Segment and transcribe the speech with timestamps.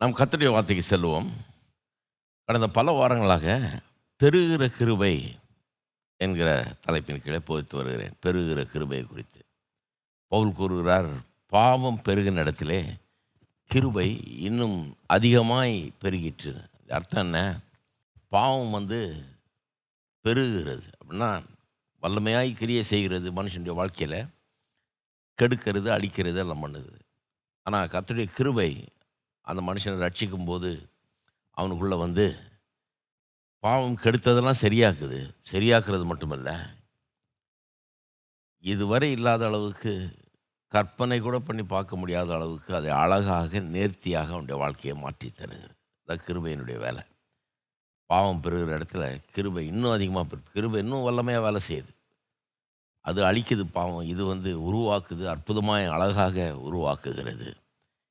[0.00, 1.26] நாம் கத்துடைய வார்த்தைக்கு செல்வோம்.
[2.44, 3.78] கடந்த பல வாரங்களாக
[4.18, 5.38] பெருகிற கிருபை
[6.16, 8.16] என்கிற தலைப்பின் கீழே போதித்து வருகிறேன்.
[8.20, 9.44] பெருகிற கிருபை குறித்து.
[10.28, 11.08] பவுல் கூறுகிறார்
[11.46, 12.84] பாவம் பெருகின இடத்திலே
[13.66, 16.66] கிருபை இன்னும் அதிகமாய் பெருகிற்று.
[16.88, 17.58] அர்த்தம் என்ன?
[18.28, 19.24] பாவம் வந்து
[20.24, 20.92] பெருகிறது.
[21.04, 21.44] அப்படின்னா
[22.02, 24.26] வல்லமையாய் கிரியை செய்கிறது மனுஷனுடைய வாழ்க்கையில்
[25.42, 26.98] கெடுக்கிறது அழிக்கிறது எல்லாம் பண்ணுது.
[27.62, 28.88] ஆனால் கத்துடைய கிருபை
[29.50, 30.70] அந்த மனுஷனை ரட்சிக்கும் போது
[31.56, 32.24] அவனுக்குள்ளே வந்து
[33.64, 35.18] பாவம் கெடுத்ததெல்லாம் சரியாக்குது.
[35.52, 36.50] சரியாக்குறது மட்டுமல்ல.
[38.64, 39.92] இதுவரை இல்லாத அளவுக்கு
[40.72, 45.74] கற்பனை கூட பண்ணி பார்க்க முடியாத அளவுக்கு அதை அழகாக நேர்த்தியாக அவனுடைய வாழ்க்கையை மாற்றி தருகிறது.
[46.00, 47.02] அதான் கிருபையினுடைய வேலை.
[48.10, 49.04] பாவம் பெறுகிற இடத்துல
[49.34, 51.92] கிருபை இன்னும் அதிகமாக பெரு கிருபை இன்னும் வல்லமையாக வேலை செய்யுது.
[53.04, 54.06] அது அழிக்குது பாவம்.
[54.12, 57.48] இது வந்து உருவாக்குது அற்புதமாக அழகாக உருவாக்குகிறது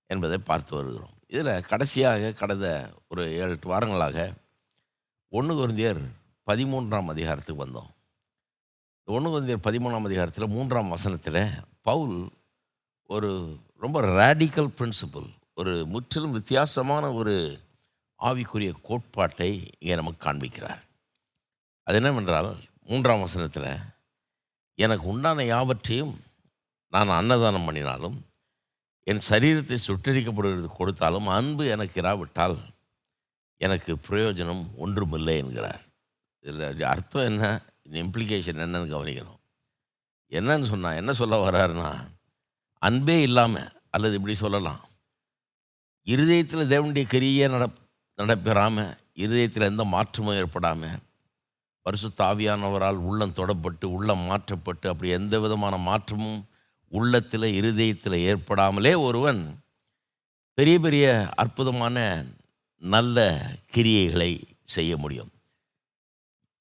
[0.09, 1.15] என்பதை பார்த்து வருகிறோம்.
[1.31, 2.67] இதில் கடைசியாக கடந்த
[3.07, 4.35] ஒரு ஏழு எட்டு வாரங்களாக
[5.29, 6.01] ஒன்று குருந்தியர்
[6.48, 7.90] பதிமூன்றாம் அதிகாரத்துக்கு வந்தோம்.
[9.04, 11.41] ஒன்று குருந்தியர் பதிமூணாம் அதிகாரத்தில் மூன்றாம் வசனத்தில்
[11.81, 12.31] பவுல்
[13.05, 13.29] ஒரு
[13.76, 17.35] ரொம்ப ரேடிக்கல் பிரின்சிபல் ஒரு முற்றிலும் வித்தியாசமான ஒரு
[18.20, 20.82] ஆவிக்குரிய கோட்பாட்டை இங்கே நமக்கு காண்பிக்கிறார்.
[21.84, 22.49] அது என்னவென்றால்
[22.84, 23.71] மூன்றாம் வசனத்தில்
[24.76, 26.15] எனக்கு உண்டான யாவற்றையும்
[26.93, 28.17] நான் அன்னதானம் பண்ணினாலும்
[29.10, 32.57] என் சரீரத்தை சுட்டரிக்கப்படுகிறது கொடுத்தாலும் அன்பு எனக்கு இராவிட்டால்
[33.62, 35.82] எனக்கு பிரயோஜனம் ஒன்றுமில்லை என்கிறார்.
[36.46, 37.43] இதில் அர்த்தம் என்ன?
[37.85, 39.40] இந்த இம்ப்ளிகேஷன் என்னன்னு கவனிக்கணும்.
[40.32, 41.90] என்னன்னு சொன்னால் என்ன சொல்ல வர்றாருன்னா
[42.82, 44.82] அன்பே இல்லாமல் அல்லது இப்படி சொல்லலாம்
[46.07, 47.66] இருதயத்தில் தேவனுடைய கிரியே நட
[48.20, 48.91] நடைபெறாமல்
[49.23, 50.99] இருதயத்தில் எந்த மாற்றமும் ஏற்படாமல்
[51.85, 56.40] பரிசு தாவியானவரால் உள்ளம் தொடப்பட்டு உள்ளம் மாற்றப்பட்டு அப்படி எந்த விதமான மாற்றமும்
[56.90, 59.59] உள்ளத்தில் இருதயத்தில் ஏற்படாமலே ஒருவன்
[60.54, 62.26] பெரிய பெரிய அற்புதமான
[62.77, 65.31] நல்ல கிரியைகளை செய்ய முடியும்.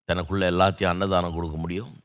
[0.07, 2.01] தனக்குள்ளே எல்லாத்தையும் அன்னதானம் கொடுக்க முடியும்.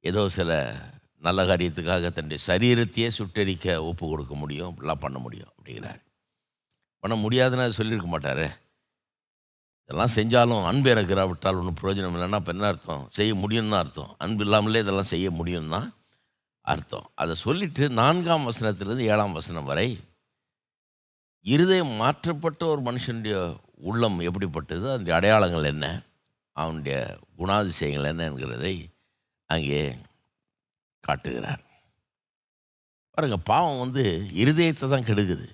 [0.00, 0.74] ஏதோ சில
[1.20, 4.76] நல்ல காரியத்துக்காக தன்னுடைய சரீரத்தையே சுட்டரிக்க ஒப்பு கொடுக்க முடியும்.
[4.76, 6.02] அப்படிலாம் பண்ண முடியும் அப்படிங்கிறார்.
[6.98, 8.60] பண்ண முடியாதுன்னு சொல்லியிருக்க மாட்டார்.
[9.84, 13.06] இதெல்லாம் செஞ்சாலும் அன்பு இறக்கிறாவிட்டால் ஒன்றும் பிரயோஜனம் இல்லைன்னா இப்போ என்ன அர்த்தம்?
[13.10, 14.14] செய்ய முடியும்னு அர்த்தம்.
[14.18, 15.94] அன்பு இல்லாமலே இதெல்லாம் செய்ய முடியும்னா
[16.66, 17.10] அர்த்தம்.
[17.14, 19.88] அதை சொல்லிட்டு நான்காம் வசனத்திலிருந்து ஏழாம் வசனம் வரை
[21.40, 23.36] இருதயம் மாற்றப்பட்ட ஒரு மனுஷனுடைய
[23.88, 24.84] உள்ளம் எப்படிப்பட்டது?
[24.88, 25.86] அதனுடைய அடையாளங்கள் என்ன?
[26.52, 26.96] அவனுடைய
[27.38, 28.74] குணாதிசயங்கள் என்ன என்கிறதை
[29.50, 29.80] அங்கே
[31.00, 31.62] காட்டுகிறார்.
[33.10, 34.04] பாருங்கள் பாவம் வந்து
[34.42, 35.46] இருதயத்தை தான் கெடுக்குது.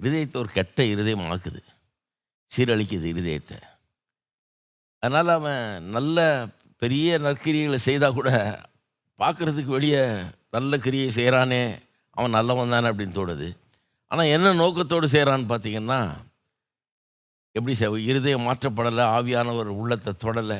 [0.00, 1.60] இருதயத்தை ஒரு கெட்ட இருதயம் ஆக்குது.
[2.50, 3.58] சீரழிக்குது இருதயத்தை.
[5.02, 6.46] அதனால் அவன் நல்ல
[6.82, 8.30] பெரிய நற்கிரியைகளை செய்தால் கூட
[9.22, 10.02] பார்க்குறதுக்கு வெளியே
[10.56, 11.62] நல்ல கிரியை செய்கிறானே
[12.16, 13.48] அவன் நல்லவன் தானே அப்படின்னு தோணுது.
[14.10, 16.00] ஆனால் என்ன நோக்கத்தோடு செய்கிறான்னு பார்த்தீங்கன்னா
[17.56, 20.58] எப்படி செய் இருதயம் மாற்றப்படலை ஆவியானவர் உள்ளத்தை தொடலை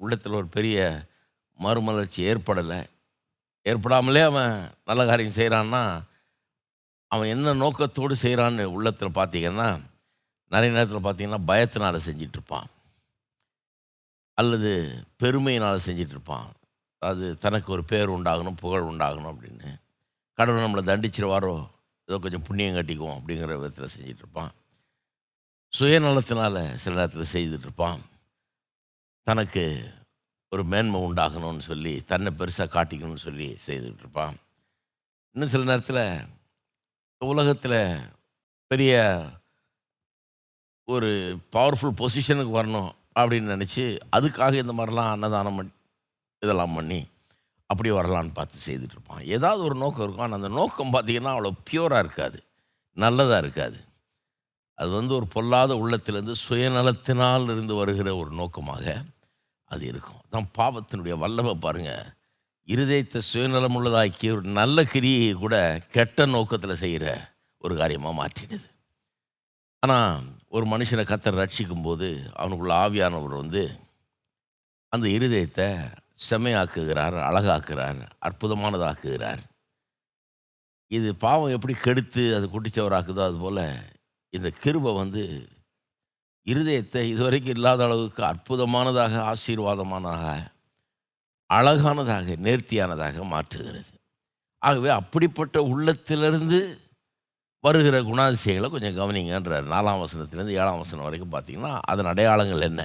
[0.00, 0.76] உள்ளத்தில் ஒரு பெரிய
[1.58, 2.80] மறுமலர்ச்சி ஏற்படலை.
[3.66, 4.54] ஏற்படாமலே அவன்
[4.88, 5.82] நல்ல காரியம் செய்கிறான்னா
[7.10, 9.68] அவன் என்ன நோக்கத்தோடு செய்கிறான்னு உள்ளத்தில் பார்த்தீங்கன்னா
[10.52, 12.68] நிறைய நேரத்தில் பார்த்தீங்கன்னா பயத்தினால் செஞ்சிட்ருப்பான்
[14.38, 14.72] அல்லது
[15.22, 16.48] பெருமையினால் செஞ்சிட்ருப்பான்
[17.08, 19.68] அது தனக்கு ஒரு பேர் உண்டாகணும் புகழ் உண்டாகணும் அப்படின்னு.
[20.38, 21.54] கடவுள் நம்மளை தண்டிச்சிருவாரோ
[22.08, 24.52] ஏதோ கொஞ்சம் புண்ணியம் கட்டிக்குவோம் அப்படிங்கிற விதத்தில் செஞ்சிட்ருப்பான்.
[25.72, 28.00] சுயநலத்தினால் சில நேரத்தில் செய்துட்ருப்பான்.
[29.26, 29.64] தனக்கு
[30.52, 34.36] ஒரு மேன்மை உண்டாகணும்னு சொல்லி தன்னை பெருசாக காட்டிக்கணும்னு சொல்லி செய்துட்ருப்பான்.
[35.36, 36.04] இன்னும் சில நேரத்தில்
[37.20, 37.80] உலகத்தில்
[38.70, 38.94] பெரிய
[40.88, 41.10] ஒரு
[41.52, 43.84] பவர்ஃபுல் பொசிஷனுக்கு வரணும் அப்படின்னு நினச்சி
[44.16, 45.58] அதுக்காக இந்த மாதிரிலாம் அன்னதானம்
[46.42, 47.00] இதெல்லாம் பண்ணி
[47.70, 49.22] அப்படி வரலான்னு பார்த்து செய்துட்ருப்பான்.
[49.36, 50.26] ஏதாவது ஒரு நோக்கம் இருக்கும்.
[50.26, 52.38] ஆனால் அந்த நோக்கம் பார்த்திங்கன்னா அவ்வளோ பியூராக இருக்காது.
[52.96, 53.78] நல்லதாக இருக்காது.
[54.78, 58.84] அது வந்து ஒரு பொல்லாத உள்ளத்திலேருந்து சுயநலத்தினால் இருந்து வருகிற ஒரு நோக்கமாக
[59.70, 60.22] அது இருக்கும்.
[60.32, 62.12] தான் பாவத்தினுடைய வல்லமை பாருங்கள்
[62.68, 65.56] இருதயத்தை சுயநலம் உள்ளதாக்கி ஒரு நல்ல கிரியை கூட
[65.96, 67.04] கெட்ட நோக்கத்தில் செய்கிற
[67.64, 68.66] ஒரு காரியமாக மாற்றிடுது.
[69.82, 70.24] ஆனால்
[70.56, 72.08] ஒரு மனுஷனை கத்தர் ரட்சிக்கும் போது
[72.40, 73.62] அவனுக்குள்ள ஆவியானவர் வந்து
[74.92, 75.68] அந்த இருதயத்தை
[76.18, 79.42] செம்மையாக்குகிறார் அழகாக்குறார் அற்புதமானதாக்குகிறார்.
[80.90, 83.64] இது பாவம் எப்படி கெடுத்து அது குட்டிச்சவராக்குதோ அதுபோல்
[84.34, 85.22] இந்த கிருபை வந்து
[86.46, 90.54] இருதயத்தை இதுவரைக்கும் இல்லாத அளவுக்கு அற்புதமானதாக ஆசீர்வாதமானதாக
[91.50, 93.92] அழகானதாக நேர்த்தியானதாக மாற்றுகிறது.
[94.62, 96.60] ஆகவே அப்படிப்பட்ட உள்ளத்திலிருந்து
[97.64, 99.66] வருகிற குணாதிசயங்களை கொஞ்சம் கவனிங்கன்றார்.
[99.74, 102.82] நாலாம் வசனத்திலேருந்து ஏழாம் வசனம் வரைக்கும் பார்த்தீங்கன்னா அதன் அடையாளங்கள் என்ன?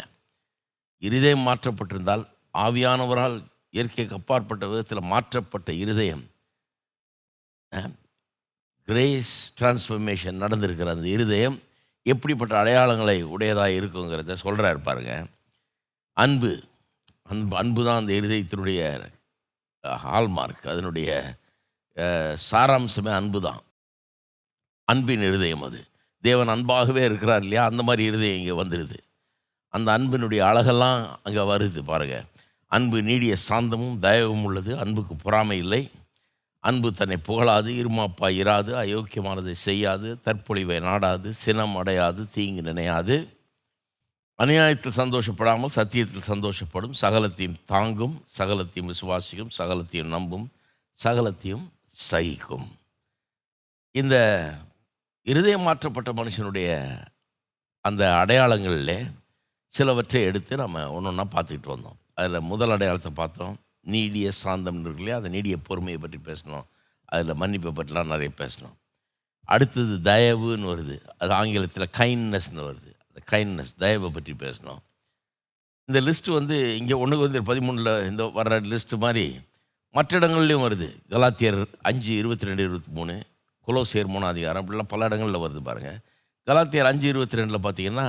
[0.97, 2.23] இருதயம் மாற்றப்பட்டிருந்தால்
[2.56, 3.38] ஆவியானவரால்
[3.75, 6.24] இயற்கைக்கு அப்பாற்பட்ட விதத்தில் மாற்றப்பட்ட இருதயம்.
[8.88, 11.57] கிரேஸ் டிரான்ஸ்ஃபர்மேஷன் நடந்திருக்கிற அந்த இருதயம்
[12.06, 15.13] எப்படிப்பட்ட அடையாளங்களை உடையதாக இருக்குங்கிறத சொல்கிறார் பாருங்க.
[16.18, 16.51] அன்பு
[17.31, 18.80] அன்பு அன்பு தான் அந்த இருதயத்தினுடைய
[20.06, 21.09] ஹால்மார்க் அதனுடைய
[22.50, 23.62] சாராம்சமே அன்பு தான்
[24.88, 25.80] அன்பின் இருதயம் அது.
[26.24, 27.63] தேவன் அன்பாகவே இருக்கிறார் இல்லையா?
[27.69, 28.98] அந்த மாதிரி இருதயம் இங்கே வந்துடுது
[29.74, 32.25] அந்த அன்பினுடைய அழகெல்லாம் அங்கே வருது பாருங்கள்
[32.71, 34.71] அன்பு நீடிய சாந்தமும் தயவும் உள்ளது.
[34.77, 35.81] அன்புக்கு பொறாமை இல்லை.
[36.63, 43.15] அன்பு தன்னை புகழாது இருமாப்பா இராது அயோக்கியமானதை செய்யாது தற்பொழிவை நாடாது சினம் அடையாது தீங்கு நினையாது.
[44.39, 50.47] அநியாயத்தில் சந்தோஷப்படாமல் சத்தியத்தில் சந்தோஷப்படும் சகலத்தையும் தாங்கும் சகலத்தையும் விசுவாசிக்கும் சகலத்தையும் நம்பும்
[51.00, 51.65] சகலத்தையும்
[52.09, 52.67] சகிக்கும்.
[53.95, 54.15] இந்த
[55.27, 56.69] இருதயம் மாற்றப்பட்ட மனுஷனுடைய
[57.85, 58.95] அந்த அடையாளங்களில்
[59.74, 62.00] சிலவற்றை எடுத்து நம்ம ஒன்று ஒன்றா பார்த்துக்கிட்டு வந்தோம்.
[62.21, 63.56] அதில் முதல் அடையாளத்தை பார்த்தோம்.
[63.94, 66.65] நீடிய சாந்தம் இருக்கு இல்லையா அந்த நீடிய பொறுமையை பற்றி பேசணும்
[67.13, 68.75] அதில் மன்னிப்பை பற்றிலாம் நிறைய பேசணும்
[69.53, 70.95] அடுத்தது தயவுன்னு வருது.
[71.21, 72.91] அது ஆங்கிலத்தில் கைண்ட்னஸ்னு வருது.
[73.07, 74.81] அந்த கைண்ட்னஸ் தயவை பற்றி பேசணும்
[75.89, 79.25] இந்த லிஸ்ட்டு வந்து இங்கே ஒன்றுக்கு வந்து பதிமூணில் இந்த வர்ற லிஸ்ட்டு மாதிரி
[79.95, 80.88] மற்ற இடங்கள்லையும் வருது.
[81.13, 81.57] கலாத்தியர்
[81.89, 83.15] அஞ்சு இருபத்தி ரெண்டு இருபத்தி மூணு
[83.67, 85.97] குலோசியர் மூணாம் அதிகாரம் அப்படிலாம் பல இடங்களில் வருது பாருங்கள்
[86.47, 88.06] கலாத்தியர் அஞ்சு இருபத்தி ரெண்டில் பார்த்தீங்கன்னா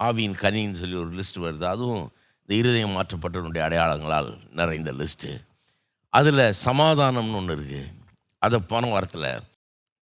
[0.00, 1.64] ஆவியின் கனின்னு சொல்லி ஒரு லிஸ்ட் வருது.
[1.74, 2.06] அதுவும்
[2.48, 4.28] இந்த இருதயம் மாற்றப்பட்டவனுடைய அடையாளங்களால்
[4.58, 5.30] நிறைந்த லிஸ்ட்டு
[6.12, 7.90] அதில் சமாதானம்னு ஒன்று இருக்குது
[8.42, 9.26] அதை போன வாரத்தில்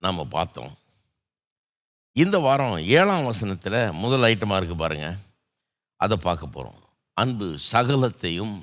[0.03, 0.71] நாம் பார்த்தோம்.
[2.15, 5.19] இந்த வாரம் ஏழாம் வசனத்தில் முதல் ஐட்டமாக இருக்குது பாருங்கள்
[6.03, 6.79] அதை பார்க்க போகிறோம்
[7.17, 8.55] அன்பு சகலத்தையும்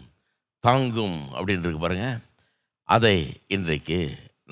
[0.63, 2.19] தாங்கும் அப்படின்றது பாருங்கள்
[2.85, 3.17] அதை
[3.57, 4.01] இன்றைக்கு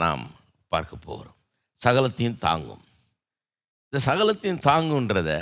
[0.02, 0.25] நாம்
[0.69, 1.37] பார்க்க போகிறோம்
[1.81, 2.84] சகலத்தையும் தாங்கும்.
[3.88, 5.32] இந்த சகலத்தையும் தாங்குன்றத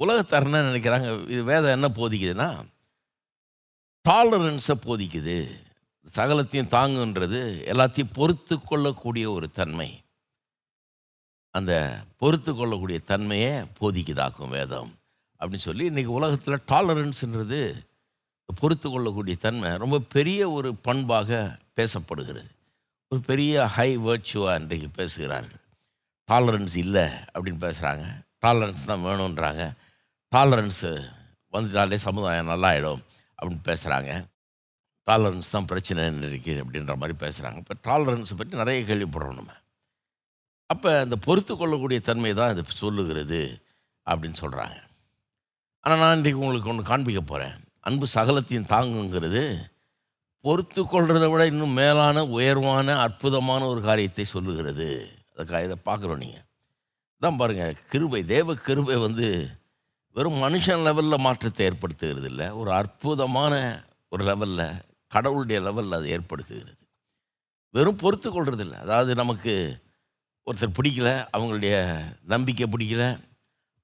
[0.00, 1.08] உலகத்தார் என்ன நினைக்கிறாங்க?
[1.32, 2.48] இது வேதம் என்ன போதிக்குதுன்னா
[4.08, 5.52] டாலரன்ஸை போதிக்குது.
[6.14, 7.40] சகலத்தையும் தாங்குன்றது
[7.72, 10.02] எல்லாத்தையும் பொறுத்து கொள்ளக்கூடிய ஒரு தன்மை.
[11.50, 11.72] அந்த
[12.16, 14.94] பொறுத்து கொள்ளக்கூடிய தன்மையை போதிக்குதாக்கும் வேதம்.
[15.40, 17.84] அப்படின்னு சொல்லி இன்றைக்கி உலகத்தில் டாலரன்ஸுன்றது
[18.60, 22.50] பொறுத்து கொள்ளக்கூடிய தன்மை ரொம்ப பெரிய ஒரு பண்பாக பேசப்படுகிறது.
[23.08, 25.60] ஒரு பெரிய ஹை வேர்ச்சுவாக இன்றைக்கு பேசுகிறார்கள்.
[26.32, 28.04] டாலரன்ஸ் இல்லை அப்படின்னு பேசுகிறாங்க
[28.46, 29.72] டாலரன்ஸ் தான் வேணுன்றாங்க
[30.36, 31.10] டாலரன்ஸு
[31.52, 33.02] வந்துட்டாலே சமுதாயம் நல்லா ஆகிடும்
[33.42, 34.10] அப்படின்னு பேசுகிறாங்க
[35.06, 39.52] டாலரன்ஸ் தான் பிரச்சனை இருக்குது அப்படின்ற மாதிரி பேசுகிறாங்க இப்போ டாலரன்ஸை பற்றி நிறைய கேள்விப்படுறோம் நம்ம.
[40.66, 43.40] அப்போ அந்த பொறுத்து கொள்ளக்கூடிய தன்மை தான் இது சொல்லுகிறது
[44.06, 44.76] அப்படின்னு சொல்கிறாங்க
[45.80, 49.42] ஆனால் நான் இன்றைக்கு உங்களுக்கு ஒன்று காண்பிக்க போகிறேன் அன்பு சகலத்தையும் தாங்குங்கிறது
[50.44, 54.88] பொறுத்து கொள்றதை விட இன்னும் மேலான உயர்வான அற்புதமான ஒரு காரியத்தை சொல்லுகிறது.
[55.36, 56.46] அதுக்காக இதை பார்க்குறோம் நீங்கள்
[57.22, 59.28] தான் பாருங்கள் கிருபை தேவ கிருபை வந்து
[60.14, 66.74] வெறும் மனுஷன் லெவலில் மாற்றத்தை ஏற்படுத்துகிறது இல்லை ஒரு அற்புதமான ஒரு லெவலில் கடவுளுடைய லெவலில் அது ஏற்படுத்துகிறது.
[67.70, 69.80] வெறும் பொறுத்து கொள்வது இல்லை அதாவது நமக்கு
[70.50, 71.74] ஒருத்தர் பிடிக்கல அவங்களுடைய
[72.24, 73.20] நம்பிக்கை பிடிக்கல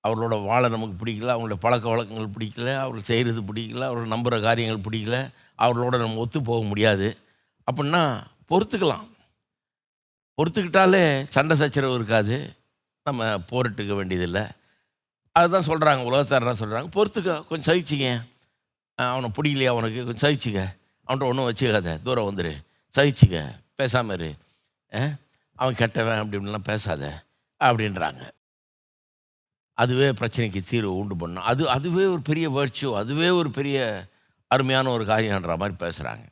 [0.08, 5.30] அவர்களோட வாழை நமக்கு பிடிக்கல அவங்களுடைய பழக்க வழக்கங்கள் பிடிக்கல அவர்கள் செய்கிறது பிடிக்கல அவர்கள் நம்புகிற காரியங்கள் பிடிக்கல
[5.58, 7.18] அவர்களோட நம்ம ஒத்து போக முடியாது.
[7.72, 9.06] அப்படின்னா பொறுத்துக்கலாம்.
[10.38, 12.56] பொறுத்துக்கிட்டாலே சண்டை சச்சரவு இருக்காது.
[13.04, 14.42] நம்ம போரிட்டுக்க வேண்டியதில்லை.
[15.38, 18.08] அதுதான் சொல்கிறாங்க உலகத்தார் சொல்கிறாங்க பொறுத்துக்க கொஞ்சம் சகிச்சிங்க
[18.98, 20.60] அவனை பிடிக்கலையா அவனுக்கு கொஞ்சம் சகிச்சிக்க.
[21.08, 21.88] அவன்கிட்ட ஒன்றும் வச்சுக்காத.
[22.06, 22.52] தூரம் வந்துடு
[22.94, 23.36] சகிச்சிக்க.
[23.78, 24.30] பேசாமல் இரு.
[25.56, 27.04] அவன் கெட்டவன் அப்படி இப்படிலாம் பேசாத.
[27.60, 28.22] அப்படின்றாங்க.
[29.78, 31.46] அதுவே பிரச்சனைக்கு தீர்வு உண்டு பண்ணும்.
[31.50, 33.78] அது அதுவே ஒரு பெரிய வேர்ச்சோ அதுவே ஒரு பெரிய
[34.50, 36.26] அருமையான ஒரு காரியன்ற மாதிரி பேசுகிறாங்க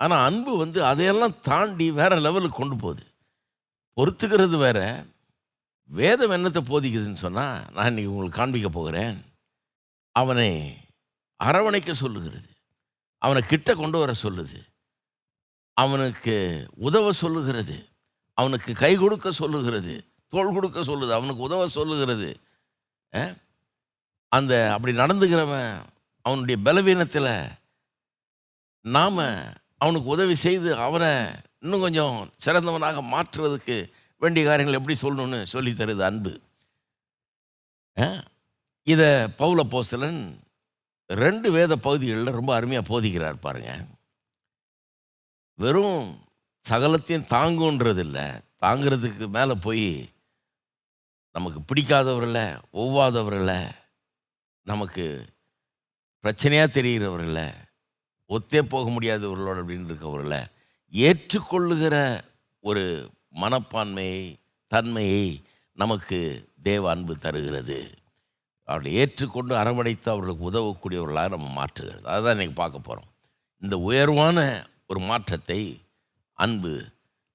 [0.00, 3.04] ஆனால் அன்பு வந்து அதையெல்லாம் தாண்டி வேறு லெவலுக்கு கொண்டு போகுது.
[3.96, 4.84] பொறுத்துக்கிறது வேறு
[5.90, 9.24] வேதம் என்னத்தை போதிக்குதுன்னு சொன்னால் நான் இன்றைக்கி உங்களுக்கு காண்பிக்க போகிறேன்.
[10.12, 10.76] அவனை
[11.44, 12.48] அரவணைக்க சொல்லுகிறது.
[13.18, 14.62] அவனை கிட்ட கொண்டு வர சொல்லுது.
[15.72, 17.88] அவனுக்கு உதவ சொல்லுகிறது.
[18.34, 20.04] அவனுக்கு கை கொடுக்க சொல்லுகிறது.
[20.28, 21.12] தோல் கொடுக்க சொல்லுது.
[21.12, 22.40] அவனுக்கு உதவ சொல்லுகிறது.
[24.28, 25.82] அந்த அப்படி நடந்துக்கிறவன்
[26.22, 27.48] அவனுடைய பலவீனத்தில்
[28.82, 29.16] நாம்
[29.78, 36.32] அவனுக்கு உதவி செய்து அவனை இன்னும் கொஞ்சம் சிறந்தவனாக மாற்றுவதற்கு வேண்டிய காரியங்கள் எப்படி சொல்லணும்னு சொல்லி தருது அன்பு.
[38.86, 39.08] இதை
[39.40, 40.20] பௌல போஸ்தலன்
[41.10, 43.72] ரெண்டு வேத பகுதிகளில் ரொம்ப அருமையாக போதிக்கிறார் பாருங்க.
[45.58, 46.02] வெறும்
[46.64, 48.26] சகலத்தையும் தாங்குன்றது இல்லை
[48.62, 49.88] தாங்கிறதுக்கு மேலே போய்
[51.36, 52.40] நமக்கு பிடிக்காதவர்கள
[52.72, 53.52] ஒவ்வாதவர்கள
[54.66, 55.04] நமக்கு
[56.24, 57.40] பிரச்சனையாக தெரிகிறவர்கள
[58.30, 60.36] ஒத்தே போக முடியாதவர்களோட அப்படின்னு இருக்கவர்கள
[60.92, 61.96] ஏற்றுக்கொள்ளுகிற
[62.64, 62.84] ஒரு
[63.34, 67.94] மனப்பான்மையை தன்மையை நமக்கு தேவ அன்பு தருகிறது.
[68.64, 72.02] அவர்களை ஏற்றுக்கொண்டு அரவணைத்து அவர்களுக்கு உதவக்கூடியவர்களாக நம்ம மாற்றுகிறது.
[72.02, 73.10] அதுதான் இன்றைக்கி பார்க்க போகிறோம்
[73.60, 75.82] இந்த உயர்வான ஒரு மாற்றத்தை
[76.32, 76.84] அன்பு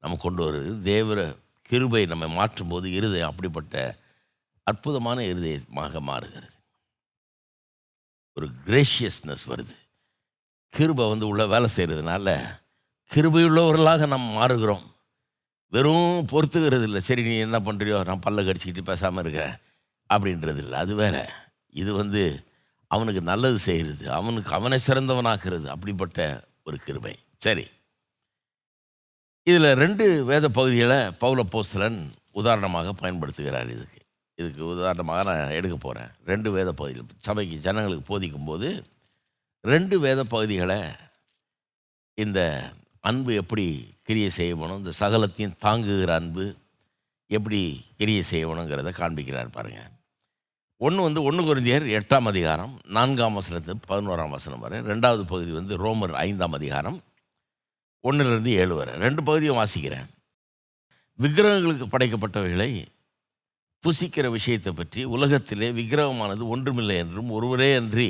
[0.02, 3.98] நம்ம கொண்டு வருது தேவர கிருபை நம்ம மாற்றும்போது இருதயம் அப்படிப்பட்ட
[4.64, 6.52] அற்புதமான இருதயமாக மாறுகிறது.
[8.34, 9.76] ஒரு கிரேஷியஸ்னஸ் வருது.
[10.70, 12.60] கிருபை வந்து உள்ள வேலை செய்கிறதுனால
[13.12, 14.93] கிருபையுள்ளவர்களாக நாம் மாறுகிறோம்.
[15.74, 17.00] வெறும் பொறுத்துக்கிறது இல்லை.
[17.10, 19.56] சரி நீ என்ன பண்ணுறியோ நான் பல்ல கடிச்சிக்கிட்டு பேசாமல் இருக்கிறேன்
[20.10, 20.78] அப்படின்றது இல்லை.
[20.84, 21.18] அது வேற.
[21.82, 22.24] இது வந்து
[22.88, 25.68] அவனுக்கு நல்லது செய்கிறது அவனுக்கு அவனை சிறந்தவனாக்குறது.
[25.76, 26.20] அப்படிப்பட்ட
[26.64, 27.16] ஒரு கிருபை.
[27.46, 27.66] சரி.
[29.48, 31.98] இதில் ரெண்டு வேத பகுதிகளை பௌல போஸ்தலன்
[32.42, 34.00] உதாரணமாக பயன்படுத்துகிறார் இதுக்கு.
[34.40, 37.20] இதுக்கு உதாரணமாக நான் எடுக்க போகிறேன் ரெண்டு வேத பகுதிகள்.
[37.28, 38.70] சபைக்கு ஜனங்களுக்கு போதிக்கும் போது
[39.74, 40.80] ரெண்டு வேத பகுதிகளை
[42.18, 42.40] இந்த
[43.08, 43.66] அன்பு எப்படி
[44.08, 44.78] கிரியை செய்யணும்?
[44.82, 46.46] இந்த சகலத்தையும் தாங்குகிற அன்பு
[47.38, 47.60] எப்படி
[47.98, 49.92] கிரியை செய்யணுங்கிறத காண்பிக்கிறார் பாருங்கள்
[50.82, 56.14] ஒன்று வந்து ஒன்று குருந்தியர் எட்டாம் அதிகாரம் நான்காம் வசனத்து பதினோராம் வசனம் வரை ரெண்டாவது பகுதி வந்து ரோமர்
[56.28, 56.98] ஐந்தாம் அதிகாரம்
[58.04, 58.94] ஒன்றுலேருந்து ஏழு வரை.
[59.06, 60.08] ரெண்டு பகுதியும் வாசிக்கிறேன்.
[61.20, 62.72] விக்கிரகங்களுக்கு படைக்கப்பட்டவைகளை
[63.84, 68.10] புசிக்கிற விஷயத்தை பற்றி உலகத்திலே விக்கிரகமானது ஒன்றுமில்லை என்றும் ஒருவரே அன்றி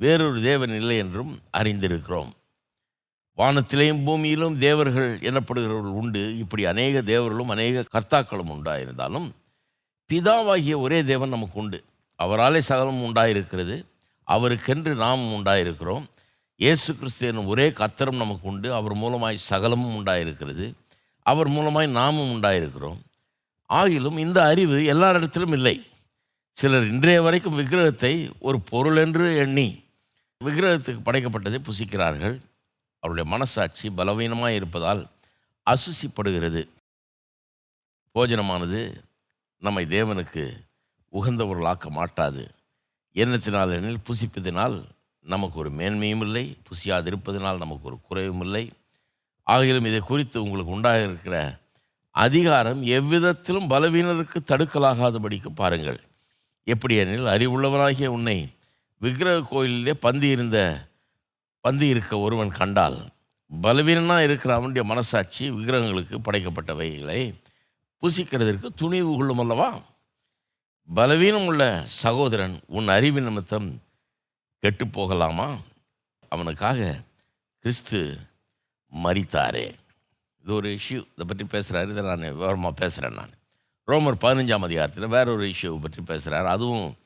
[0.00, 2.32] வேறொரு தேவன் இல்லை என்றும் அறிந்திருக்கிறோம்.
[3.38, 6.38] வானத்திலேயும் பூமியிலும் தேவர்கள் எனப்படுகிறவர்கள் உண்டு.
[6.38, 9.28] இப்படி அநேக தேவர்களும் அநேக கர்த்தாக்களும் உண்டாயிருந்தாலும்
[10.10, 11.84] பிதாவாகிய ஒரே தேவன் நமக்கு உண்டு
[12.18, 13.76] அவராலே சகலம் உண்டாயிருக்கிறது.
[14.28, 16.06] அவருக்கென்று நாமும் உண்டாயிருக்கிறோம்.
[16.56, 20.72] இயேசு கிறிஸ்து ஒரே கத்தரம் நமக்கு உண்டு அவர் மூலமாய் சகலமும் உண்டாயிருக்கிறது.
[21.22, 22.98] அவர் மூலமாய் நாமும் உண்டாயிருக்கிறோம்.
[23.70, 25.86] ஆகிலும் இந்த அறிவு எல்லாரிடத்திலும் இல்லை.
[26.56, 29.84] சிலர் இன்றைய வரைக்கும் விக்கிரகத்தை ஒரு பொருள் என்று எண்ணி
[30.44, 32.36] விக்கிரகத்துக்கு படைக்கப்பட்டதை புசிக்கிறார்கள்.
[32.98, 35.06] அவருடைய மனசாட்சி பலவீனமாக இருப்பதால்
[35.66, 36.68] அசுசிப்படுகிறது.
[38.14, 39.02] போஜனமானது
[39.58, 40.66] நம்மை தேவனுக்கு
[41.12, 42.50] உகந்தவர்களாக்க மாட்டாது.
[43.14, 44.84] எண்ணத்தினால் எனில் புசிப்பதினால்
[45.20, 48.70] நமக்கு ஒரு மேன்மையும் இல்லை புசியாதிருப்பதினால் நமக்கு ஒரு குறைவும் இல்லை.
[49.46, 51.58] ஆகிலும் இதை குறித்து உங்களுக்கு உண்டாக இருக்கிற
[52.10, 56.00] அதிகாரம் எவ்விதத்திலும் பலவீனருக்கு தடுக்கலாகாதபடிக்கு பாருங்கள்.
[56.64, 58.56] எப்படி எனில் அறிவுள்ளவனாகிய உன்னை
[58.98, 60.87] விக்கிரக கோயிலிலே பந்தி இருந்த
[61.68, 62.98] பந்தி இருக்க ஒருவன் கண்டால்
[63.50, 67.20] பலவீனனாக இருக்கிற அவனுடைய மனசாட்சி விக்கிரகங்களுக்கு படைக்கப்பட்டவைகளை
[68.02, 69.68] புசிக்கிறதற்கு துணிவு கொள்ளும் அல்லவா?
[70.88, 73.68] பலவீனம் உள்ள சகோதரன் உன் அறிவு நிமித்தம்
[74.62, 75.48] கெட்டு போகலாமா?
[76.28, 77.00] அவனுக்காக
[77.64, 78.00] கிறிஸ்து
[78.92, 79.66] மறித்தாரே
[80.44, 81.00] இது ஒரு இஷ்யூ.
[81.14, 83.34] இதை பற்றி பேசுகிறாரு இதை நான் விவரமாக பேசுகிறேன் நான்.
[83.88, 86.96] ரோமர் பதினஞ்சாம் அதிகாரத்தில் வேற ஒரு இஷ்யூவை பற்றி பேசுகிறார் அதுவும்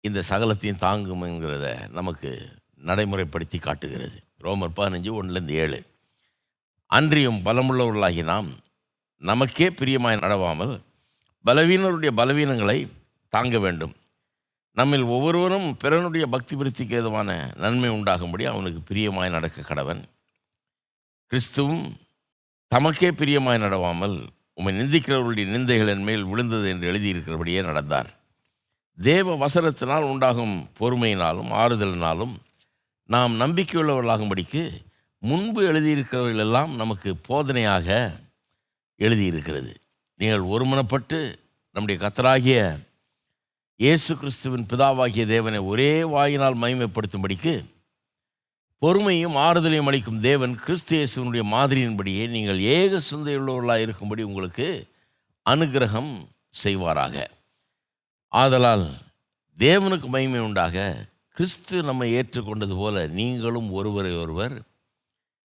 [0.00, 2.32] இந்த சகலத்தையும் தாங்கும்ங்கிறத நமக்கு
[2.84, 4.18] நடைமுறைப்படுத்தி காட்டுகிறது.
[4.42, 5.86] ரோமர் பதினஞ்சு ஒன்றுலேருந்து ஏழு.
[6.86, 8.48] அன்றியும் பலமுள்ளவர்களாகி நாம்
[9.16, 10.80] நமக்கே பிரியமாய் நடவாமல்
[11.44, 12.88] பலவீனருடைய பலவீனங்களை
[13.28, 13.94] தாங்க வேண்டும்.
[14.72, 20.02] நம்மில் ஒவ்வொருவரும் பிறனுடைய பக்தி விருத்திக்கு ஏதுவான நன்மை உண்டாகும்படி அவனுக்கு பிரியமாய் நடக்க கடவன்.
[21.30, 21.84] கிறிஸ்துவும்
[22.74, 28.16] தமக்கே பிரியமாய் நடவாமல் உம்மை நிந்திக்கிறவர்களுடைய நிந்தைகளின் மேல் விழுந்தது என்று எழுதியிருக்கிறபடியே நடந்தார்.
[28.98, 32.36] தேவ வசனத்தினால் உண்டாகும் பொறுமையினாலும் ஆறுதலினாலும்
[33.08, 34.62] நாம் நம்பிக்கையுள்ளவர்களாகும்படிக்கு
[35.18, 37.86] முன்பு எழுதியிருக்கிறவர்கள் எல்லாம் நமக்கு போதனையாக
[38.96, 39.72] எழுதியிருக்கிறது.
[40.16, 41.38] நீங்கள் ஒருமனப்பட்டு
[41.72, 42.58] நம்முடைய கத்தராகிய
[43.76, 47.54] இயேசு கிறிஸ்துவின் பிதாவாகிய தேவனை ஒரே வாயினால் மகிமைப்படுத்தும்படிக்கு
[48.82, 54.88] பொறுமையும் ஆறுதலையும் அளிக்கும் தேவன் கிறிஸ்து இயேசுவனுடைய மாதிரியின்படியே நீங்கள் ஏக சிந்தையுள்ளவர்களாக இருக்கும்படி உங்களுக்கு
[55.50, 56.12] அனுக்கிரகம்
[56.64, 57.26] செய்வாராக.
[58.32, 58.88] ஆதலால்
[59.58, 60.76] தேவனுக்கு மகிமை உண்டாக
[61.38, 64.54] கிறிஸ்து நம்மை ஏற்றுக்கொண்டது போல நீங்களும் ஒருவரை ஒருவர்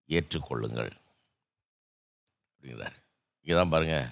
[0.10, 0.90] ஏற்றுக்கொள்ளுங்கள்.
[2.54, 2.98] அப்படிங்கிறார்.
[3.42, 4.08] இங்கே தான் பாருங்கள்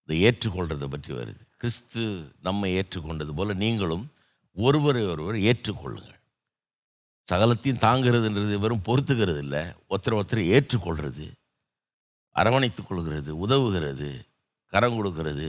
[0.00, 1.42] இந்த ஏற்றுக்கொள்கிறதை பற்றி வருது.
[1.56, 2.02] கிறிஸ்து
[2.42, 4.04] நம்மை ஏற்றுக்கொண்டது போல நீங்களும்
[4.52, 6.20] ஒருவரை ஒருவர் ஏற்றுக்கொள்ளுங்கள்.
[7.32, 11.26] சகலத்தையும் தாங்கிறதுன்றது வெறும் பொறுத்துக்கிறது இல்லை ஒருத்தர் ஒருத்தர் ஏற்றுக்கொள்கிறது
[12.36, 14.08] அரவணைத்துக் கொள்கிறது உதவுகிறது
[14.72, 15.48] கரம் கொடுக்கறது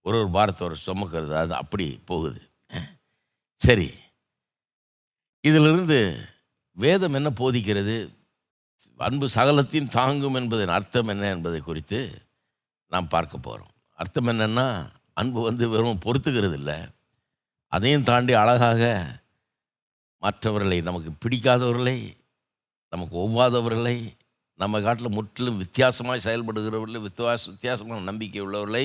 [0.00, 2.40] ஒரு ஒரு பாரத்தோட சுமக்கிறது அது அப்படி போகுது.
[3.56, 3.88] சரி.
[5.44, 5.98] இதிலிருந்து
[6.76, 7.96] வேதம் என்ன போதிக்கிறது?
[9.00, 11.98] அன்பு சகலத்தையும் தாங்கும் என்பதன் அர்த்தம் என்ன என்பதை குறித்து
[12.92, 14.66] நாம் பார்க்க போகிறோம் அர்த்தம் என்னென்னா
[15.12, 16.78] அன்பு வந்து வெறும் பொறுத்துக்கிறது இல்லை
[17.72, 18.82] அதையும் தாண்டி அழகாக
[20.22, 21.98] மற்றவர்களை நமக்கு பிடிக்காதவர்களை
[22.92, 23.96] நமக்கு ஒவ்வாதவர்களை
[24.58, 28.84] நம்ம காட்டில் முற்றிலும் வித்தியாசமாக செயல்படுகிறவர்களை வித்தியாச வித்தியாசமான நம்பிக்கை உள்ளவர்களை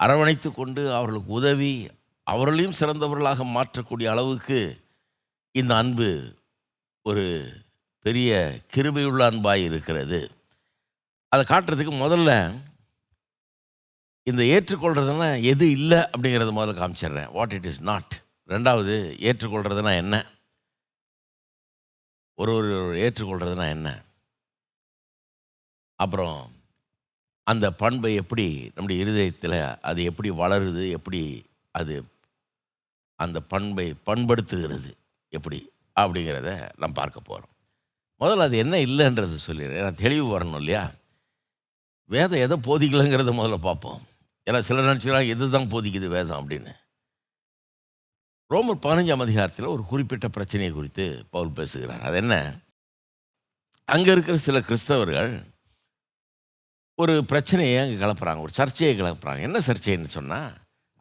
[0.00, 1.72] அரவணைத்து கொண்டு அவர்களுக்கு உதவி
[2.26, 4.58] அவர்களையும் சிறந்தவர்களாக மாற்றக்கூடிய அளவுக்கு
[5.60, 6.08] இந்த அன்பு
[7.02, 7.24] ஒரு
[8.04, 8.30] பெரிய
[8.74, 10.20] கிருபையுள்ள அன்பாக இருக்கிறது.
[11.32, 12.32] அதை காட்டுறதுக்கு முதல்ல
[14.22, 17.32] இந்த ஏற்றுக்கொள்கிறதுனா எது இல்லை அப்படிங்கிறத முதல்ல காமிச்சிடுறேன்.
[17.32, 18.12] வாட் இட் இஸ் நாட்
[18.48, 18.94] ரெண்டாவது
[19.28, 20.16] ஏற்றுக்கொள்கிறதுனா என்ன?
[22.34, 23.88] ஒரு ஒரு ஏற்றுக்கொள்கிறதுனா என்ன?
[25.98, 26.38] அப்புறம்
[27.46, 31.22] அந்த பண்பை எப்படி நம்முடைய இருதயத்தில் அது எப்படி வளருது எப்படி
[31.78, 31.94] அது
[33.18, 34.90] அந்த பண்பை பண்படுத்துகிறது?
[35.28, 37.54] எப்படி அப்படிங்கிறத நாம் பார்க்க போகிறோம்
[38.20, 40.92] முதல்ல அது என்ன இல்லைன்றது சொல்லிடுறேன் நான் தெளிவு வரணும் இல்லையா?
[42.10, 44.00] வேதம் எதை போதிக்கலைங்கிறத முதல்ல பார்ப்போம்.
[44.46, 46.72] ஏன்னா சிலர் நினச்சிக்கலாம் எது தான் போதிக்குது வேதம் அப்படின்னு.
[48.50, 52.00] ரோமர் பதினஞ்சாம் அதிகாரத்தில் ஒரு குறிப்பிட்ட பிரச்சனையை குறித்து பவுல் பேசுகிறார்.
[52.00, 52.34] அது என்ன?
[53.84, 55.32] அங்கே இருக்கிற சில கிறிஸ்தவர்கள்
[56.94, 59.40] ஒரு பிரச்சனையை அங்கே கிளப்புறாங்க ஒரு சர்ச்சையை கிளப்புறாங்க.
[59.40, 60.50] என்ன சர்ச்சைன்னு சொன்னால்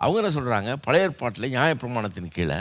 [0.02, 2.60] அவங்க என்ன சொல்கிறாங்க பழைய ஏற்பாட்டில் நியாயப்பிரமாணத்தின் கீழே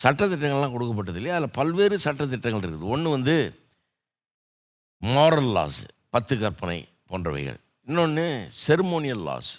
[0.00, 1.36] சட்டத்திட்டங்கள்லாம் கொடுக்கப்பட்டது இல்லையா?
[1.38, 2.92] அதில் பல்வேறு சட்டத்திட்டங்கள் இருக்குது.
[2.94, 3.36] ஒன்று வந்து
[5.02, 5.82] மாரல் லாஸ்
[6.14, 6.80] பத்து கற்பனை
[7.10, 7.60] போன்றவைகள்.
[7.88, 8.26] இன்னொன்று
[8.64, 9.52] செர்மோனியல் லாஸ்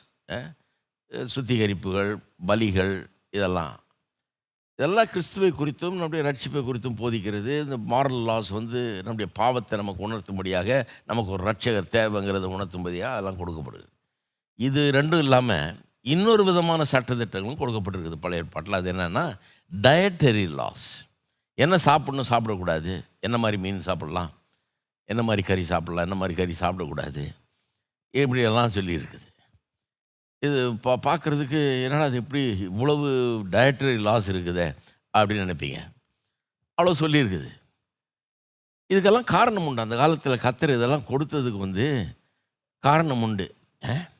[1.35, 2.11] சுத்திகரிப்புகள்
[2.49, 2.93] பலிகள்
[3.37, 3.73] இதெல்லாம்.
[4.79, 7.53] இதெல்லாம் கிறிஸ்துவை குறித்தும் நம்முடைய ரட்சிப்பை குறித்தும் போதிக்கிறது.
[7.65, 10.69] இந்த மாரல் லாஸ் வந்து நம்முடைய பாவத்தை நமக்கு உணர்த்தும்படியாக
[11.09, 13.87] நமக்கு ஒரு ரட்சகர் தேவைங்கிறத உணர்த்தும்படியாக அதெல்லாம் கொடுக்கப்படுது.
[14.59, 18.73] இது ரெண்டும் இல்லாமல் இன்னொரு விதமான சட்டத்திட்டங்களும் கொடுக்கப்பட்டிருக்குது பழைய ஏற்பாட்டில்.
[18.73, 19.37] அது என்னென்னா
[19.81, 21.07] டயட்டரி லாஸ்
[21.53, 23.03] என்ன சாப்பிடணும் சாப்பிடக்கூடாது.
[23.19, 24.31] என்ன மாதிரி மீன் சாப்பிடலாம்.
[25.05, 26.03] என்ன மாதிரி கறி சாப்பிடலாம்.
[26.03, 27.35] என்ன மாதிரி கறி சாப்பிடக்கூடாது.
[28.09, 29.31] இப்படியெல்லாம் சொல்லியிருக்குது.
[30.39, 33.07] இது பா பார்க்குறதுக்கு என்னடா அது எப்படி இவ்வளவு
[33.51, 34.75] டயட்டரி லாஸ் இருக்குதே
[35.17, 35.91] அப்படின்னு நினைப்பீங்க.
[36.81, 37.61] அவ்வளோ சொல்லியிருக்குது.
[38.93, 39.81] இதுக்கெல்லாம் காரணம் உண்டு.
[39.81, 42.17] அந்த காலத்தில் கத்தர் இதெல்லாம் கொடுத்ததுக்கு வந்து
[42.79, 43.55] காரணம் உண்டு.
[43.83, 44.11] ஆ?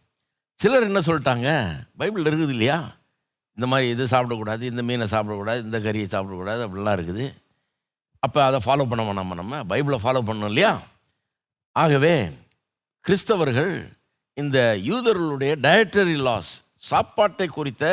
[0.60, 1.50] சிலர் என்ன சொல்லிட்டாங்க?
[1.98, 2.95] பைபிள் இருக்குது இல்லையா?
[3.57, 7.25] இந்த மாதிரி இது சாப்பிடக்கூடாது இந்த மீனை சாப்பிடக்கூடாது இந்த கறியை சாப்பிடக்கூடாது அப்படிலாம் இருக்குது.
[8.19, 10.81] அப்போ அதை ஃபாலோ பண்ண வேணாமா நம்ம பைபிளை ஃபாலோ பண்ணோம் இல்லையா?
[11.72, 12.29] ஆகவே
[13.05, 13.74] கிறிஸ்தவர்கள்
[14.33, 17.86] இந்த யூதர்களுடைய டயட்டரி லாஸ் சாப்பாட்டை குறித்த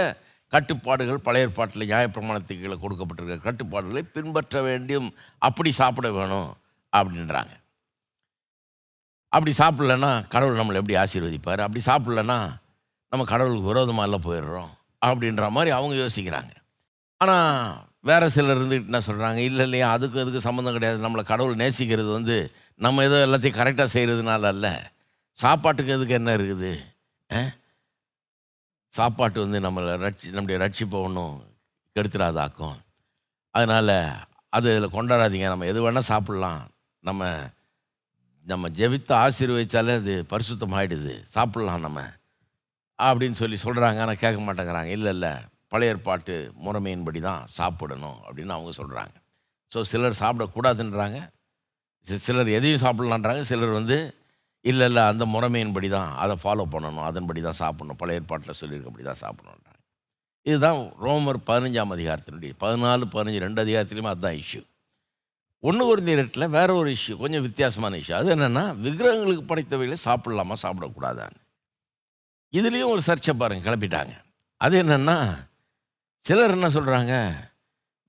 [0.49, 5.14] கட்டுப்பாடுகள் பழைய ஏற்பாட்டில் நியாயப்பிரமாணத்துக்கு கொடுக்கப்பட்டிருக்க கட்டுப்பாடுகளை பின்பற்ற வேண்டும்.
[5.38, 6.49] அப்படி சாப்பிட வேணும்
[6.93, 7.52] அப்படின்றாங்க.
[9.33, 11.61] அப்படி சாப்பிட்லன்னா கடவுள் நம்மளை எப்படி ஆசீர்வதிப்பார்?
[11.61, 12.53] அப்படி சாப்பிட்லன்னா
[13.11, 14.71] நம்ம கடவுளுக்கு விரோதமாக எல்லாம் போயிடுறோம்
[15.07, 16.51] அப்படின்ற மாதிரி அவங்க யோசிக்கிறாங்க.
[17.17, 21.09] ஆனால் வேறு சிலர் இருந்துக்கிட்டு என்ன சொல்கிறாங்க இல்லை இல்லையா அதுக்கு அதுக்கு சம்மந்தம் கிடையாது.
[21.09, 24.91] நம்மளை கடவுள் நேசிக்கிறது வந்து நம்ம ஏதோ எல்லாத்தையும் கரெக்டாக செய்கிறதுனால அல்ல.
[25.33, 26.78] சாப்பாட்டுக்கு எதுக்கு என்ன இருக்குது?
[27.33, 27.37] ஆ?
[28.89, 31.43] சாப்பாட்டு வந்து நம்மளை ரட்சி நம்முடைய ரட்சிப்பை ஒன்றும்
[31.95, 32.76] கெடுத்துடாதாக்கும்
[33.50, 34.11] அதனால்
[34.49, 35.47] அது இதில் கொண்டாடாதீங்க.
[35.47, 36.61] நம்ம எது வேணால் சாப்பிட்லாம்.
[37.00, 37.50] நம்ம
[38.50, 42.00] நம்ம ஜெபித்து ஆசீர்வதிச்சாலே அது பரிசுத்தம் ஆகிடுது சாப்பிட்லாம் நம்ம.
[42.99, 44.91] அப்படின்னு சொல்லி சொல்கிறாங்க ஆனால் கேட்க மாட்டேங்கிறாங்க.
[44.97, 45.32] இல்லை இல்லை.
[45.73, 46.34] பழைய ஏற்பாட்டு
[46.65, 49.15] முறைமையின்படி தான் சாப்பிடணும் அப்படின்னு அவங்க சொல்கிறாங்க
[49.73, 51.19] ஸோ சிலர் சாப்பிடக்கூடாதுன்றாங்க.
[52.26, 53.43] சிலர் எதையும் சாப்பிட்லான்றாங்க.
[53.50, 53.99] சிலர் வந்து
[54.65, 56.10] இல்லை இல்லை அந்த முறைமையின்படி தான்.
[56.23, 57.04] அதை ஃபாலோ பண்ணணும்.
[57.10, 57.99] அதன்படி தான் சாப்பிடணும்.
[58.00, 59.78] பழைய ஏற்பாட்டில் சொல்லியிருக்கப்படி தான் சாப்பிடணுன்றாங்க.
[60.47, 64.63] இதுதான் ரோமர் பதினஞ்சாம் அதிகாரத்தினுடைய பதினாலு பதினஞ்சு ரெண்டு அதிகாரத்துலேயுமே அதுதான் இஷ்யூ
[65.69, 71.41] ஒன்று ஒரு நேரத்தில் வேற ஒரு இஷ்யூ கொஞ்சம் வித்தியாசமான இஷ்யூ அது என்னென்னா விக்கிரகங்களுக்கு படைத்தவைகளை சாப்பிடலாமா சாப்பிடக்கூடாதான்னு.
[72.59, 74.15] இதுலேயும் ஒரு சர்ச்சை பாருங்க கிளப்பிட்டாங்க.
[74.57, 75.17] அது என்னென்னா
[76.25, 77.15] சிலர் என்ன சொல்கிறாங்க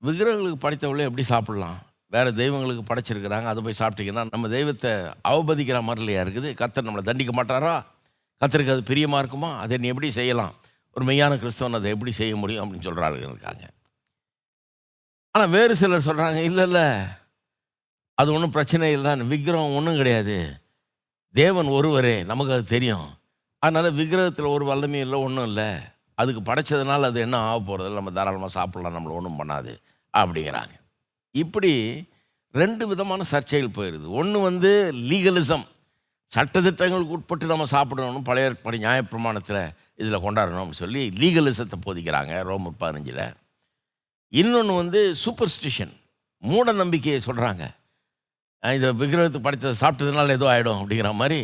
[0.06, 1.78] விக்கிரகங்களுக்கு படைத்தவளை எப்படி சாப்பிடலாம்?
[2.14, 4.90] வேறு தெய்வங்களுக்கு படைச்சிருக்கிறாங்க அதை போய் சாப்பிட்டீங்கன்னா நம்ம தெய்வத்தை
[5.30, 6.48] அவபதிக்கிற மாதிரி இருக்குது?
[6.60, 7.74] கத்தர் நம்மளை தண்டிக்க மாட்டாரா?
[8.40, 9.50] கத்தருக்கு அது பிரியமாக இருக்குமா?
[9.62, 10.54] அதை நீ எப்படி செய்யலாம்?
[10.96, 13.64] ஒரு மெய்யான கிறிஸ்தவன் அதை எப்படி செய்ய முடியும் அப்படின்னு சொல்கிற ஆளுங்க இருக்காங்க.
[15.34, 16.86] ஆனால் வேறு சிலர் சொல்கிறாங்க இல்லை இல்லை
[18.14, 19.12] அது ஒன்றும் பிரச்சனை இல்லை.
[19.22, 20.60] விக்கிரகம் ஒன்றும் கிடையாது.
[21.30, 23.08] தேவன் ஒருவரே நமக்கு அது தெரியும்.
[23.58, 25.70] அதனால் விக்கிரகத்தில் ஒரு வல்லமையும் இல்லை ஒன்றும் இல்லை.
[26.14, 29.72] அதுக்கு படைச்சதுனால அது என்ன ஆக போகிறது நம்ம தாராளமாக சாப்பிட்லாம் நம்மளை ஒன்றும் பண்ணாது.
[30.16, 30.74] அப்படிங்கிறாங்க.
[31.30, 31.72] இப்படி
[32.52, 35.64] ரெண்டு விதமான சர்ச்சைகள் போயிடுது ஒன்று வந்து லீகலிசம்
[36.36, 43.34] சட்டத்திட்டங்களுக்கு உட்பட்டு நம்ம சாப்பிடணும் பழைய ஏற்பாடு நியாயப்பிரமாணத்தில் இதில் கொண்டாடணும்னு சொல்லி லீகலிசத்தை போதிக்கிறாங்க ரோமர் பதினஞ்சில்.
[44.28, 45.94] இன்னொன்று வந்து சூப்பர்ஸ்டிஷன்
[46.42, 47.64] மூட நம்பிக்கையை சொல்கிறாங்க
[48.62, 51.38] இந்த விக்கிரகத்தை படைத்ததை சாப்பிட்டதுனால ஏதோ ஆகிடும் அப்படிங்கிற மாதிரி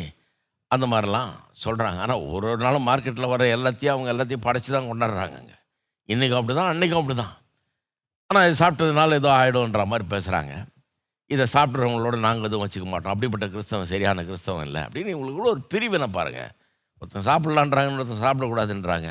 [0.75, 1.31] அந்த மாதிரிலாம்
[1.65, 5.55] சொல்கிறாங்க ஆனால் ஒரு ஒரு நாளும் மார்க்கெட்டில் வர எல்லாத்தையும் அவங்க எல்லாத்தையும் படைச்சி தான் கொண்டாடுறாங்கங்க.
[6.13, 7.35] இன்றைக்கும் அப்படி தான் அன்றைக்கும் அப்படி தான்
[8.31, 10.55] ஆனால் இது சாப்பிட்டதுனால ஏதோ ஆகிடும்ன்ற மாதிரி பேசுகிறாங்க
[11.35, 13.13] இதை சாப்பிட்றவங்களோட நாங்கள் எதுவும் வச்சுக்க மாட்டோம்.
[13.15, 16.53] அப்படிப்பட்ட கிறிஸ்தவம் சரியான கிறிஸ்தவம் இல்லை அப்படின்னு இவங்களுக்குள்ள ஒரு பிரிவினை பாருங்கள்
[17.03, 19.09] ஒருத்தன் சாப்பிட்லான்றாங்க ஒருத்தன் சாப்பிடக்கூடாதுன்றாங்க.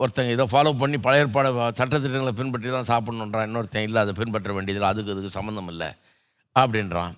[0.00, 4.90] ஒருத்தங்க இதை ஃபாலோ பண்ணி பழைய ஏற்பாடு சட்டத்திட்டங்களை பின்பற்றி தான் சாப்பிட்ணுன்றான் இன்னொருத்தன் இல்லை அதை பின்பற்ற வேண்டியதில்லை.
[4.92, 5.90] அதுக்கு அதுக்கு சம்மந்தம் இல்லை
[6.56, 7.14] அப்படின்றான்.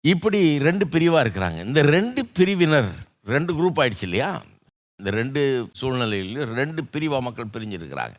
[0.00, 1.64] இப்படி ரெண்டு பிரிவாக இருக்கிறாங்க.
[1.64, 2.90] இந்த ரெண்டு பிரிவினர்
[3.24, 4.42] ரெண்டு குரூப் ஆயிடுச்சு இல்லையா?
[4.96, 8.14] இந்த ரெண்டு சூழ்நிலையிலும் ரெண்டு பிரிவாக மக்கள் பிரிஞ்சிருக்கிறாங்க.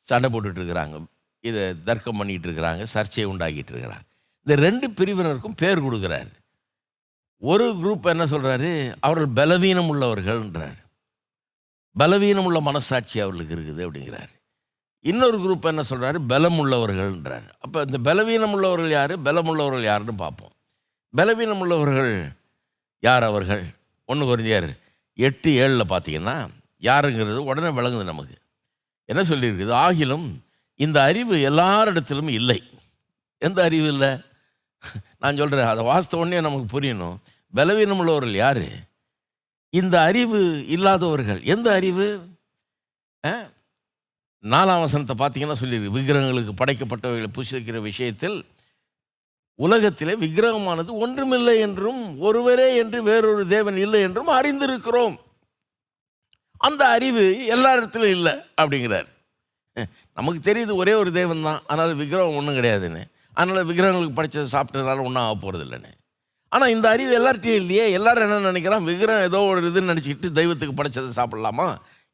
[0.00, 1.04] சண்டை போட்டுட்டு இருக்கிறாங்க.
[1.40, 2.82] இதை தர்க்கம் பண்ணிகிட்டு இருக்கிறாங்க.
[2.82, 4.02] சர்ச்சையை உண்டாக்கிட்டு இருக்கிறாங்க.
[4.42, 6.32] இந்த ரெண்டு பிரிவினருக்கும் பேர் கொடுக்குறாரு.
[7.38, 10.76] ஒரு குரூப் என்ன சொல்கிறாரு அவர்கள் பலவீனம் உள்ளவர்கள்ன்றார்.
[11.92, 14.28] பலவீனம் உள்ள மனசாட்சி அவர்களுக்கு இருக்குது அப்படிங்கிறாரு.
[15.00, 17.48] இன்னொரு குரூப் என்ன சொல்கிறாரு பலம் உள்ளவர்கள்ன்றார்.
[17.60, 19.22] அப்போ இந்த பலவீனம் உள்ளவர்கள் யார்?
[19.22, 20.53] பலம் உள்ளவர்கள் யாருன்னு பார்ப்போம்.
[21.14, 22.28] பலவீனம் உள்ளவர்கள்
[23.00, 23.62] யார் அவர்கள்?
[24.04, 24.78] ஒன்று குறைஞ்சியார்
[25.14, 26.48] எட்டு ஏழில் பார்த்தீங்கன்னா
[26.80, 28.34] யாருங்கிறது உடனே விளங்குது நமக்கு.
[29.04, 29.72] என்ன சொல்லியிருக்குது?
[29.74, 30.30] ஆகிலும்
[30.74, 32.62] இந்த அறிவு எல்லாரிடத்திலும் இல்லை.
[33.38, 34.08] எந்த அறிவு இல்லை?
[35.18, 37.16] நான் சொல்கிறேன் அதை வாஸ்த உடனே நமக்கு புரியணும்.
[37.52, 38.62] பலவீனம் உள்ளவர்கள் யார்?
[39.70, 41.42] இந்த அறிவு இல்லாதவர்கள்.
[41.42, 42.28] எந்த அறிவு?
[43.26, 43.40] ஆ?
[44.42, 45.90] நாலாம் வசனத்தை பார்த்தீங்கன்னா சொல்லியிருக்கு.
[45.90, 48.44] விக்கிரகங்களுக்கு படைக்கப்பட்டவைகளை புசிக்கிற விஷயத்தில்
[49.58, 55.16] உலகத்திலே விக்கிரகமானது ஒன்றுமில்லை என்றும் ஒருவரே என்று வேறொரு தேவன் இல்லை என்றும் அறிந்திருக்கிறோம்.
[56.66, 59.08] அந்த அறிவு எல்லா இடத்துலையும் இல்லை அப்படிங்கிறார்.
[60.18, 63.02] நமக்கு தெரியுது ஒரே ஒரு தேவன் தான் அதனால் விக்கிரகம் ஒன்றும் கிடையாதுன்னு.
[63.38, 65.92] அதனால் விக்கிரகங்களுக்கு படித்தது சாப்பிட்டதுனால ஒன்றும் ஆக போகிறது இல்லைன்னு
[66.52, 71.10] ஆனால் இந்த அறிவு எல்லார்ட்டையும் இல்லையே எல்லாரும் என்ன நினைக்கிறான் விக்கிரகம் ஏதோ ஒரு இதுன்னு நினச்சிக்கிட்டு தெய்வத்துக்கு படித்ததை
[71.20, 71.66] சாப்பிட்லாமா?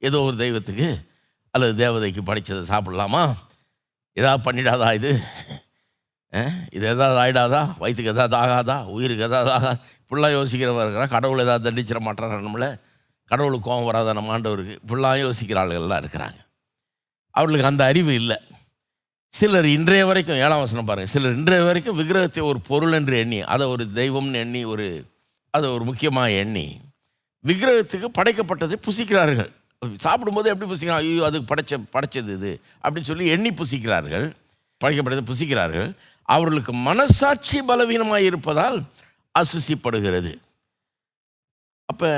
[0.02, 0.88] ஏதோ ஒரு தெய்வத்துக்கு
[1.54, 3.22] அல்லது தேவதைக்கு படித்ததை சாப்பிட்லாமா?
[4.16, 5.12] ஏதாவது பண்ணிடாதா இது?
[6.76, 8.76] இது ஏதாவது ஆகிடாதா வயிற்றுக்கு ஏதாவது ஆகாதா?
[8.96, 9.70] உயிருக்கு ஏதாவது ஆகா
[10.02, 12.68] இப்படிலாம் யோசிக்கிறவங்க இருக்கிறா கடவுள் ஏதாவது தண்டிச்சிட மாட்டாரா நம்மளை?
[13.30, 14.12] கடவுளுக்கு கோபம் வராத?
[14.18, 14.76] நம்ம ஆண்டவருக்கு?
[14.82, 16.38] இப்படிலாம் யோசிக்கிற ஆளுகள்லாம் இருக்கிறாங்க.
[17.34, 18.38] அவர்களுக்கு அந்த அறிவு இல்லை.
[19.32, 23.66] சிலர் இன்றைய வரைக்கும் ஏழாம் வசனம் பாருங்கள் சிலர் இன்றைய வரைக்கும் விக்கிரகத்தை ஒரு பொருள் என்று எண்ணி அதை
[23.66, 24.86] ஒரு தெய்வம்னு எண்ணி ஒரு
[25.50, 26.66] அதை ஒரு முக்கியமாக எண்ணி
[27.44, 29.50] விக்கிரகத்துக்கு படைக்கப்பட்டதை புசிக்கிறார்கள்.
[29.96, 32.60] சாப்பிடும்போது எப்படி புசிக்கிறாங்க ஐயோ அதுக்கு படைச்ச படைச்சது இது.
[32.82, 34.26] அப்படின்னு சொல்லி எண்ணி புசிக்கிறார்கள்.
[34.80, 35.88] படைக்கப்பட்டதை புசிக்கிறார்கள்.
[36.34, 38.78] அவர்களுக்கு மனசாட்சி பலவீனமாக இருப்பதால்
[39.34, 40.32] அசுசிப்படுகிறது.
[41.88, 42.10] அப்போ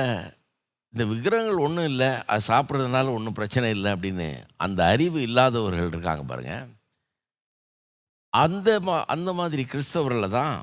[0.95, 4.27] இந்த விக்கிரகங்கள் ஒன்றும் இல்லை அது சாப்பிட்றதுனால ஒன்றும் பிரச்சனை இல்லை அப்படின்னு
[4.65, 6.67] அந்த அறிவு இல்லாதவர்கள் இருக்காங்க பாருங்கள்
[8.33, 10.57] அந்த மா அந்த மாதிரி கிறிஸ்தவர்களில் தான்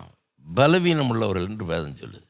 [0.46, 2.26] பலவீனம் உள்ளவர்கள் என்று வேதம் சொல்லுது.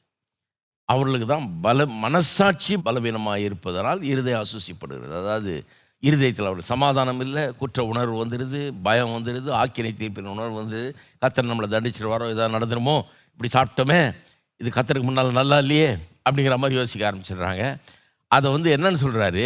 [0.90, 5.14] அவர்களுக்கு தான் பல மனசாட்சி பலவீனமாக இருப்பதனால் இருதய அசூசிப்படுகிறது.
[5.24, 5.54] அதாவது
[6.00, 10.80] இருதயத்தில் அவர் சமாதானம் இல்லை குற்ற உணர்வு வந்துடுது பயம் வந்துடுது ஆக்கினை தீர்ப்பின் உணர்வு வந்து
[11.22, 12.96] கத்தர் நம்மளை தண்டிச்சிருவாரோ ஏதாவது நடந்துருமோ?
[13.32, 14.00] இப்படி சாப்பிட்டோமே
[14.62, 15.90] இது கத்தருக்கு முன்னால் நல்லா இல்லையே?
[16.26, 17.64] அப்படிங்கிற மாதிரி யோசிக்க ஆரம்பிச்சிடுறாங்க.
[18.28, 19.46] அதை வந்து என்னன்னு சொல்கிறாரு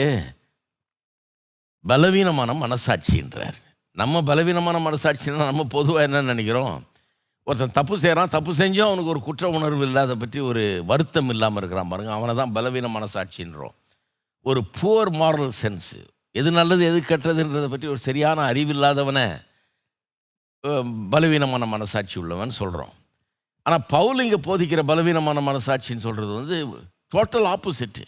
[1.86, 3.58] பலவீனமான மனசாட்சின்றார்.
[3.98, 6.76] நம்ம பலவீனமான மனசாட்சின்னா நம்ம பொதுவாக என்ன நினைக்கிறோம்?
[7.48, 11.88] ஒருத்தன் தப்பு செய்கிறான் தப்பு செஞ்சும் அவனுக்கு ஒரு குற்ற உணர்வு இல்லாத பற்றி ஒரு வருத்தம் இல்லாமல் இருக்கிறான்
[11.88, 12.12] பாருங்க.
[12.12, 13.76] அவனை தான் பலவீன மனசாட்சின்றோம்.
[14.42, 16.02] ஒரு புவர் மாரல் சென்ஸு
[16.40, 19.26] எது நல்லது எது கெட்டதுன்றதை பற்றி ஒரு சரியான அறிவில்லாதவனை
[21.14, 22.94] பலவீனமான மனசாட்சி உள்ளவன் சொல்கிறோம்
[23.66, 26.58] ஆனால் பவுல் இங்கே போதிக்கிற பலவீனமான மனசாட்சின்னு சொல்கிறது வந்து
[27.16, 28.06] டோட்டல் ஆப்போசிட்டு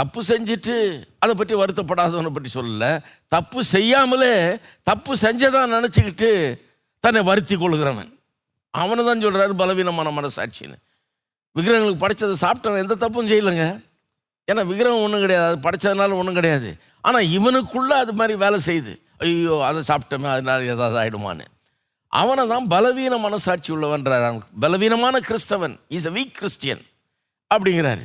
[0.00, 0.74] தப்பு செஞ்சுட்டு
[1.22, 2.90] அதை பற்றி வருத்தப்படாதவனை பற்றி சொல்லலை.
[3.34, 4.34] தப்பு செய்யாமலே
[4.88, 6.30] தப்பு செஞ்சதான் நினச்சிக்கிட்டு
[7.04, 8.10] தன்னை வருத்தி கொள்கிறவன்.
[8.74, 10.76] அவனை தான் சொல்கிறாரு பலவீனமான மனசாட்சின்னு.
[11.56, 13.66] விக்கிரகங்களுக்கு படைச்சதை சாப்பிட்டவன் எந்த தப்பும் செய்யலைங்க.
[14.48, 15.48] ஏன்னா விக்கிரகம் ஒன்றும் கிடையாது.
[15.50, 16.70] அது படைச்சதுனால ஒன்றும் கிடையாது.
[17.04, 18.92] ஆனால் இவனுக்குள்ளே அது மாதிரி வேலை செய்யுது.
[19.24, 21.46] ஐயோ அதை சாப்பிட்டோமே அதனால் ஏதாவது ஆகிடுமான்னு
[22.20, 25.74] அவனை தான் பலவீன மனசாட்சி உள்ளவன்றார் அவன் பலவீனமான கிறிஸ்தவன்.
[25.96, 26.82] இஸ் எ வீக் கிறிஸ்டியன்
[27.54, 28.04] அப்படிங்கிறாரு.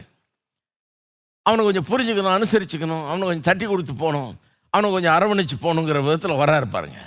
[1.46, 3.04] அவனை கொஞ்சம் புரிஞ்சுக்கணும் அனுசரிச்சுக்கணும்.
[3.10, 4.32] அவனை கொஞ்சம் தட்டி கொடுத்து போகணும்.
[4.74, 7.02] அவனை கொஞ்சம் அரவணைச்சு போகணுங்கிற விதத்தில் வரா இருப்பாருங்க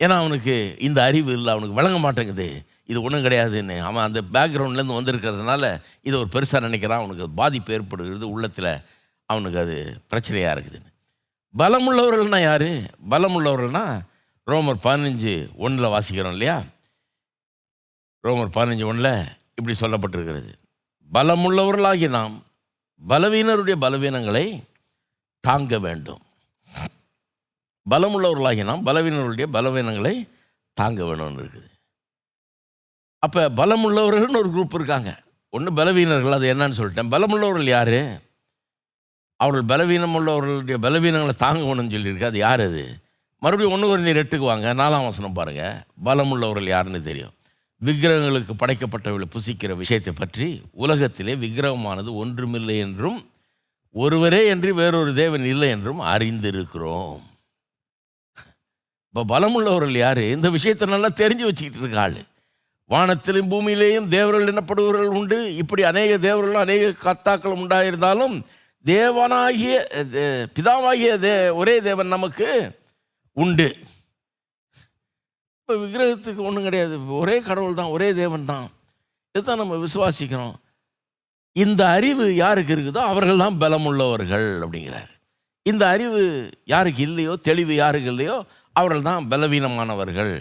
[0.00, 0.54] ஏன்னா அவனுக்கு
[0.86, 1.50] இந்த அறிவு இல்லை.
[1.54, 2.46] அவனுக்கு விளங்க மாட்டேங்குது.
[2.90, 3.76] இது ஒன்றும் கிடையாதுன்னு.
[3.88, 5.64] அவன் அந்த பேக்ரவுண்ட்லேருந்து வந்திருக்கிறதுனால
[6.06, 7.02] இதை ஒரு பெருசாக நினைக்கிறான்.
[7.02, 8.72] அவனுக்கு பாதிப்பு ஏற்படுகிறது உள்ளத்தில்.
[9.30, 10.90] அவனுக்கு அது பிரச்சனையாக இருக்குதுன்னு.
[11.58, 12.68] பலமுள்ளவர்கள்னால் யார்?
[13.10, 14.00] பலமுள்ளவர்கள்னால்
[14.46, 16.62] ரோமர் பதினஞ்சு ஒன்றில் வாசிக்கிறோம் இல்லையா?
[18.22, 20.52] ரோமர் பதினஞ்சு ஒன்றில் இப்படி சொல்லப்பட்டிருக்கிறது.
[21.12, 22.42] பலமுள்ளவர்களாகி நாம்
[23.08, 24.62] பலவீனருடைய பலவீனங்களை
[25.40, 26.22] தாங்க வேண்டும்.
[27.90, 30.28] பலமுள்ளவர்களாகி நாம் பலவீனருடைய பலவீனங்களை
[30.72, 31.70] தாங்க வேணும்னு இருக்குது.
[33.18, 35.22] அப்போ பலமுள்ளவர்கள்னு ஒரு குரூப் இருக்காங்க.
[35.50, 37.12] ஒன்று பலவீனர்கள் அது என்னன்னு சொல்லிட்டேன்.
[37.14, 38.28] பலமுள்ளவர்கள் யார்?
[39.42, 42.30] அவர்கள் பலவீனம் உள்ளவர்களுடைய பலவீனங்களை தாங்கணும்னு சொல்லியிருக்கு.
[42.30, 42.84] அது யார் அது?
[43.42, 44.68] மறுபடியும் ஒன்று குறைந்த ரெட்டுக்கு வாங்க.
[44.80, 45.76] நாலாம் வசனம் பாருங்கள்
[46.08, 47.34] பலமுள்ளவர்கள் யாருன்னு தெரியும்.
[47.82, 50.46] விக்கிரகங்களுக்கு படைக்கப்பட்டவர்களை புசிக்கிற விஷயத்தை பற்றி
[50.84, 53.18] உலகத்திலே விக்கிரகமானது ஒன்றுமில்லை என்றும்
[53.94, 57.20] ஒருவரே என்று வேறொரு தேவன் இல்லை என்றும் அறிந்திருக்கிறோம்.
[59.14, 60.22] இப்போ பலமுள்ளவர்கள் யார்?
[60.36, 62.18] இந்த விஷயத்தை நல்லா தெரிஞ்சு வச்சுக்கிட்டு இருக்க ஆள்.
[62.90, 65.38] வானத்திலும் பூமியிலேயும் தேவர்கள் எனப்படுபவர்கள் உண்டு.
[65.62, 68.36] இப்படி அநேக தேவர்களும் அநேக கர்த்தாக்களும் உண்டாயிருந்தாலும்
[68.84, 69.74] தேவனாகிய
[70.56, 72.48] பிதாவாகிய தே ஒரே தேவன் நமக்கு
[73.36, 73.68] உண்டு.
[75.58, 76.94] இப்போ விக்கிரகத்துக்கு ஒன்றும் கிடையாது.
[77.22, 78.66] ஒரே கடவுள் தான் ஒரே தேவன் தான்.
[79.34, 80.56] இதுதான் நம்ம விசுவாசிக்கிறோம்.
[81.56, 85.10] இந்த அறிவு யாருக்கு இருக்குதோ அவர்கள் தான் பலமுள்ளவர்கள் அப்படிங்கிறார்.
[85.66, 86.20] இந்த அறிவு
[86.72, 88.36] யாருக்கு இல்லையோ தெளிவு யாருக்கு இல்லையோ
[88.80, 90.34] அவர்கள் தான் பலவீனமானவர்கள்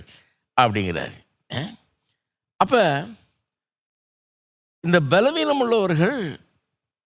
[0.58, 1.15] அப்படிங்கிறார்.
[2.63, 2.82] அப்போ
[4.84, 6.19] இந்த பலவீனம் உள்ளவர்கள்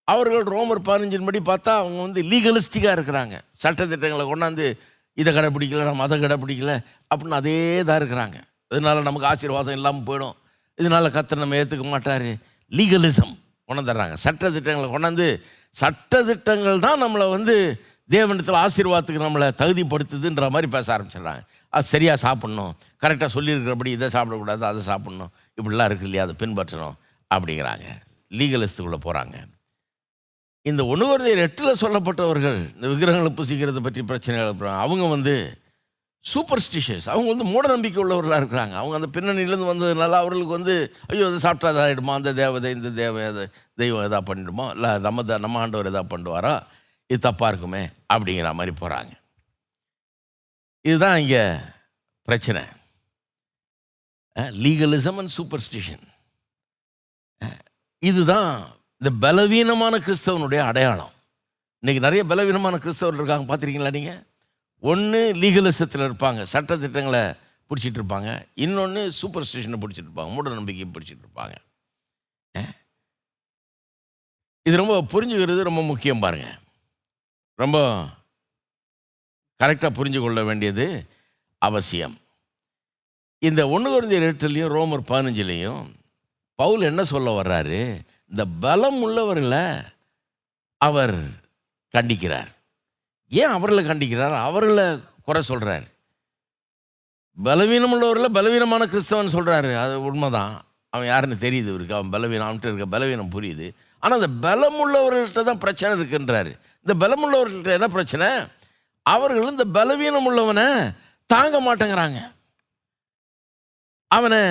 [0.06, 3.36] அவர்கள் ரோமர் பதினஞ்சின் படி பார்த்தா அவங்க வந்து லீகலிஸ்டிக்காக இருக்கிறாங்க.
[3.63, 4.66] சட்டத்திட்டங்களை கொண்டாந்து
[5.13, 6.72] இதை கடைப்பிடிக்கல நம்ம அதை கடைப்பிடிக்கல
[7.12, 8.38] அப்படின்னு அதே தான் இருக்கிறாங்க.
[8.72, 10.36] இதனால் நமக்கு ஆசீர்வாதம் இல்லாமல் போயிடும்.
[10.78, 12.30] இதனால கத்தர் நம்ம ஏற்றுக்க மாட்டார்.
[12.72, 13.34] லீகலிசம்
[13.70, 20.98] கொண்டாந்துடுறாங்க சட்ட திட்டங்களை கொண்டாந்து சட்ட திட்டங்கள் தான் நம்மளை வந்து தேவனத்தில் ஆசீர்வாதத்துக்கு நம்மளை தகுதிப்படுத்துதுன்ற மாதிரி பேச
[20.98, 21.44] ஆரம்பிச்சிடுறாங்க.
[21.70, 22.74] அது சரியாக சாப்பிட்ணும்.
[23.02, 25.32] கரெக்டாக சொல்லியிருக்கிறபடி இதை சாப்பிடக்கூடாது அதை சாப்பிட்ணும்.
[25.58, 26.24] இப்படிலாம் இருக்கு இல்லையா?
[26.28, 26.96] அதை பின்பற்றணும்
[27.36, 27.88] அப்படிங்கிறாங்க.
[28.32, 29.38] லீகலிஸ்ட்டுக்குள்ளே போகிறாங்க
[30.63, 34.80] இந்த ஒணுவருதையர் எட்டில் சொல்லப்பட்டவர்கள் இந்த விக்கிரகங்களை புசிக்கிறத பற்றி பிரச்சனைகள் எழுப்புறாங்க.
[34.80, 35.62] அவங்க வந்து
[36.34, 38.73] சூப்பர்ஸ்டிஷியஸ் அவங்க வந்து மூட நம்பிக்கை உள்ளவர்களாக இருக்கிறாங்க.
[38.73, 44.12] அவங்க அந்த பின்னணியிலேருந்து வந்ததுனால அவர்களுக்கு வந்து ஐயோ அது சாப்பிட்டா இதாகிடுமா அந்த தேவதை இந்த தேவ தெய்வம்
[44.12, 44.69] எதா பண்ணிடுமோ?
[44.71, 46.63] இல்லை நம்ம த- நம்ம ஆண்டவர் எதா பண்ணுவாரா?
[47.08, 47.84] இது தப்பாக இருக்குமே?
[48.13, 49.12] அப்படிங்கிற மாதிரி போகிறாங்க
[50.82, 51.56] இதுதான் இங்கே
[52.21, 52.63] பிரச்சனை.
[54.36, 56.08] லீகலிசம் அண்ட் சூப்பர்ஸ்டிஷன்
[57.99, 58.62] இதுதான்
[59.04, 61.13] இந்த பலவீனமான கிறிஸ்தவனுடைய அடையாளம்.
[61.82, 64.22] இன்னைக்கு நிறைய பலவீனமான கிறிஸ்தவர்கள் இருக்காங்க பார்த்துருக்கீங்களா நீங்கள்
[64.89, 67.22] ஒன்று லீகலிசத்தில் இருப்பாங்க சட்டத்திட்டங்களை
[67.70, 68.30] பிடிச்சிட்டு இருப்பாங்க
[68.66, 71.56] இன்னொன்று சூப்பர் ஸ்டிஷனை பிடிச்சிட்டு இருப்பாங்க மூட நம்பிக்கையை பிடிச்சிட்டு இருப்பாங்க.
[74.70, 76.48] இது ரொம்ப புரிஞ்சுக்கிறது ரொம்ப முக்கியம் பாருங்க.
[77.63, 77.78] ரொம்ப
[79.63, 80.88] கரெக்டாக புரிஞ்சு கொள்ள வேண்டியது
[81.70, 82.18] அவசியம்.
[83.50, 85.84] இந்த ஒன்று குறைந்த எட்டுலையும் ரோமர் பதினஞ்சுலேயும்
[86.56, 87.84] பவுல் என்ன சொல்ல வர்றாரு?
[88.34, 89.63] இந்த பலம் உள்ளவர்களை
[90.78, 91.17] அவர்
[91.96, 92.50] கண்டிக்கிறார்.
[93.30, 94.36] ஏன் அவர்களை கண்டிக்கிறார்?
[94.48, 94.86] அவர்களை
[95.26, 95.86] குறை சொல்கிறார்
[97.48, 100.65] பலவீனம் உள்ளவர்களை பலவீனமான கிறிஸ்தவன் சொல்கிறாரு அது உண்மைதான்.
[100.89, 101.96] அவன் யாருன்னு தெரியுது இவருக்கு.
[101.96, 103.67] அவன் பலவீனம் அவன்கிட்ட இருக்க பலவீனம் புரியுது.
[104.00, 106.52] ஆனால் அந்த பலம் உள்ளவர்கள்ட்ட தான் பிரச்சனை இருக்குன்றாரு.
[106.84, 108.28] இந்த பலம் உள்ளவர்கள்ட்ட என்ன பிரச்சனை?
[109.02, 110.67] அவர்கள் இந்த பலவீனம் உள்ளவனை
[111.26, 112.19] தாங்க மாட்டேங்கிறாங்க.
[114.08, 114.41] அவனை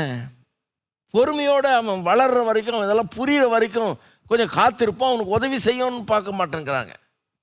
[1.14, 3.92] பொறுமையோடு அவன் வளர்ற வரைக்கும் இதெல்லாம் புரிகிற வரைக்கும்
[4.31, 6.92] கொஞ்சம் காத்திருப்பான் அவனுக்கு உதவி செய்யணும்னு பார்க்க மாட்டேங்கிறாங்க.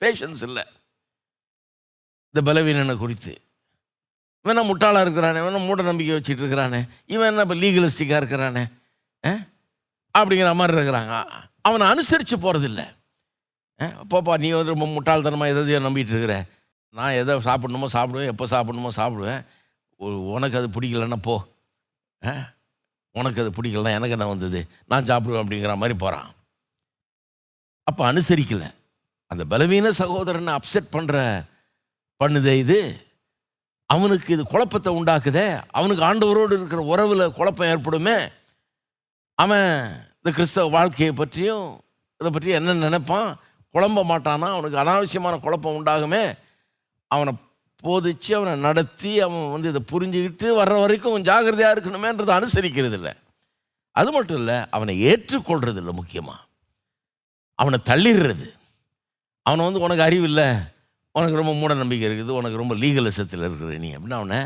[0.02, 0.64] பேஷன்ஸ் இல்லை.
[2.34, 3.34] இந்த பலவீனனை குறித்து.
[4.44, 5.40] இவன் என்ன முட்டாளாக இருக்கிறானே?
[5.44, 6.80] இவன் மூட நம்பிக்கை வச்சுட்டு இருக்கிறானே?
[7.14, 8.64] இவன் என்ன இப்போ லீகலிஸ்டிக்காக இருக்கிறானே?
[10.16, 11.16] அப்படிங்கிற மாதிரி இருக்கிறாங்க.
[11.68, 12.84] அவனை அனுசரித்து போகிறதில்ல
[14.02, 16.36] அப்போப்பா நீ வந்து ரொம்ப முட்டாள்தனமாக எதையோ நம்பிட்டு இருக்கிற.
[16.98, 19.44] நான் எதை சாப்பிடணுமோ சாப்பிடுவேன் எப்போ சாப்பிடணுமோ சாப்பிடுவேன்.
[20.36, 21.36] உனக்கு அது பிடிக்கலன்னா போ.
[23.12, 24.68] உனக்கு அது பிடிக்கலாம் எனக்கு என்ன வந்தது?
[24.88, 26.30] நான் சாப்பிடுவேன் அப்படிங்கிற மாதிரி போகிறான்
[27.84, 28.66] அப்போ அனுசரிக்கல.
[29.28, 31.46] அந்த பலவீன சகோதரனை அப்செட் பண்ணுற
[32.24, 33.08] பண்ணுதே இது.
[33.86, 35.62] அவனுக்கு இது குழப்பத்தை உண்டாக்குதே.
[35.70, 38.18] அவனுக்கு ஆண்டவரோடு இருக்கிற உறவில் குழப்பம் ஏற்படுமே.
[39.36, 39.70] அவன்
[40.16, 41.82] இந்த கிறிஸ்தவ வாழ்க்கையை பற்றியும்
[42.20, 43.30] இதை பற்றி என்ன நினைப்பான்?
[43.74, 44.48] குழம்ப மாட்டானா?
[44.56, 46.38] அவனுக்கு அனாவசியமான குழப்பம் உண்டாகுமே.
[47.08, 47.34] அவனை
[47.84, 53.14] போதிச்சு அவனை நடத்தி அவன் வந்து இதை புரிஞ்சுக்கிட்டு வர்ற வரைக்கும் ஜாகிரதையாக இருக்கணுமேன்றதை அனுசரிக்கிறது இல்லை.
[53.92, 56.42] அது மட்டும் இல்லை அவனை ஏற்றுக்கொள்றது இல்லை முக்கியமாக
[57.56, 58.58] அவனை தள்ளிடுறது.
[59.42, 60.56] அவனை வந்து உனக்கு அறிவு இல்லை.
[61.12, 62.30] உனக்கு ரொம்ப மூட நம்பிக்கை இருக்குது.
[62.30, 63.96] உனக்கு ரொம்ப லீகலிசத்தில் இருக்கிற நீ.
[63.96, 64.40] அப்படின்னு அவனை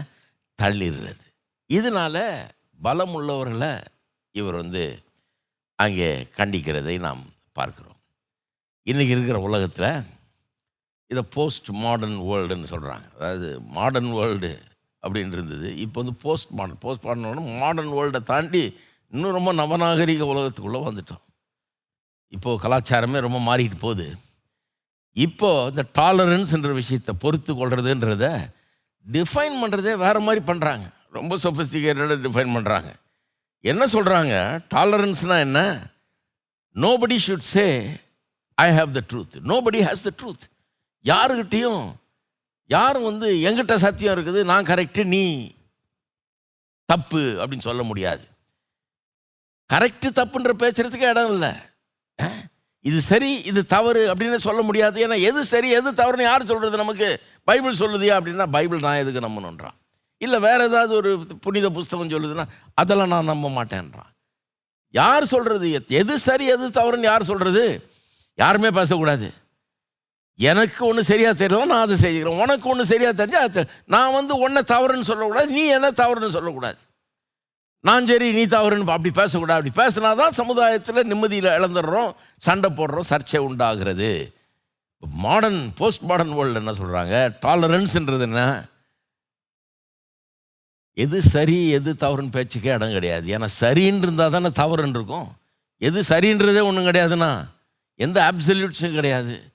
[0.61, 1.25] தள்ளிடுறது.
[1.73, 2.45] இதனால
[2.81, 3.83] பலம் உள்ளவர்களை
[4.31, 5.03] இவர் வந்து
[5.75, 7.23] அங்கே கண்டிக்கிறதை நாம்
[7.59, 7.99] பார்க்குறோம்.
[8.85, 10.03] இன்றைக்கி இருக்கிற உலகத்தில்
[11.11, 14.51] இதை போஸ்ட் மாடர்ன் வேர்ல்டுன்னு சொல்கிறாங்க அதாவது மாடர்ன் வேர்ல்டு
[15.03, 15.67] அப்படின்னு இருந்தது.
[15.83, 18.63] இப்போ வந்து post modern post modern modern வேர்ல்டை தாண்டி
[19.13, 21.23] இன்னும் ரொம்ப நவநாகரிக உலகத்துக்குள்ளே வந்துட்டோம்.
[22.33, 24.07] இப்போது கலாச்சாரமே ரொம்ப மாறிட்டு போகுது.
[25.15, 28.27] இப்போது இந்த டாலரன்ஸ்ன்ற விஷயத்தை பொறுத்து கொள்றதுன்றத
[29.05, 30.85] டிஃபைன் பண்ணுறதே வேறு மாதிரி பண்ணுறாங்க
[31.17, 32.89] ரொம்ப சொஃபிஸ்டிகேட்டடாக டிஃபைன் பண்ணுறாங்க
[33.63, 34.33] என்ன சொல்கிறாங்க
[34.73, 35.59] டாலரன்ஸ்னால் என்ன?
[36.75, 37.65] Nobody should say
[38.57, 40.45] I have the truth nobody has the truth
[41.05, 41.83] யாருக்கிட்டேயும்
[42.65, 45.23] யாரும் வந்து எங்கிட்ட சத்தியம் இருக்குது நான் கரெக்டு நீ
[46.85, 48.23] தப்பு அப்படின்னு சொல்ல முடியாது.
[49.73, 51.51] கரெக்டு தப்புன்ற பேசுறதுக்கு இடம் இல்லை.
[52.79, 54.97] இது சரி இது தவறு அப்படின்னு சொல்ல முடியாது.
[55.07, 57.09] ஏன்னா எது சரி எது தவறுன்னு யார் சொல்கிறது நமக்கு?
[57.43, 59.77] பைபிள் சொல்லுதியா அப்படின்னா பைபிள் நான் எதுக்கு நம்பணுன்றான்.
[60.17, 61.11] இல்லை வேறு ஏதாவது ஒரு
[61.45, 64.11] புனித புஸ்தகம் சொல்லுதுன்னா அதெல்லாம் நான் நம்ப மாட்டேன்றான்.
[64.89, 65.67] யார் சொல்கிறது
[66.01, 67.63] எது சரி எது தவறுன்னு யார் சொல்கிறது
[68.35, 69.27] யாருமே பேசக்கூடாது.
[70.39, 72.39] எனக்கு ஒன்று சரியாக தெரியல நான் அதை செய்கிறேன்.
[72.43, 76.77] உனக்கு ஒன்று சரியாக தெரிஞ்சு அது நான் வந்து ஒன்றை தவறுன்னு சொல்லக்கூடாது நீ என்ன தவறுன்னு சொல்லக்கூடாது.
[77.79, 79.59] நான் சரி நீ தவறுன்னு அப்படி பேசக்கூடாது.
[79.59, 84.11] அப்படி பேசினா தான் சமுதாயத்தில் நிம்மதியில் இழந்துடுறோம் சண்டை போடுறோம் சர்ச்சை உண்டாகிறது.
[85.03, 87.15] மாடர்ன் போஸ்ட் மாடர்ன் வேர்ல்டு என்ன சொல்கிறாங்க
[87.45, 88.65] டாலரன்ஸ்ன்றது என்ன?
[90.93, 93.27] எது சரி எது தவறுன்னு பேச்சுக்கே இடம் கிடையாது.
[93.37, 95.27] ஏன்னா சரின்னு இருந்தால் தானே தவறுன்னு இருக்கும்.
[95.77, 97.31] எது சரின்றதே ஒன்றும் கிடையாதுண்ணா.
[97.95, 99.52] எந்த அப்சல்யூட்ஸும் கிடையாது.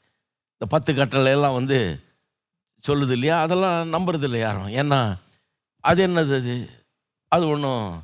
[0.60, 2.00] இந்த பத்து கட்டளை எல்லாம் வந்து
[2.88, 3.40] சொல்லுது இல்லையா?
[3.40, 4.68] அதெல்லாம் நம்புறது இல்லை யாரும்.
[4.68, 5.16] ஏன்னா
[5.80, 6.70] அது என்னது அது?
[7.28, 8.02] அது ஒன்றும்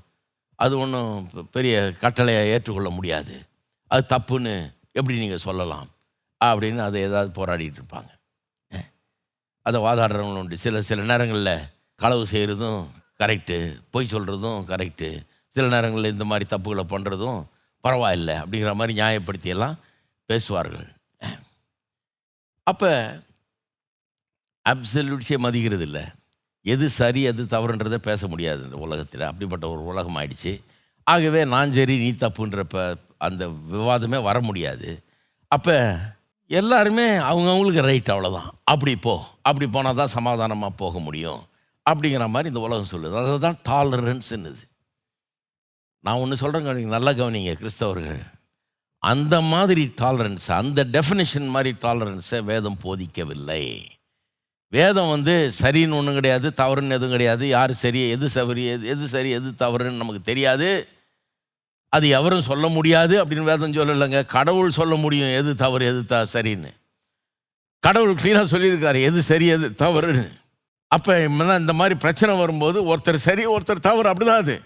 [0.55, 3.47] அது ஒன்றும் பெரிய கட்டளையை ஏற்றுக்கொள்ள முடியாது.
[3.87, 5.89] அது தப்புன்னு எப்படி நீங்கள் சொல்லலாம்?
[6.45, 8.13] அப்படின்னு அதை ஏதாவது போராடிட்டு இருப்பாங்க.
[9.61, 10.57] அதை வாதாடுறவங்களும் உண்டு.
[10.59, 11.63] சில சில நேரங்களில்
[11.97, 12.87] களவு செய்கிறதும்
[13.19, 17.47] கரெக்டு பொய் சொல்கிறதும் கரெக்டு சில நேரங்களில் இந்த மாதிரி தப்புகளை பண்ணுறதும்
[17.81, 19.75] பரவாயில்லை அப்படிங்கிற மாதிரி நியாயப்படுத்தியெல்லாம்
[20.27, 20.94] பேசுவார்கள்.
[22.71, 22.91] அப்போ
[24.67, 26.05] அப்சல்யூட்ஸே மதிக்கிறது இல்லை
[26.73, 29.25] எது சரி எது தவறுன்றதை பேச முடியாது இந்த உலகத்தில்.
[29.31, 30.53] அப்படிப்பட்ட ஒரு உலகம் ஆயிடுச்சு.
[31.07, 32.85] ஆகவே நான் சரி நீ தப்புன்றப்ப
[33.27, 34.89] அந்த விவாதமே வர முடியாது.
[35.57, 35.77] அப்போ
[36.61, 39.15] எல்லாருமே அவங்கவுங்களுக்கு ரைட் அவ்வளோதான் அப்படி போ
[39.49, 41.43] அப்படி போனால் தான் சமாதானமாக போக முடியும்.
[41.91, 43.15] அப்படிங்கிற மாதிரி இந்த உலகம் சொல்லுது.
[43.21, 44.65] அதை தான் டாலரன்ஸ்ன்னுது
[46.05, 48.23] நான் ஒன்று சொல்கிறேங்க நீங்கள் நல்லா கவனிங்க கிறிஸ்தவர்கள்.
[49.11, 53.65] அந்த மாதிரி டாலரன்ஸ் அந்த டெஃபினேஷன் மாதிரி டாலரன்ஸை வேதம் போதிக்கவில்லை.
[54.73, 57.45] வேதம் வந்து சரின்னு ஒன்றும் கிடையாது தவறுன்னு எதுவும் கிடையாது.
[57.49, 60.69] யார் சரி எது சவரி எது எது சரி எது தவறுன்னு நமக்கு தெரியாது.
[61.93, 64.21] அது எவரும் சொல்ல முடியாது அப்படின்னு வேதம் சொல்லலைங்க.
[64.37, 66.73] கடவுள் சொல்ல முடியும் எது தவறு எது த சரின்னு.
[67.83, 70.27] கடவுள் க்ளீனாக சொல்லியிருக்காரு எது சரி எது தவறுன்னு.
[70.91, 71.13] அப்போ
[71.61, 74.57] இந்த மாதிரி பிரச்சனை வரும்போது ஒருத்தர் சரி ஒருத்தர் தவறு அப்படிதான் அது.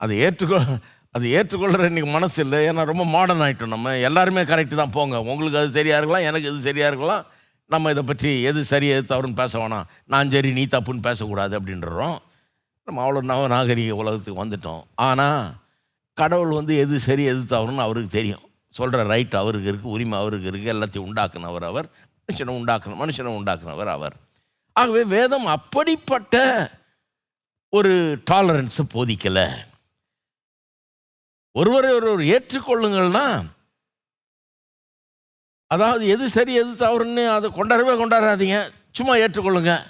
[0.00, 0.78] அதை ஏற்றுக்கொள்ள
[1.14, 3.92] அது ஏற்றுக்கொள்கிற இன்றைக்கி மனசு இல்லை ஏன்னா ரொம்ப மாடர்ன் ஆகிட்டோம் நம்ம.
[4.08, 5.16] எல்லாருமே கரெக்டு தான் போங்க.
[5.30, 7.22] உங்களுக்கு அது சரியாக இருக்கலாம் எனக்கு இது சரியாக இருக்கலாம்.
[7.74, 9.86] நம்ம இதை பற்றி எது சரி எது தவறுன்னு பேச வேணாம்.
[10.12, 12.18] நான் சரி நீ தப்புன்னு பேசக்கூடாது அப்படின்றோம்.
[12.88, 14.82] நம்ம அவ்வளோ நவ நாகரிக உலகத்துக்கு வந்துட்டோம்.
[15.08, 15.42] ஆனால்
[16.20, 18.44] கடவுள் வந்து எது சரி எது தவறுன்னு அவருக்கு தெரியும்.
[18.78, 21.88] சொல்கிற ரைட் அவருக்கு இருக்குது உரிமை அவருக்கு இருக்குது எல்லாத்தையும் உண்டாக்குனவர் அவர்.
[22.28, 24.16] மனுஷனை உண்டாக்கணும் மனுஷனை உண்டாக்குனவர் அவர்.
[24.80, 26.36] ஆகவே வேதம் அப்படிப்பட்ட
[27.72, 27.92] ஒரு
[28.30, 29.46] டாலரன்ஸை போதிக்கலை.
[31.52, 33.56] ஒருவரை ஒருவர் ஏற்றுக்கொள்ளுங்கள்னா
[35.66, 38.72] அதாவது எது சரி எது தவறுன்னு அதை கொண்டாடவே கொண்டாடாதீங்க.
[38.92, 39.86] சும்மா ஏற்றுக்கொள்ளுங்க.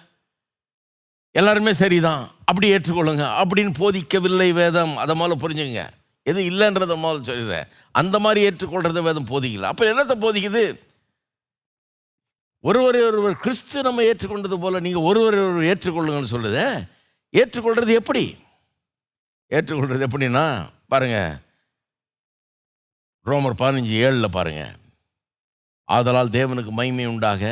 [1.31, 2.31] எல்லாருமே சரிதான்.
[2.45, 3.43] அப்படி ஏற்றுக்கொள்ளுங்க.
[3.43, 4.97] அப்படின்னு போதிக்கவில்லை வேதம்.
[4.97, 5.89] அதை முதல்ல புரிஞ்சுங்க
[6.23, 7.69] எது இல்லைன்றத முதல்ல சொல்லிடுறேன்.
[7.93, 9.63] அந்த மாதிரி ஏற்றுக்கொள்றதை வேதம் போதிக்கல.
[9.63, 10.81] அப்போ என்னத்தை போதிக்குது?
[12.61, 16.89] ஒருவரை ஒருவர் கிறிஸ்து நம்ம ஏற்றுக்கொண்டது போல நீங்கள் ஒருவரை ஒருவர் ஏற்றுக்கொள்ளுங்கன்னு சொல்லுது.
[17.33, 18.37] ஏற்றுக்கொள்றது எப்படி?
[19.51, 21.37] ஏற்றுக்கொள்றது எப்படின்னா பாருங்கள்
[23.31, 24.63] ரோமர் பதினஞ்சு ஏழில் பாருங்க.
[25.85, 27.43] ஆதலால் தேவனுக்கு மகிமை உண்டாக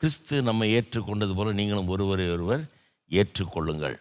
[0.00, 2.62] கிறிஸ்து நம்ம ஏற்றுக்கொண்டது போல நீங்களும் ஒருவரை ஒருவர்
[3.10, 3.96] ஏற்றுக்கொள்ளுங்கள்.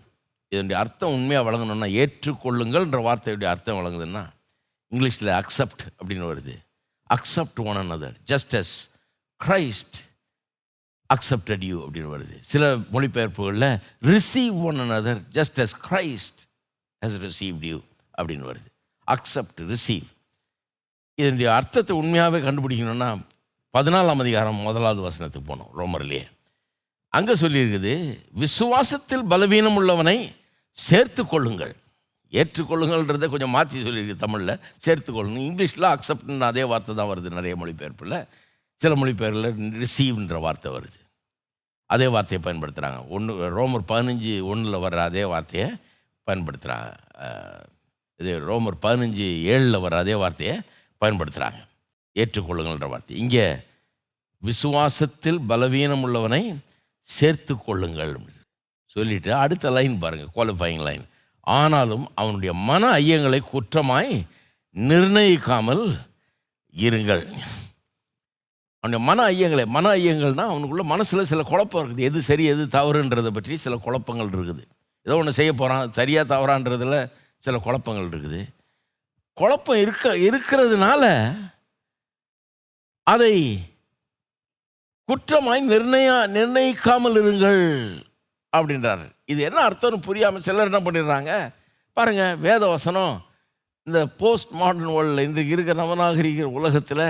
[0.51, 4.23] இதனுடைய அர்த்தம் உண்மையாக வழங்கணும்னா ஏற்றுக்கொள்ளுங்கள்ன்ற வார்த்தையுடைய அர்த்தம் வழங்குதுன்னா
[4.91, 6.55] இங்கிலீஷில் அக்செப்ட் அப்படின்னு வருது.
[7.15, 8.73] Accept one another just as
[9.41, 9.97] Christ
[11.13, 12.35] accepted you அப்படின்னு வருது.
[12.39, 16.41] சில மொழிபெயர்ப்புகளில் receive one another just as Christ
[17.05, 17.77] has received you
[18.17, 18.69] அப்படின்னு வருது.
[19.15, 20.07] அக்செப்ட் ரிசீவ்
[21.19, 23.09] இதனுடைய அர்த்தத்தை உண்மையாகவே கண்டுபிடிக்கணும்னா
[23.73, 26.25] பதினாலாம் அதிகாரம் முதலாவது வசனத்துக்கு போனோம் ரோமர்லேயே.
[27.13, 27.93] அங்கே சொல்லியிருக்குது
[28.43, 30.17] விசுவாசத்தில் பலவீனம் உள்ளவனை
[30.77, 31.73] சேர்த்து கொள்ளுங்கள்.
[32.33, 34.53] ஏற்றுக்கொள்ளுங்கள்ன்றதை கொஞ்சம் மாற்றி சொல்லியிருக்கு தமிழில்
[34.85, 38.17] சேர்த்து கொள்ளுங்க இங்கிலீஷில் அக்செப்ட்னு அதே வார்த்தை தான் வருது நிறைய மொழிபெயர்ப்பில்.
[38.81, 40.99] சில மொழிபெயர்ப்பில் ரிசீவ்ன்ற வார்த்தை வருது.
[41.89, 45.67] அதே வார்த்தையை பயன்படுத்துகிறாங்க ஒன்று ரோமர் பதினஞ்சு ஒன்றில் வர்ற அதே வார்த்தையை
[46.27, 46.89] பயன்படுத்துகிறாங்க
[48.19, 50.55] இது ரோமர் பதினஞ்சு ஏழில் வர்ற அதே வார்த்தையை
[51.01, 51.61] பயன்படுத்துகிறாங்க
[52.15, 53.15] ஏற்றுக்கொள்ளுங்கள்ன்ற வார்த்தை.
[53.23, 53.45] இங்கே
[54.43, 56.43] விசுவாசத்தில் பலவீனம் உள்ளவனை
[57.07, 58.13] சேர்த்து கொள்ளுங்கள்
[58.95, 61.05] சொல்லிட்டு அடுத்த லைன் பாருங்கள் குவாலிஃபைங் லைன்
[61.57, 64.13] ஆனாலும் அவனுடைய மன ஐயங்களை குற்றமாய்
[64.75, 65.83] நிர்ணயிக்காமல்
[66.87, 67.23] இருங்கள்.
[68.81, 72.07] அவனுடைய மன ஐயங்களை மன ஐயங்கள்னா அவனுக்குள்ள மனசில் சில குழப்பம் இருக்குது.
[72.09, 74.63] எது சரி எது தவறுன்றதை பற்றி சில குழப்பங்கள் இருக்குது.
[75.05, 76.97] ஏதோ ஒன்று செய்ய போகிறான் சரியாக தவறான்றதுல
[77.45, 78.39] சில குழப்பங்கள் இருக்குது.
[79.39, 81.03] குழப்பம் இருக்க இருக்கிறதுனால
[83.13, 83.35] அதை
[85.09, 87.63] குற்றமாய் நிர்ணய நிர்ணயிக்காமல் இருங்கள்
[88.53, 89.05] அப்படின்றார்.
[89.31, 91.31] இது என்ன அர்த்தம்னு புரியாமல் சிலர் என்ன பண்ணிடுறாங்க?
[91.97, 93.15] பாருங்கள் வேத வசனம்
[93.87, 97.07] இந்த போஸ்ட் மாடர்ன் வேர்ல்டில் இன்றைக்கு இருக்கிற நவநாகரிக உலகத்தில்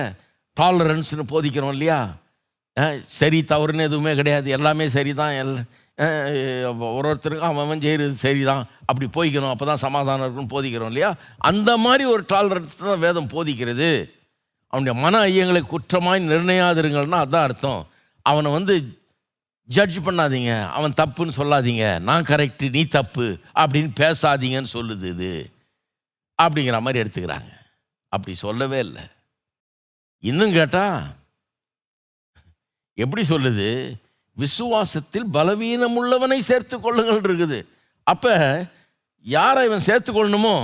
[0.57, 1.99] டாலரன்ஸ்னு போதிக்கிறோம் இல்லையா?
[3.19, 4.47] சரி தவறுன்னு எதுவுமே கிடையாது.
[4.57, 9.83] எல்லாமே சரி தான் எல்லாம் ஒரு ஒருத்தருக்கும் அவன் அவன் செய்கிறது சரி தான் அப்படி போய்க்கணும் அப்போ தான்
[9.85, 11.09] சமாதானம் இருக்குன்னு போதிக்கிறோம் இல்லையா?
[11.49, 13.89] அந்த மாதிரி ஒரு டாலரன்ஸ் தான் வேதம் போதிக்கிறது.
[14.73, 17.81] அவனுடைய மன ஐயங்களை குற்றமாய் நிர்ணயாதிருங்கள்னா அதுதான் அர்த்தம்.
[18.25, 18.73] அவனை வந்து
[19.69, 21.85] ஜட்ஜ் பண்ணாதீங்க அவன் தப்புன்னு சொல்லாதீங்க.
[22.07, 23.25] நான் கரெக்டு நீ தப்பு
[23.62, 25.33] அப்படின்னு பேசாதீங்கன்னு சொல்லுது இது.
[26.39, 27.52] அப்படிங்கிற மாதிரி எடுத்துக்கிறாங்க.
[28.13, 29.04] அப்படி சொல்லவே இல்லை.
[30.23, 30.85] இன்னும் கேட்டா
[33.04, 33.67] எப்படி சொல்லுது?
[34.42, 37.60] விசுவாசத்தில் பலவீனம் உள்ளவனை சேர்த்து கொள்ளுங்கள் இருக்குது.
[38.12, 38.33] அப்போ
[39.25, 40.56] யாரை இவன் சேர்த்து கொள்ளணுமோ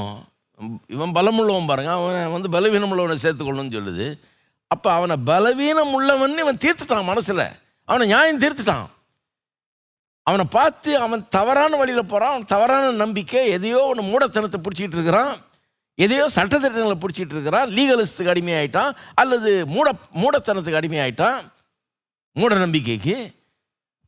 [0.95, 4.05] இவன் பலம் உள்ளவன் பாருங்க அவனை வந்து பலவீனம் உள்ளவனை சேர்த்து கொள்ளணும்னு சொல்லுது.
[4.73, 7.47] அப்போ அவனை பலவீனம் உள்ளவன் இவன் தீர்த்துட்டான் மனசில்.
[7.89, 8.85] அவனை நியாயம் தீர்த்துட்டான்.
[10.27, 15.33] அவனை பார்த்து அவன் தவறான வழியில் போகிறான் அவன் தவறான நம்பிக்கை எதையோ ஒன்று மூடத்தனத்தை பிடிச்சிக்கிட்டு இருக்கிறான்.
[16.05, 17.67] எதையோ சட்டத்திட்டங்களை பிடிச்சிட்டு இருக்கிறான்.
[17.75, 18.91] லீகலிஸ்ட்டுக்கு அடிமையாயிட்டான்.
[19.21, 19.87] அல்லது மூட
[20.21, 21.37] மூடத்தனத்துக்கு அடிமையாயிட்டான்.
[22.39, 23.17] மூட நம்பிக்கைக்கு.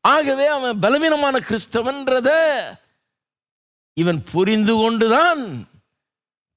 [0.02, 2.30] ஆகவே அவன் பலவீனமான கிறிஸ்தவன்றத
[3.94, 5.70] இவன் புரிந்து கொண்டுதான்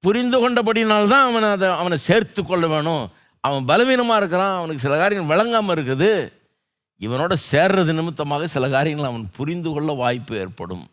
[0.01, 3.11] புரிந்து கொண்டபடினால்தான் அவனை அதை அவனை சேர்த்து கொள்ள வேணும்.
[3.41, 6.32] அவன் பலவீனமாக இருக்கிறான் அவனுக்கு சில காரியங்கள் விளங்காமல் இருக்குது.
[7.01, 10.91] இவனோட சேர்றது நிமித்தமாக சில காரியங்கள் அவன் புரிந்து கொள்ள வாய்ப்பு ஏற்படும்.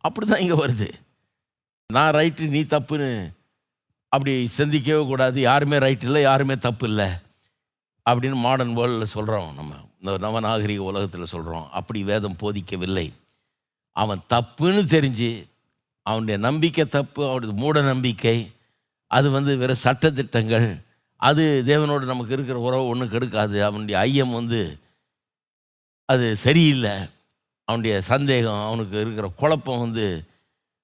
[0.00, 0.88] அப்படி தான் இங்கே வருது.
[1.86, 3.32] நான் ரைட்டு நீ தப்புன்னு
[4.08, 5.40] அப்படி சிந்திக்கவே கூடாது.
[5.40, 7.08] யாருமே ரைட் இல்லை யாருமே தப்பு இல்லை.
[8.10, 9.90] அப்படின்னு மாடர்ன் வேர்ல்டில் சொல்கிறோம் நம்ம.
[10.02, 13.12] இந்த நவநாகரிக உலகத்தில் சொல்கிறோம் அப்படி வேதம் போதிக்கவில்லை.
[13.92, 15.46] அவன் தப்புன்னு தெரிஞ்சு
[16.02, 18.50] அவனுடைய நம்பிக்கை தப்பு அவனுடைய மூட நம்பிக்கை
[19.06, 20.80] அது வந்து வேறு சட்டத்திட்டங்கள்
[21.16, 24.78] அது தேவனோடு நமக்கு இருக்கிற உறவு ஒன்றும் கெடுக்காது அவனுடைய ஐயம் வந்து
[26.04, 26.90] அது சரியில்லை
[27.64, 30.24] அவனுடைய சந்தேகம் அவனுக்கு இருக்கிற குழப்பம் வந்து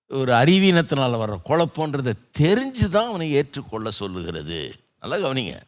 [0.08, 4.74] ஒரு அறிவீனத்தினால் வர்ற குழப்பன்றதை தெரிஞ்சு தான் அவனை ஏற்றுக்கொள்ள சொல்லுகிறது.
[5.00, 5.60] நல்லா கவனிங்க.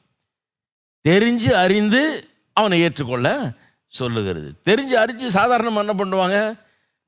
[1.09, 3.53] தெரிஞ்சு அறிந்து அவனை ஏற்றுக்கொள்ள
[3.88, 4.61] சொல்லுகிறது.
[4.64, 6.64] தெரிஞ்சு அறிஞ்சு சாதாரணமாக என்ன பண்ணுவாங்க?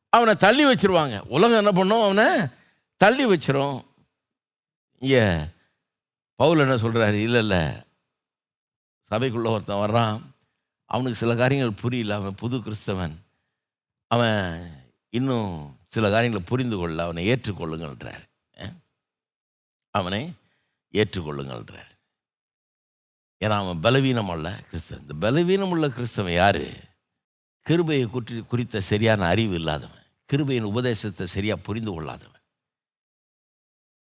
[0.08, 1.22] அவனை தள்ளி வச்சிருவாங்க.
[1.28, 2.02] உலகம் என்ன பண்ணும்?
[2.02, 2.46] அவனை
[2.96, 3.84] தள்ளி வச்சிரும்.
[5.02, 5.36] ஏ
[6.34, 7.66] பவுல் என்ன சொல்கிறாரு இல்லை இல்லை.
[9.10, 10.20] சபைக்குள்ளே ஒருத்தன் வர்றான்.
[10.84, 12.14] அவனுக்கு சில காரியங்கள் புரியல.
[12.14, 13.14] அவன் புது கிறிஸ்தவன்.
[14.06, 14.70] அவன்
[15.10, 18.28] இன்னும் சில காரியங்களை புரிந்து கொள்ள அவனை ஏற்றுக்கொள்ளுங்கள்ன்றார்.
[19.90, 20.32] அவனை
[20.92, 21.91] ஏற்றுக்கொள்ளுங்கள்ன்றார்.
[23.44, 25.02] ஏன்னா அவன் பலவீனம் அல்ல கிறிஸ்தவன்.
[25.04, 26.64] இந்த பலவீனம் உள்ள கிறிஸ்தவன் யார்?
[27.66, 30.04] கிருபையை குறி குறித்த சரியான அறிவு இல்லாதவன்.
[30.30, 32.40] கிருபையின் உபதேசத்தை சரியாக புரிந்து கொள்ளாதவன்.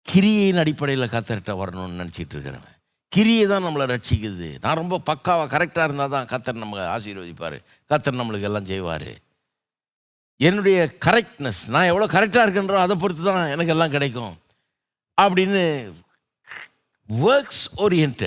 [0.05, 2.77] கிரியையின் அடிப்படையில் கத்தர்கிட்ட வரணும்னு நினச்சிட்டு இருக்கிறவன்.
[3.15, 4.49] கிரியை தான் நம்மளை ரட்சிக்குது.
[4.63, 7.57] நான் ரொம்ப பக்காவாக கரெக்டாக இருந்தால் தான் கத்தர் நமக்கு ஆசீர்வதிப்பார்.
[7.91, 9.11] கத்தர் நம்மளுக்கு எல்லாம் செய்வார்.
[10.47, 14.33] என்னுடைய கரெக்ட்னஸ் நான் எவ்வளோ கரெக்டாக இருக்கின்றோ அதை பொறுத்து தான் எனக்கு எல்லாம் கிடைக்கும்.
[15.17, 15.63] அப்படின்னு
[17.09, 18.25] ஒர்க்ஸ் ஓரியன்ட்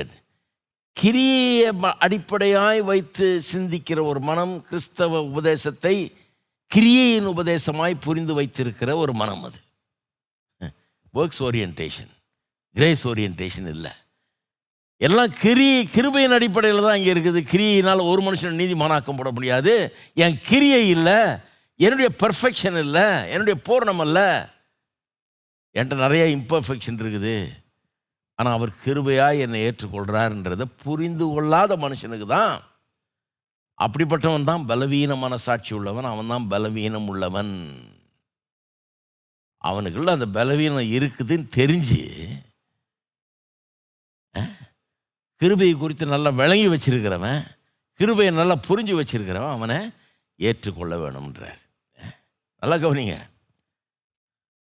[0.94, 6.14] கிரியை ம- அடிப்படையாய் வைத்து சிந்திக்கிற ஒரு மனம் கிறிஸ்தவ உபதேசத்தை
[6.74, 9.58] கிரியையின் உபதேசமாய் புரிந்து வைத்திருக்கிற ஒரு மனம் அது.
[11.14, 12.10] ஒர்க்ஸ் ஓரியன்டேஷன்
[12.72, 13.90] கிரேஸ் ஓரியன்டேஷன் இல்லை.
[14.96, 17.42] எல்லாம் கிரி கிருபையின் அடிப்படையில் தான் இங்கே இருக்குது.
[17.42, 19.96] கிரியினால் ஒரு மனுஷன் நீதிமானாக்கம் போட முடியாது.
[20.14, 21.36] என் கிரியை இல்லை.
[21.76, 23.30] என்னுடைய பெர்ஃபெக்ஷன் இல்லை.
[23.30, 24.48] என்னுடைய பூர்ணம் அல்ல.
[25.74, 27.63] என்கிட்ட நிறைய இம்பர்ஃபெக்ஷன் இருக்குது.
[28.38, 32.54] ஆனால் அவர் கிருபையாக என்னை ஏற்றுக்கொள்கிறாருன்றதை புரிந்து கொள்ளாத மனுஷனுக்கு தான்.
[33.84, 37.54] அப்படிப்பட்டவன் தான் பலவீன மனசாட்சி உள்ளவன் அவன் தான் பலவீனம் உள்ளவன்.
[39.68, 42.02] அவனுக்குள்ள அந்த பலவீனம் இருக்குதுன்னு தெரிஞ்சு
[45.40, 47.40] கிருபையை குறித்து நல்லா விளங்கி வச்சிருக்கிறவன்
[48.00, 49.78] கிருபையை நல்லா புரிஞ்சு வச்சிருக்கிறவன் அவனை
[50.40, 51.60] ஏற்றுக்கொள்ள வேணும்ன்றார்.
[52.62, 53.16] நல்லா கவனிங்க.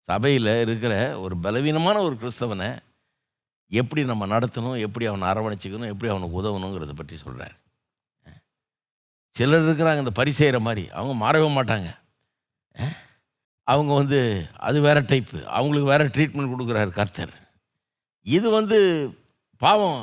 [0.09, 0.93] சபையில் இருக்கிற
[1.23, 2.69] ஒரு பலவீனமான ஒரு கிறிஸ்தவனை
[3.71, 7.55] எப்படி நம்ம நடத்தணும் எப்படி அவனை அரவணைச்சிக்கணும் எப்படி அவனுக்கு உதவணுங்கிறத பற்றி சொல்கிறார்
[9.35, 11.89] சிலர் இருக்கிறாங்க இந்த பரிசெய்கிற மாதிரி அவங்க மாறவே மாட்டாங்க.
[13.67, 14.19] அவங்க வந்து
[14.67, 17.33] அது வேற டைப்பு அவங்களுக்கு வேறு ட்ரீட்மெண்ட் கொடுக்குறாரு கர்த்தர்.
[18.35, 18.77] இது வந்து
[19.61, 19.99] பாவம்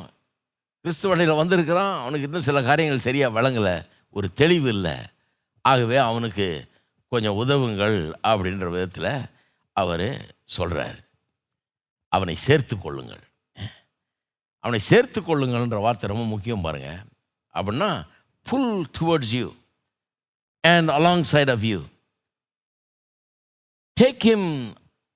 [0.84, 3.74] கிறிஸ்துவனையில் வந்திருக்கிறான் அவனுக்கு இன்னும் சில காரியங்கள் சரியாக வழங்கலை
[4.16, 4.94] ஒரு தெளிவு இல்லை.
[5.64, 6.46] ஆகவே அவனுக்கு
[7.12, 7.98] கொஞ்சம் உதவுங்கள்
[8.30, 9.12] அப்படின்ற விதத்தில்
[9.76, 10.06] அவர்
[10.56, 10.98] சொல்கிறார்
[12.12, 13.23] அவனை சேர்த்து கொள்ளுங்கள்.
[14.64, 17.00] அவனை சேர்த்து கொள்ளுங்கள்ன்ற வார்த்தை ரொம்ப முக்கியம் பாருங்கள்
[17.54, 17.88] அப்படின்னா
[18.46, 19.48] pull towards you
[20.64, 20.90] and
[21.32, 21.80] alongside of you
[24.00, 24.48] take him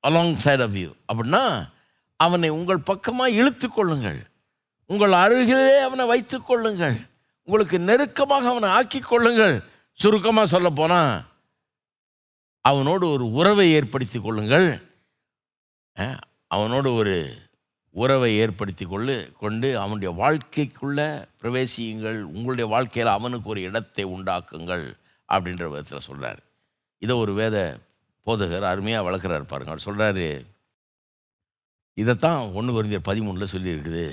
[0.35, 1.43] alongside of you அப்படின்னா
[2.21, 4.21] அவனை உங்கள் பக்கமாக இழுத்து கொள்ளுங்கள்
[4.91, 6.97] உங்கள் அருகிலே அவனை வைத்து கொள்ளுங்கள்
[7.49, 9.57] உங்களுக்கு நெருக்கமாக அவனை ஆக்கி கொள்ளுங்கள்
[9.99, 11.13] சுருக்கமாக சொல்ல போனால்
[12.65, 14.69] அவனோடு ஒரு உறவை ஏற்படுத்தி கொள்ளுங்கள்.
[16.47, 17.15] அவனோடு ஒரு
[18.03, 21.01] உறவை ஏற்படுத்தி கொள்ளு கொண்டு அவனுடைய வாழ்க்கைக்குள்ள
[21.41, 22.19] பிரவேசியுங்கள்.
[22.37, 24.87] உங்களுடைய வாழ்க்கையில் அவனுக்கு ஒரு இடத்தை உண்டாக்குங்கள்
[25.29, 26.41] அப்படின்ற விதத்தில் சொல்கிறார்
[27.05, 27.57] இதை ஒரு வேத
[28.27, 29.73] போதகர் அருமையாக வளர்க்குறாரு பாருங்க.
[29.73, 30.27] அவர் சொல்கிறாரு
[32.03, 34.07] இதைத்தான் ஒன்று குறைந்தர் பதிமூணில் சொல்லியிருக்குது.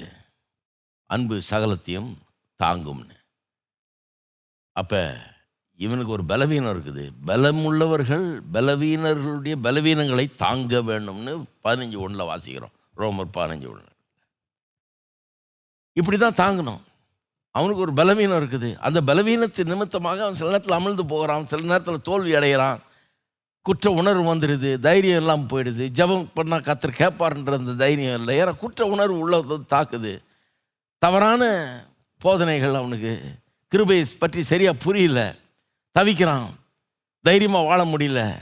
[1.16, 2.12] அன்பு சகலத்தையும்
[2.60, 3.16] தாங்கும்னு.
[4.80, 5.02] அப்போ
[5.86, 7.04] இவனுக்கு ஒரு பலவீனம் இருக்குது.
[7.30, 8.26] பலமுள்ளவர்கள்
[8.56, 11.34] பலவீனர்களுடைய பலவீனங்களை தாங்க வேணும்னு
[11.66, 12.76] பதினஞ்சு ஒன்றில் வாசிக்கிறோம்.
[12.98, 13.94] ரோமர் பதினஞ்சு ஒன்று
[15.94, 16.82] இப்படி தான் தாங்கணும்.
[17.52, 18.78] அவனுக்கு ஒரு பலவீனம் இருக்குது.
[18.78, 21.48] அந்த பலவீனத்தின் நிமித்தமாக அவன் சில நேரத்தில் அமிழ்ந்து போகிறான்.
[21.48, 22.82] சில நேரத்தில் தோல்வி அடைகிறான்.
[23.62, 24.80] குற்ற உணர்வு வந்துடுது.
[24.80, 25.88] தைரியம் எல்லாம் போயிடுது.
[25.90, 28.40] ஜெபம் பண்ணால் கத்தர் கேட்பாருன்ற அந்த தைரியம் இல்லை.
[28.40, 30.24] ஏன்னா குற்ற உணர்வு உள்ள தாக்குது.
[30.98, 31.84] தவறான
[32.20, 33.22] போதனைகள் அவனுக்கு.
[33.68, 35.36] கிருபையை பற்றி சரியாக புரியல.
[36.00, 36.48] தவிக்கிறான்.
[37.22, 38.36] தைரியமாக வாழ முடியல.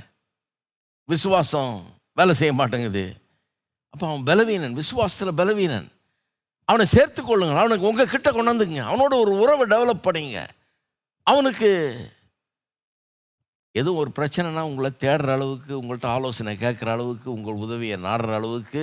[1.05, 1.83] விசுவாசம்
[2.13, 3.22] வேலை செய்ய மாட்டேங்குது.
[3.93, 5.87] அப்போ அவன் பலவீனன் விசுவாசத்தில் பலவீனன்.
[6.65, 7.21] அவனை சேர்த்து
[7.61, 10.39] அவனுக்கு உங்கள் கிட்ட கொண்டாந்துங்க அவனோட ஒரு உறவை டெவலப் பண்ணிங்க.
[11.23, 11.69] அவனுக்கு
[13.71, 18.81] எதுவும் ஒரு பிரச்சனைனா உங்களை தேடுற அளவுக்கு உங்கள்கிட்ட ஆலோசனை கேட்குற அளவுக்கு உங்கள் உதவியை நாடுற அளவுக்கு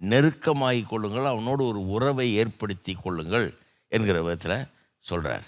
[0.00, 1.30] நெருக்கமாகி கொள்ளுங்கள்.
[1.32, 3.46] அவனோடு ஒரு உறவை ஏற்படுத்தி கொள்ளுங்கள்
[3.88, 5.46] என்கிற விதத்தில் சொல்கிறார்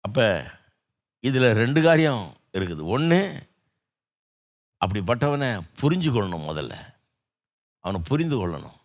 [0.00, 0.26] அப்போ
[1.20, 2.82] இதில் ரெண்டு காரியம் இருக்குது.
[2.94, 3.20] ஒன்று
[4.84, 5.50] அப்படிப்பட்டவனை
[5.82, 6.74] புரிஞ்சுக்கொள்ளணும் முதல்ல.
[7.84, 8.76] அவனை புரிந்து கொள்ளணும்.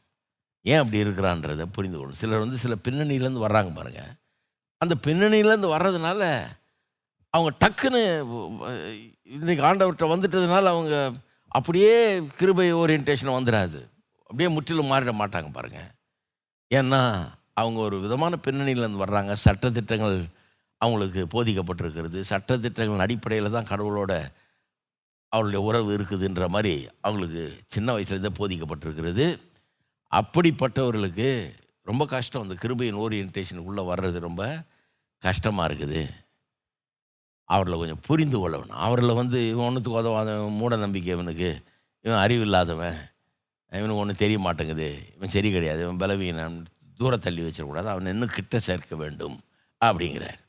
[0.65, 2.21] ஏன் அப்படி இருக்கிறான்றதை புரிந்து கொள்ளணும்.
[2.21, 4.11] சிலர் வந்து சில பின்னணியிலேருந்து வர்றாங்க பாருங்கள்
[4.81, 6.21] அந்த பின்னணியிலேருந்து வர்றதுனால
[7.33, 8.01] அவங்க டக்குன்னு
[9.37, 10.93] இன்றைக்கு ஆண்டவர்கிட்ட வந்துட்டதுனால அவங்க
[11.57, 11.93] அப்படியே
[12.39, 13.79] கிருபை ஓரியன்டேஷன் வந்துடாது.
[14.29, 15.89] அப்படியே முற்றிலும் மாறிட மாட்டாங்க பாருங்கள்
[16.71, 17.01] ஏன்னா
[17.61, 19.31] அவங்க ஒரு விதமான பின்னணியிலேருந்து வர்றாங்க.
[19.45, 20.17] சட்டத்திட்டங்கள்
[20.81, 22.19] அவங்களுக்கு போதிக்கப்பட்டிருக்கிறது.
[22.31, 24.11] சட்டத்திட்டங்களின் அடிப்படையில் தான் கடவுளோட
[25.29, 29.39] அவளுடைய உறவு இருக்குதுன்ற மாதிரி அவங்களுக்கு சின்ன வயசுலேருந்தே போதிக்கப்பட்டிருக்கிறது.
[30.11, 31.51] அப்படிப்பட்டவர்களுக்கு
[31.83, 32.41] ரொம்ப கஷ்டம்.
[32.41, 34.61] அந்த கிருபையின் ஓரியன்டேஷனுக்குள்ளே வர்றது ரொம்ப
[35.19, 36.09] கஷ்டமாக இருக்குது.
[37.43, 38.69] அவர்களை கொஞ்சம் புரிந்து கொள்ளணும்.
[38.69, 41.63] அவரில் வந்து இவன் ஒன்றுத்துக்கு உதவாதவன் மூட நம்பிக்கை இவனுக்கு.
[42.01, 42.97] இவன் அறிவு இல்லாதவன்
[43.71, 44.89] இவனுக்கு ஒன்றும் தெரிய மாட்டேங்குது.
[45.15, 45.81] இவன் சரி கிடையாது.
[45.81, 46.65] இவன் பலவீனம்.
[46.97, 47.85] தூர தள்ளி வச்சிடக்கூடாது.
[47.85, 49.39] அவனை இன்னும் கிட்ட சேர்க்க வேண்டும்.
[49.85, 50.39] அப்படிங்கிறார்.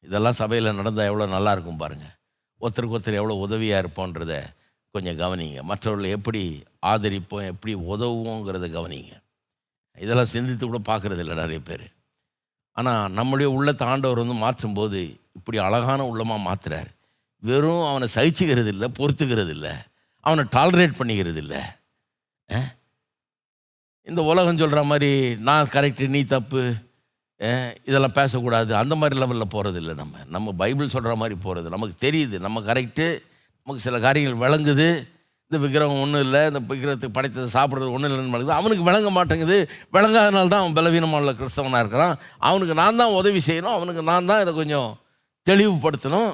[0.00, 2.14] இதெல்லாம் சபையில் நடந்தால் எவ்வளோ நல்லா இருக்கும் பாருங்கள்
[2.62, 4.34] ஒருத்தருக்கு ஒருத்தர் எவ்வளோ உதவியாக இருப்போன்றத
[4.94, 5.58] கொஞ்சம் கவனிங்க.
[5.70, 6.42] மற்றவர்களை எப்படி
[6.92, 9.12] ஆதரிப்போம் எப்படி உதவுவோங்கிறத கவனிங்க.
[9.98, 11.86] இதெல்லாம் சிந்தித்து கூட பார்க்குறது இல்லை நிறைய பேர்.
[12.76, 15.00] ஆனால் நம்முடைய உள்ளத்தை ஆண்டவர் வந்து மாற்றும்போது
[15.38, 16.90] இப்படி அழகான உள்ளமாக மாற்றுறார்
[17.42, 19.74] வெறும் அவனை சகிச்சுக்கிறது இல்லை பொறுத்துக்கிறது இல்லை
[20.24, 21.62] அவனை டாலரேட் பண்ணிக்கிறது இல்லை
[24.06, 25.10] இந்த உலகம் சொல்கிற மாதிரி
[25.48, 26.62] நான் கரெக்டு நீ தப்பு
[27.84, 28.74] இதெல்லாம் பேசக்கூடாது.
[28.74, 30.14] அந்த மாதிரி லெவலில் போகிறது இல்லை நம்ம.
[30.28, 32.38] நம்ம பைபிள் சொல்கிற மாதிரி போகிறது நமக்கு தெரியுது.
[32.38, 33.22] நம்ம கரெக்டு
[33.62, 35.04] நமக்கு சில காரியங்கள் விளங்குது.
[35.44, 36.46] இந்த விக்கிரகம் ஒன்றும் இல்லை.
[36.46, 38.58] இந்த விக்கிரகத்துக்கு படைத்தது சாப்பிட்றது ஒன்றும் இல்லைன்னு விளங்குது.
[38.60, 39.70] அவனுக்கு விளங்க மாட்டேங்குது.
[39.92, 42.18] விளங்காதனால தான் அவன் பலவீனமான கிறிஸ்தவனாக இருக்கிறான்.
[42.38, 43.74] அவனுக்கு நான் தான் உதவி செய்யணும்.
[43.78, 44.98] அவனுக்கு நான் தான் இதை கொஞ்சம்
[45.50, 46.32] தெளிவுபடுத்தணும்.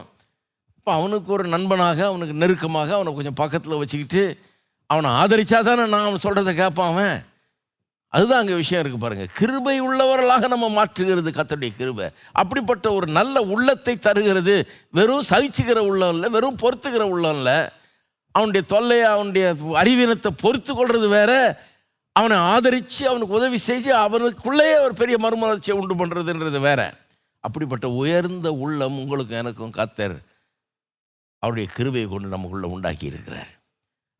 [0.77, 4.39] இப்போ அவனுக்கு ஒரு நண்பனாக அவனுக்கு நெருக்கமாக அவனை கொஞ்சம் பக்கத்தில் வச்சுக்கிட்டு
[4.87, 7.25] அவனை ஆதரிச்சா தானே நான் அவன் சொல்கிறத கேட்பான் அவன்.
[8.15, 12.07] அதுதான் அங்கே விஷயம் இருக்குது பாருங்கள் கிருபை உள்ளவர்களாக நம்ம மாற்றுகிறது கத்தருடைய கிருபை.
[12.41, 14.55] அப்படிப்பட்ட ஒரு நல்ல உள்ளத்தை தருகிறது.
[14.99, 17.59] வெறும் சகிச்சுக்கிற உள்ளம் இல்லை வெறும் பொறுத்துக்கிற உள்ளம் இல்லை.
[18.35, 19.47] அவனுடைய தொல்லையை அவனுடைய
[19.83, 21.33] அறிவீனத்தை பொறுத்து கொள்வது வேற.
[22.13, 26.81] அவனை ஆதரித்து அவனுக்கு உதவி செஞ்சு அவனுக்குள்ளேயே ஒரு பெரிய மறுமலர்ச்சியை உண்டு பண்ணுறதுன்றது வேற.
[27.45, 30.17] அப்படிப்பட்ட உயர்ந்த உள்ளம் உங்களுக்கு எனக்கும் கத்தர்
[31.43, 33.53] அவருடைய கிருபையை கொண்டு நமக்குள்ளே உண்டாக்கி இருக்கிறார்.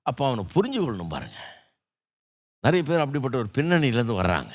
[0.03, 1.55] அப்போ அவனை புரிஞ்சு கொள்ளணும் பாருங்கள்
[2.61, 4.53] நிறைய பேர் அப்படிப்பட்ட ஒரு பின்னணியிலேருந்து வர்றாங்க.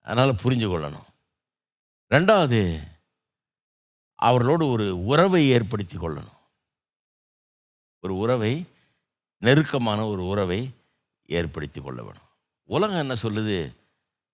[0.00, 1.04] அதனால் புரிஞ்சு கொள்ளணும்.
[2.10, 2.88] ரெண்டாவது
[4.14, 6.34] அவர்களோடு ஒரு உறவை ஏற்படுத்தி கொள்ளணும்.
[8.00, 8.64] ஒரு உறவை
[9.38, 10.70] நெருக்கமான ஒரு உறவை
[11.24, 12.22] ஏற்படுத்தி கொள்ள வேணும்.
[12.64, 13.74] உலகம் என்ன சொல்லுது?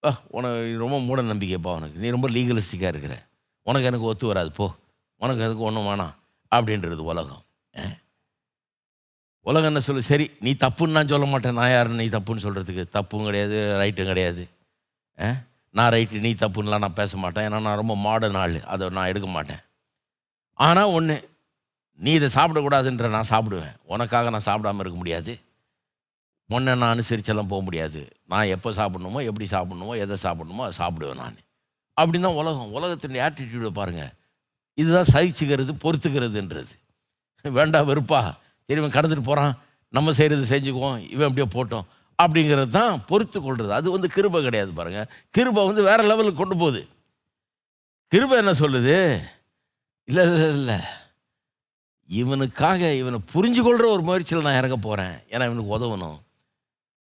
[0.06, 1.98] "ஆ, உனக்கு ரொம்ப மூட நம்பிக்கைப்பா உனக்கு.
[1.98, 3.26] நீ ரொம்ப லீகலிஸ்டிக்காக இருக்கிற.
[3.62, 4.52] உனக்கு எனக்கு ஒத்து வராது.
[4.52, 4.74] போ.
[5.16, 6.14] உனக்கு எனக்கு ஒன்றும் வேணாம்.
[6.50, 7.44] அப்படின்றது உலகம்.
[7.72, 8.01] அஹ்.
[9.48, 11.56] உலகம் என்ன சொல்லு சரி நீ தப்புன்னு நான் சொல்ல மாட்டேன்.
[11.60, 14.42] நான் யாருன்னு நீ தப்புன்னு சொல்கிறதுக்கு தப்பும் கிடையாது ரைட்டும் கிடையாது.
[15.78, 17.46] நான் ரைட்டு நீ தப்புன்னெலாம் நான் பேச மாட்டேன்.
[17.48, 18.58] ஏன்னா நான் ரொம்ப மாடர்ன் ஆள்.
[18.72, 19.62] அதை நான் எடுக்க மாட்டேன்.
[20.66, 21.16] ஆனால் ஒன்று
[21.98, 23.74] நீ இதை சாப்பிடக்கூடாதுன்ற நான் சாப்பிடுவேன்.
[23.94, 25.32] உனக்காக நான் சாப்பிடாம இருக்க முடியாது.
[26.50, 28.00] முன்ன நான் அனுசரிச்செல்லாம் போக முடியாது.
[28.32, 31.38] நான் எப்போ சாப்பிடணுமோ எப்படி சாப்பிடணுமோ எதை சாப்பிடணுமோ அதை சாப்பிடுவேன் நான்.
[31.96, 34.12] அப்படின்னு தான் உலகம் உலகத்தினுடைய ஆட்டிடியூடை பாருங்கள்
[34.78, 36.72] இதுதான் சகிச்சுக்கிறது பொறுத்துக்கிறதுன்றது.
[37.44, 38.20] வேண்டாம் வெறுப்பா.
[38.78, 39.54] இவன் கடந்துட்டு போகிறான்
[39.88, 41.86] நம்ம செய்கிறது செஞ்சுக்குவோம் இவன் அப்படியே போட்டோம்
[42.18, 46.88] அப்படிங்கிறது தான் பொறுத்து கொள்வது அது வந்து கிருபை கிடையாது பாருங்கள் கிருபை வந்து வேறு லெவலுக்கு கொண்டு போகுது.
[48.12, 48.96] கிருபை என்ன சொல்லுது?
[50.08, 50.78] இல்லை இல்லை இல்லை
[52.08, 56.18] இவனுக்காக இவனை புரிஞ்சு கொள்கிற ஒரு முயற்சியில் நான் இறங்க போகிறேன் ஏன்னா இவனுக்கு உதவணும்.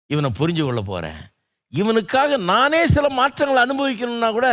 [0.09, 1.22] இவனை புரிஞ்சு கொள்ள போகிறேன்
[1.74, 4.47] இவனுக்காக நானே சில மாற்றங்களை அனுபவிக்கணும்னா கூட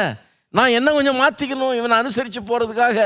[0.55, 2.99] நான் என்ன கொஞ்சம் மாற்றிக்கணும் இவனை அனுசரித்து போகிறதுக்காக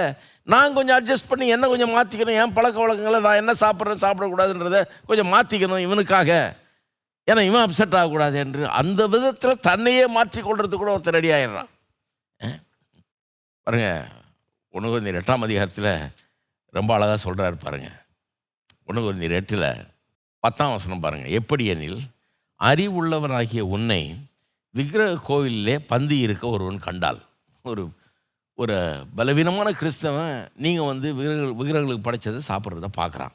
[0.48, 5.32] நான் கொஞ்சம் அட்ஜஸ்ட் பண்ணி என்ன கொஞ்சம் மாற்றிக்கணும் என் பழக்க வழக்கங்களை நான் என்ன சாப்பிட்றேன் சாப்பிடக்கூடாதுன்றத கொஞ்சம்
[5.32, 6.30] மாற்றிக்கணும் இவனுக்காக.
[7.28, 11.70] ஏன்னா இவன் அப்செட் ஆகக்கூடாது என்று அந்த விதத்தில் தன்னையே மாற்றிக்கொள்றது கூட ஒருத்தர் ரெடி ஆயிடுறான்.
[12.40, 12.58] அஹ்.
[13.66, 13.88] பாருங்க
[14.74, 15.92] ஒன்று கொஞ்சம் எட்டாம் அதிகாரத்தில்
[16.74, 17.98] ரொம்ப அழகாக சொல்கிறாரு பாருங்கள்
[18.84, 19.68] ஒன்று கொஞ்சம் எட்டில்
[20.42, 22.00] பத்தாம் வசனம் பாருங்கள் எப்படி எனில்
[22.60, 24.02] அறிவுள்ளவனாகிய உன்னை
[24.74, 27.20] விக்கிரக கோவிலிலே பந்தி இருக்க ஒருவன் கண்டால்
[27.70, 27.84] ஒரு
[28.58, 28.74] ஒரு
[29.18, 30.34] பலவீனமான கிறிஸ்தவன்
[30.64, 33.32] நீங்கள் வந்து விக்கிரக விக்கிரகங்களுக்கு படைச்சதை சாப்பிட்றத பார்க்குறான்.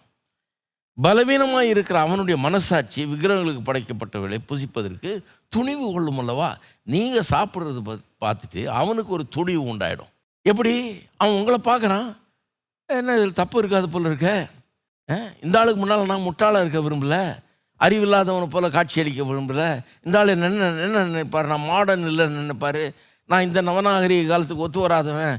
[0.97, 5.11] பலவீனமாக இருக்கிற அவனுடைய மனசாட்சி விக்கிரகங்களுக்கு படைக்கப்பட்டவர்களை புசிப்பதற்கு
[5.55, 6.49] துணிவு கொள்ளும் அல்லவா?
[6.93, 7.82] நீங்கள் சாப்பிட்றது
[8.23, 10.13] பார்த்துட்டு அவனுக்கு ஒரு துணிவு உண்டாயிடும்.
[10.45, 10.75] எப்படி?
[11.21, 12.07] அவன் உங்களை பார்க்குறான்.
[12.99, 14.30] என்ன இதில் தப்பு இருக்காது போல் இருக்க?
[15.45, 17.17] இந்த ஆளுக்கு முன்னால் நான் முட்டாளாக இருக்க விரும்பல.
[17.86, 19.63] அறிவில்லாதவனை போல் காட்சி அளிக்க விரும்பல.
[20.05, 20.47] இந்த ஆள் என்ன
[20.86, 21.51] என்ன நினைப்பார்?
[21.51, 22.84] நான் மாடர்ன் இல்லைன்னு நினைப்பார்.
[23.30, 25.38] நான் இந்த நவநாகரிக காலத்துக்கு ஒத்து வராதவன்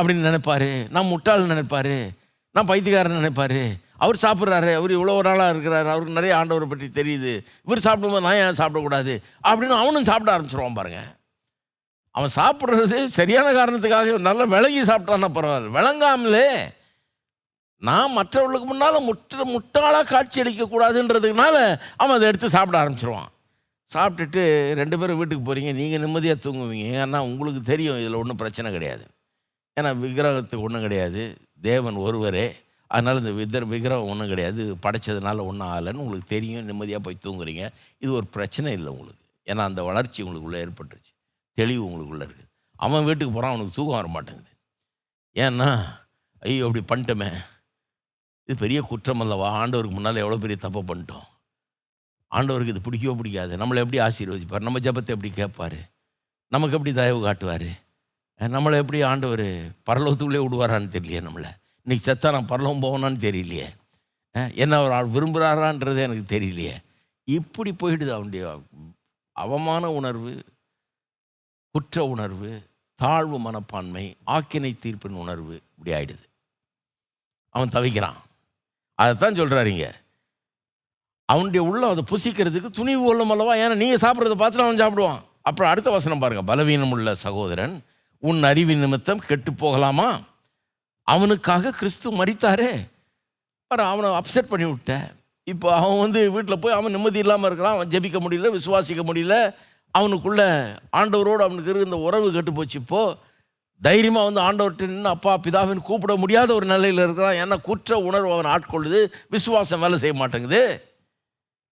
[0.00, 0.90] அப்படின்னு நினைப்பாரு.
[0.90, 2.08] நான் முட்டாள் நினைப்பாரு.
[2.52, 3.72] நான் பைத்தியக்காரன் நினைப்பாரு.
[3.96, 4.74] அவர் சாப்பிட்றாரு.
[4.74, 5.88] அவர் இவ்வளோ நாளாக இருக்கிறாரு.
[5.88, 7.44] அவருக்கு நிறைய ஆண்டவரை பற்றி தெரியுது.
[7.64, 9.14] இவர் சாப்பிடும்போது நான் ஏன் சாப்பிடக்கூடாது?
[9.42, 11.02] அப்படின்னு அவனும் சாப்பிட ஆரம்பிச்சிருவான் பாருங்க.
[12.10, 15.76] அவன் சாப்பிட்றது சரியான காரணத்துக்காக நல்லா விளங்கி சாப்பிட்டான்னா பரவாயில்ல.
[15.78, 16.74] விளங்காமலே
[17.76, 23.34] நான் மற்றவர்களுக்கு முன்னால் முற்ற முட்டாளாக காட்சி அளிக்கக்கூடாதுன்றதுனால அவன் அதை எடுத்து சாப்பிட ஆரம்பிச்சிருவான்.
[23.94, 24.42] சாப்பிட்டுட்டு
[24.80, 26.86] ரெண்டு பேரும் வீட்டுக்கு போகிறீங்க நீங்கள் நிம்மதியாக தூங்குவீங்க.
[27.02, 29.04] ஏன்னா உங்களுக்கு தெரியும் இதில் ஒன்றும் பிரச்சனை கிடையாது.
[29.78, 31.22] ஏன்னா விக்கிரகத்துக்கு ஒன்றும் கிடையாது.
[31.68, 32.46] தேவன் ஒருவரே.
[32.86, 34.58] அதனால் இந்த விதர் விக்கிரகம் ஒன்றும் கிடையாது.
[34.64, 36.64] இது படைச்சதுனால ஒன்றும் ஆகலைன்னு உங்களுக்கு தெரியும்.
[36.64, 37.70] நிம்மதியாக போய் தூங்குறீங்க.
[37.98, 39.22] இது ஒரு பிரச்சனை இல்லை உங்களுக்கு.
[39.46, 41.12] ஏன்னா அந்த வளர்ச்சி உங்களுக்குள்ளே ஏற்பட்டுருச்சு.
[41.58, 42.50] தெளிவு உங்களுக்குள்ளே இருக்குது.
[42.76, 44.52] அவன் வீட்டுக்கு போகிறான் அவனுக்கு தூக்கம் வர மாட்டேங்குது.
[45.36, 45.68] ஏன்னா
[46.42, 47.30] ஐயோ அப்படி பண்ணிட்டோமே.
[48.48, 49.48] இது பெரிய குற்றம் அல்லவா?
[49.62, 51.26] ஆண்டவருக்கு முன்னால் எவ்வளோ பெரிய தப்பை பண்ணிட்டோம்.
[52.36, 53.52] ஆண்டவருக்கு இது பிடிக்கவோ பிடிக்காது.
[53.56, 54.66] நம்மளை எப்படி ஆசீர்வதிப்பார்?
[54.66, 55.78] நம்ம ஜெபத்தை எப்படி கேட்பார்?
[56.52, 57.68] நமக்கு எப்படி தயவு காட்டுவார்?
[58.54, 59.46] நம்மளை எப்படி ஆண்டவர்
[59.88, 61.50] பரலோகத்துக்குள்ளே விடுவாரான்னு தெரியலையே நம்மளை?
[61.84, 63.68] இன்னைக்கு செத்தா நான் பரலோகம் போகணான்னு தெரியலையே?
[64.62, 66.74] என்ன அவர் ஆள் விரும்புகிறாரான்றது எனக்கு தெரியலையே?
[67.24, 68.44] இப்படி போயிடுது அவனுடைய
[69.36, 70.32] அவமான உணர்வு
[71.74, 72.50] குற்ற உணர்வு
[73.00, 76.26] தாழ்வு மனப்பான்மை ஆக்கினை தீர்ப்பின் உணர்வு இப்படி ஆயிடுது.
[77.54, 78.20] அவன் தவிக்கிறான்.
[78.98, 79.86] அதைத்தான் சொல்கிறாருங்க
[81.32, 83.54] அவனுடைய உள்ள அதை புசிக்கிறதுக்கு துணிவு கொள்ளும் அல்லவா?
[83.62, 85.20] ஏன்னா நீங்கள் சாப்பிட்றத பார்த்துட்டு அவன் சாப்பிடுவான்.
[85.48, 87.74] அப்புறம் அடுத்த வசனம் பாருங்கள் பலவீனம் உள்ள சகோதரன்
[88.22, 90.08] உன் அறிவின் நிமித்தம் கெட்டு போகலாமா?
[91.02, 92.72] அவனுக்காக கிறிஸ்து மறித்தாரே
[93.70, 94.92] பாரு அவனை அப்செட் பண்ணி விட்ட.
[95.44, 97.76] இப்போ அவன் வந்து வீட்டில் போய் அவன் நிம்மதி இல்லாமல் இருக்கிறான்.
[97.76, 99.36] அவன் ஜெபிக்க முடியல விசுவாசிக்க முடியல.
[99.94, 100.42] அவனுக்குள்ள
[100.98, 102.76] ஆண்டவரோடு அவனுக்கு இருந்த இந்த உறவு கெட்டு போச்சு.
[102.82, 103.02] இப்போ
[103.82, 107.38] தைரியமாக வந்து ஆண்டவர்கிட்ட நின்று அப்பா பிதாவின் கூப்பிட முடியாத ஒரு நிலையில் இருக்கிறான்.
[107.42, 109.00] ஏன்னா குற்ற உணர்வு அவன் ஆட்கொள்ளுது.
[109.36, 110.62] விசுவாசம் வேலை செய்ய மாட்டேங்குது.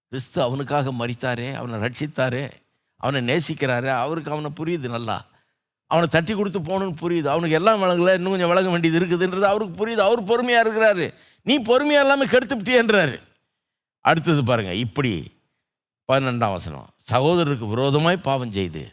[0.09, 2.51] கிறிஸ்து அவனுக்காக மறித்தாரே அவனை ரட்சித்தாரே
[2.97, 5.27] அவனை நேசிக்கிறாரே அவருக்கு அவனை புரியுது நல்லா.
[5.87, 7.27] அவனை தட்டி கொடுத்து போகணுன்னு புரியுது.
[7.27, 9.99] அவனுக்கு எல்லாம் விளங்கல இன்னும் கொஞ்சம் விளங்க வேண்டியது இருக்குதுன்றது அவருக்கு புரியுது.
[9.99, 11.15] அவர் பொறுமையாக இருக்கிறாரு.
[11.43, 13.21] நீ பொறுமையாக எல்லாமே கெடுத்துப்பிட்டியன்றாரு.
[14.01, 15.13] அடுத்தது பாருங்கள் இப்படி
[16.13, 16.89] பன்னெண்டாம் வசனம்.
[17.13, 18.93] சகோதரருக்கு விரோதமாய் பாவம் செய்து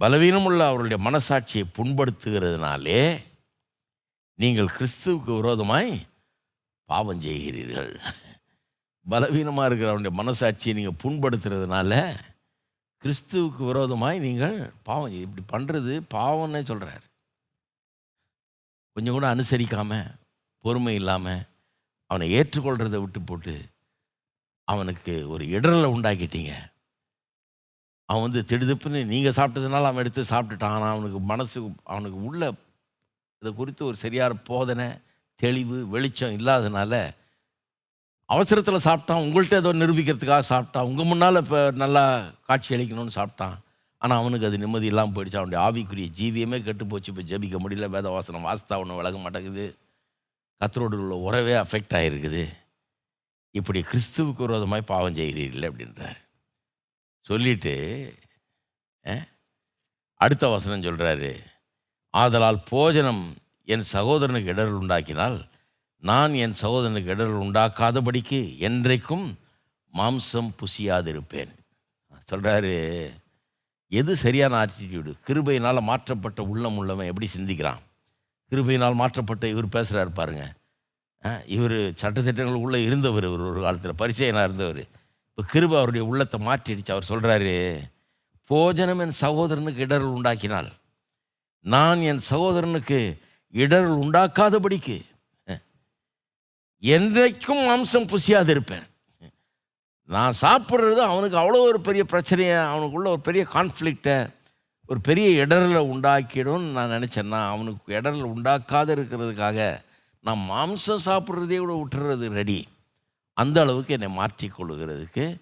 [0.00, 3.22] பலவீனமுள்ள அவருடைய மனசாட்சியை புண்படுத்துகிறதுனாலே
[4.34, 6.06] நீங்கள் கிறிஸ்துவுக்கு விரோதமாய்
[6.84, 8.00] பாவம் செய்கிறீர்கள்.
[9.12, 11.92] பலவீனமாக இருக்கிற அவனுடைய மனசாட்சியை நீங்கள் புண்படுத்துறதுனால
[13.02, 17.04] கிறிஸ்துவுக்கு விரோதமாய் நீங்கள் பாவம் இப்படி பண்ணுறது பாவம்னே சொல்கிறார்
[18.96, 20.08] கொஞ்சம் கூட அனுசரிக்காமல்
[20.64, 21.44] பொறுமை இல்லாமல்
[22.10, 23.54] அவனை ஏற்றுக்கொள்கிறத விட்டு போட்டு
[24.68, 26.52] அவனுக்கு ஒரு இடரலை உண்டாக்கிட்டீங்க.
[28.08, 30.74] அவன் வந்து திடுதுப்புன்னு நீங்கள் சாப்பிட்டதுனால அவன் எடுத்து சாப்பிட்டுட்டான்.
[30.76, 31.58] ஆனால் அவனுக்கு மனசு
[31.92, 32.42] அவனுக்கு உள்ள
[33.42, 34.86] இதை குறித்து ஒரு சரியான போதனை
[35.38, 36.92] தெளிவு வெளிச்சம் இல்லாதனால
[38.34, 42.02] அவசரத்தில் சாப்பிட்டான் உங்கள்கிட்ட ஏதோ நிரூபிக்கிறதுக்காக சாப்பிட்டான் உங்கள் முன்னால் இப்போ நல்லா
[42.48, 43.56] காட்சி அளிக்கணும்னு சாப்பிட்டான்.
[44.02, 45.40] ஆனால் அவனுக்கு அது நிம்மதி இல்லாமல் போயிடுச்சு.
[45.40, 47.10] அவனுடைய ஆவிக்குரிய ஜீவியமே கெட்டு போச்சு.
[47.12, 49.66] இப்போ ஜெபிக்க முடியல வேத வாசனம் வாஸ்தா ஒன்றும் விளக்க மாட்டேங்குது.
[50.60, 52.44] கத்தரோடு உள்ள உறவே அஃபெக்ட் ஆகிருக்குது
[53.54, 56.18] இப்படி கிறிஸ்துவுக்கு விரோதமாய் பாவம் செய்கிறீர்கள் அப்படின்றார்.
[57.26, 57.74] சொல்லிட்டு
[60.20, 61.32] அடுத்த வசனம் சொல்கிறாரு
[62.14, 63.22] ஆதலால் போஜனம்
[63.74, 65.38] என் சகோதரனுக்கு இடர்கள் உண்டாக்கினால்
[66.02, 69.26] நான் என் சகோதரனுக்கு இடர்கள் உண்டாக்காதபடிக்கு என்றைக்கும்
[69.94, 71.52] மாம்சம் புசியாதிருப்பேன்.
[72.30, 72.72] சொல்கிறாரு
[73.92, 77.82] எது சரியான ஆட்டிடியூடு கிருபையினால் மாற்றப்பட்ட உள்ளம் உள்ளவன் எப்படி சிந்திக்கிறான்?
[78.52, 80.44] கிருபையினால் மாற்றப்பட்ட இவர் பேசுகிறாரு பாருங்க.
[81.56, 84.82] இவர் சட்டத்திட்டங்களுக்குள்ளே இருந்தவர் இவர் ஒரு காலத்தில் பரிச்சயனாக இருந்தவர்.
[85.30, 86.94] இப்போ கிருபை அவருடைய உள்ளத்தை மாற்றிடுச்சு.
[86.96, 87.54] அவர் சொல்கிறாரு
[88.50, 90.70] போஜனம் என் சகோதரனுக்கு இடர்கள் உண்டாக்கினால்
[91.64, 92.98] நான் என் சகோதரனுக்கு
[93.54, 94.96] இடர்கள் உண்டாக்காதபடிக்கு
[96.82, 98.86] என்றைக்கும் மாம்சம் புசியாதிருப்பேன்
[100.04, 104.30] நான் சாப்பிட்றது அவனுக்கு அவ்வளோ ஒரு பெரிய பிரச்சனையை அவனுக்குள்ள ஒரு பெரிய கான்ஃப்ளிக்டை
[104.86, 109.80] ஒரு பெரிய இடரலை உண்டாக்கிடும்னு நான் நினச்சேன்னா அவனுக்கு இடரல் உண்டாக்காத இருக்கிறதுக்காக
[110.20, 112.68] நான் மாம்சம் சாப்பிட்றதே கூட விட்டுறது ரெடி
[113.36, 115.40] அந்த அளவுக்கு என்னை மாற்றிக்கொள்ளுகிறதுக்கு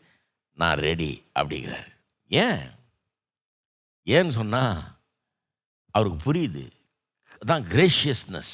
[0.52, 1.88] நான் ரெடி அப்படிங்கிறார்.
[2.26, 2.62] ஏன்?
[4.06, 4.82] ஏன்னு சொன்னால்
[5.90, 6.72] அவருக்கு புரியுது.
[7.42, 8.52] அதான் கிரேஷியஸ்னஸ்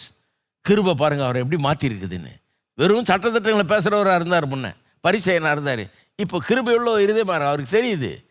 [0.61, 2.42] கிருபை பாருங்கள் அவரை எப்படி மாற்றிருக்குதுன்னு
[2.75, 4.75] வெறும் சட்டத்திட்டங்களை பேசுகிறவராக இருந்தார் முன்ன.
[5.09, 5.91] பரிசெயனாக இருந்தார்.
[6.17, 8.25] இப்போ கிருபை உள்ள இருதே மாற அவருக்கு தெரியுது.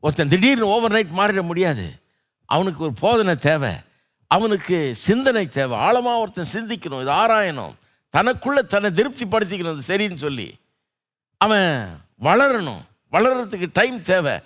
[0.00, 2.00] ஒருத்தன் திடீர்னு ஓவர் நைட் மாறிட முடியாது.
[2.46, 3.70] அவனுக்கு ஒரு போதனை தேவை.
[4.26, 5.78] அவனுக்கு சிந்தனை தேவை.
[5.78, 7.00] ஆழமாக ஒருத்தன் சிந்திக்கணும்.
[7.00, 7.74] இது ஆராயணும்.
[8.16, 9.78] தனக்குள்ளே தன்னை திருப்திப்படுத்திக்கணும்.
[9.78, 10.56] அது சரின்னு சொல்லி.
[11.36, 11.88] அவன்
[12.20, 12.82] வளரணும்.
[13.12, 14.40] வளர்கிறதுக்கு டைம் தேவை.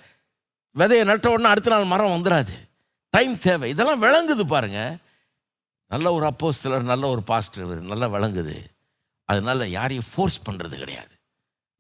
[0.79, 2.69] விதையை நட்ட உடனே அடுத்த நாள் மரம் வந்துடாது
[3.11, 3.71] டைம் தேவை.
[3.71, 4.97] இதெல்லாம் விளங்குது பாருங்கள்
[5.89, 8.65] நல்ல ஒரு அப்போஸ்தலர் நல்ல ஒரு பாஸ்டர் நல்லா விளங்குது.
[9.29, 11.15] அதனால யாரையும் ஃபோர்ஸ் பண்ணுறது கிடையாது.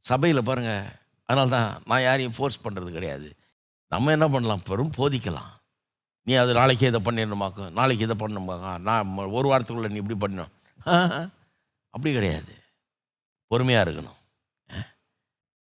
[0.05, 0.86] சபையில் பாருங்கள்
[1.28, 3.28] அதனால தான் நான் யாரையும் ஃபோர்ஸ் பண்ணுறது கிடையாது.
[3.92, 4.62] நம்ம என்ன பண்ணலாம்?
[4.62, 5.53] பெரும் போதிக்கலாம்.
[6.26, 10.53] நீ அது நாளைக்கு இதை பண்ணிடணுமாக்கும் நாளைக்கு இதை பண்ணணுமாக்கா நான் ஒரு வாரத்துக்குள்ளே நீ இப்படி பண்ணணும்.
[11.94, 12.53] அப்படி கிடையாது.
[13.51, 14.18] பொறுமையாக இருக்கணும்.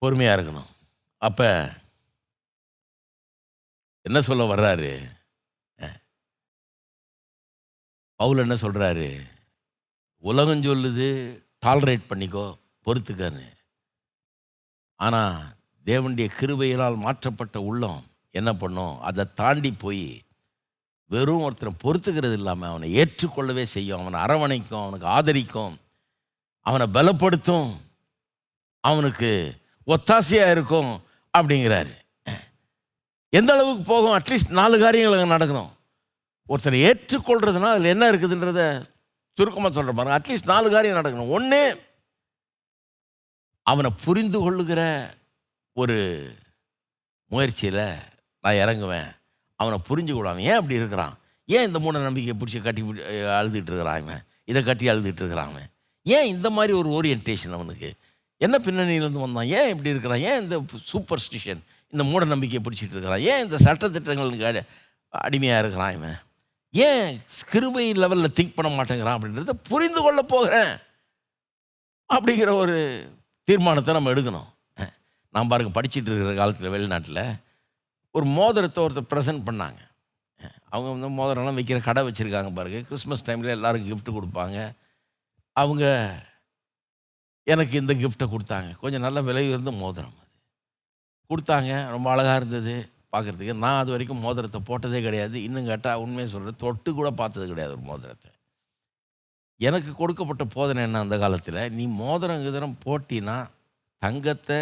[0.01, 0.69] பொறுமையாக இருக்கணும்.
[1.21, 1.47] அப்போ
[4.05, 4.91] என்ன சொல்ல வர்றாரு?
[8.19, 9.07] பவுல் என்ன சொல்கிறாரு
[10.23, 11.09] உலகம் சொல்லுது
[11.63, 12.45] டாலரேட் பண்ணிக்கோ
[12.85, 13.47] பொறுத்துக்கன்னு.
[15.05, 15.35] ஆனால்
[15.85, 18.01] தேவனுடைய கிருபையினால் மாற்றப்பட்ட உள்ளம்
[18.39, 18.95] என்ன பண்ணும்?
[19.09, 20.05] அதை தாண்டி போய்
[21.11, 24.01] வெறும் ஒருத்தனை பொறுத்துக்கிறது இல்லாமல் அவனை ஏற்றுக்கொள்ளவே செய்யும்.
[24.01, 25.75] அவனை அரவணைக்கும் அவனுக்கு ஆதரிக்கும்
[26.69, 27.71] அவனை பலப்படுத்தும்.
[28.89, 29.31] அவனுக்கு
[29.93, 30.91] ஒத்தாசையாக இருக்கும்
[31.33, 31.93] அப்படிங்கிறாரு.
[33.39, 34.15] எந்த அளவுக்கு போகும்?
[34.17, 35.71] அட்லீஸ்ட் நாலு காரியங்கள் அங்கே நடக்கணும்.
[36.51, 38.61] ஒருத்தனை ஏற்றுக்கொள்றதுனா அதில் என்ன இருக்குதுன்றத
[39.39, 40.15] சுருக்கமாக சொல்கிற பாருங்க.
[40.17, 41.31] அட்லீஸ்ட் நாலு காரியம் நடக்கணும்.
[41.37, 41.61] ஒன்று
[43.71, 44.81] அவனை புரிந்து கொள்ளுகிற
[45.81, 45.97] ஒரு
[47.33, 47.83] முயற்சியில்
[48.43, 49.09] நான் இறங்குவேன்.
[49.61, 50.45] அவனை புரிஞ்சு கொள்வான்.
[50.49, 51.15] ஏன் அப்படி இருக்கிறான்?
[51.55, 52.81] ஏன் இந்த மூட நம்பிக்கையை பிடிச்சி கட்டி
[53.39, 54.21] அழுதுகிட்டு இருக்கிறான் இவன்?
[54.51, 55.67] இதை கட்டி அழுதுகிட்டு இருக்கிறான் அவன்
[56.15, 57.89] ஏன் இந்த மாதிரி ஒரு ஓரியன்டேஷன் அவனுக்கு?
[58.45, 59.49] என்ன பின்னணியிலேருந்து வந்தான்?
[59.57, 60.23] ஏன் இப்படி இருக்கிறான்?
[60.29, 60.57] ஏன் இந்த
[60.91, 61.61] சூப்பர் ஸ்டிஷன்
[61.93, 63.23] இந்த மூட நம்பிக்கையை பிடிச்சிட்டு இருக்கிறான்?
[63.31, 64.63] ஏன் இந்த சட்டத்திட்டங்களுக்கு
[65.25, 66.17] அடிமையாக இருக்கிறான் இவன்?
[66.71, 70.77] ஏன் கிருபை லெவலில் திங்க் பண்ண மாட்டேங்கிறான் அப்படின்றத புரிந்து கொள்ள போகிறேன்
[72.13, 72.77] அப்படிங்கிற ஒரு
[73.43, 74.49] தீர்மானத்தை நம்ம எடுக்கணும்.
[75.29, 77.39] நான் பாருங்க படிச்சுட்டு இருக்கிற காலத்தில் வெளிநாட்டில்
[78.11, 79.81] ஒரு மோதிரத்தை ஒருத்தர் ப்ரெசென்ட் பண்ணாங்க.
[80.69, 82.79] அவங்க வந்து மோதிரம்லாம் வைக்கிற கடை வச்சுருக்காங்க பாருங்க.
[82.81, 84.75] கிறிஸ்மஸ் டைமில் எல்லாருக்கும் கிஃப்ட்டு கொடுப்பாங்க.
[85.51, 85.85] அவங்க
[87.43, 88.77] எனக்கு இந்த கிஃப்ட்டை கொடுத்தாங்க.
[88.77, 90.31] கொஞ்சம் நல்ல விலை இருந்த மோதிரம் அது.
[91.29, 92.75] கொடுத்தாங்க ரொம்ப அழகாக இருந்தது.
[93.13, 95.35] பார்க்குறதுக்கு நான் அது வரைக்கும் மோதிரத்தை போட்டதே கிடையாது.
[95.47, 98.29] இன்னும் கேட்டால் உண்மையை சொல்கிறேன் தொட்டு கூட பார்த்தது கிடையாது ஒரு மோதிரத்தை.
[99.67, 101.61] எனக்கு கொடுக்கப்பட்ட போதனை என்ன அந்த காலத்தில்?
[101.77, 103.37] நீ மோதிரம் கிதிரம் போட்டினா
[104.01, 104.59] தங்கத்தை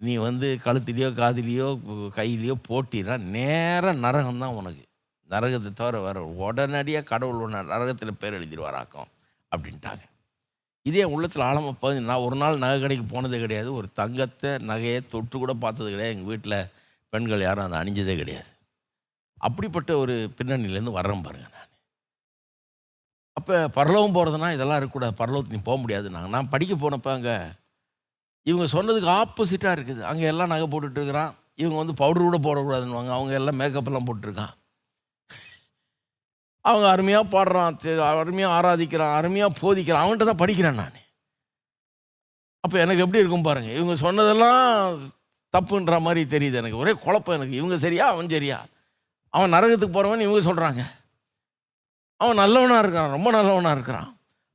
[0.00, 1.66] நீ வந்து கழுத்துலேயோ காதிலேயோ
[2.16, 4.84] கையிலையோ போட்டினா நேராக நரகம் தான் உனக்கு.
[5.30, 9.10] நரகத்தை தவிர வர உடனடியாக கடவுள் ஒன்று நரகத்தில் பேர் எழுதிடுவாராக்கும்
[9.52, 10.04] அப்படின்ட்டாங்க.
[10.86, 13.68] இதே உள்ளத்தில் ஆழமாக பதினஞ்சு நான் ஒரு நாள் நகை கடைக்கு போனதே கிடையாது.
[13.78, 16.14] ஒரு தங்கத்தை நகையை தொட்டு கூட பார்த்தது கிடையாது.
[16.16, 16.58] எங்கள் வீட்டில்
[17.12, 18.50] பெண்கள் யாரும் அதை அணிஞ்சதே கிடையாது.
[19.46, 21.68] அப்படிப்பட்ட ஒரு பின்னணியிலேருந்து வர்றேன் பாருங்க நான்.
[23.38, 25.14] அப்போ பரலோகம் போகிறதுனா இதெல்லாம் இருக்கக்கூடாது.
[25.20, 26.06] பரலவத்துக்கு நீ போக முடியாது.
[26.14, 27.36] நாங்கள் நான் படிக்க போனப்போ அங்கே
[28.50, 30.02] இவங்க சொன்னதுக்கு ஆப்போசிட்டாக இருக்குது.
[30.10, 31.32] அங்கே எல்லாம் நகை போட்டுட்டு இருக்கிறான்.
[31.62, 33.12] இவங்க வந்து பவுடர் கூட போடக்கூடாதுன்னுவாங்க.
[33.16, 34.54] அவங்க எல்லாம் மேக்கப்லாம் போட்டிருக்கான்.
[36.64, 37.78] அவங்க அருமையாக பாடுறான்.
[38.22, 39.14] அருமையாக ஆராதிக்கிறான்.
[39.20, 40.04] அருமையாக போதிக்கிறான்.
[40.04, 40.98] அவன்கிட்ட தான் படிக்கிறேன் நான்.
[42.64, 44.62] அப்போ எனக்கு எப்படி இருக்கும் பாருங்கள் இவங்க சொன்னதெல்லாம்
[45.54, 46.80] தப்புன்ற மாதிரி தெரியுது எனக்கு.
[46.82, 47.58] ஒரே குழப்பம் எனக்கு.
[47.60, 48.58] இவங்க சரியா அவன் சரியா?
[49.36, 50.82] அவன் நரகத்துக்கு போகிறவன் இவங்க சொல்கிறாங்க
[52.22, 54.10] அவன் நல்லவனாக இருக்கான் ரொம்ப நல்லவனாக இருக்கிறான்.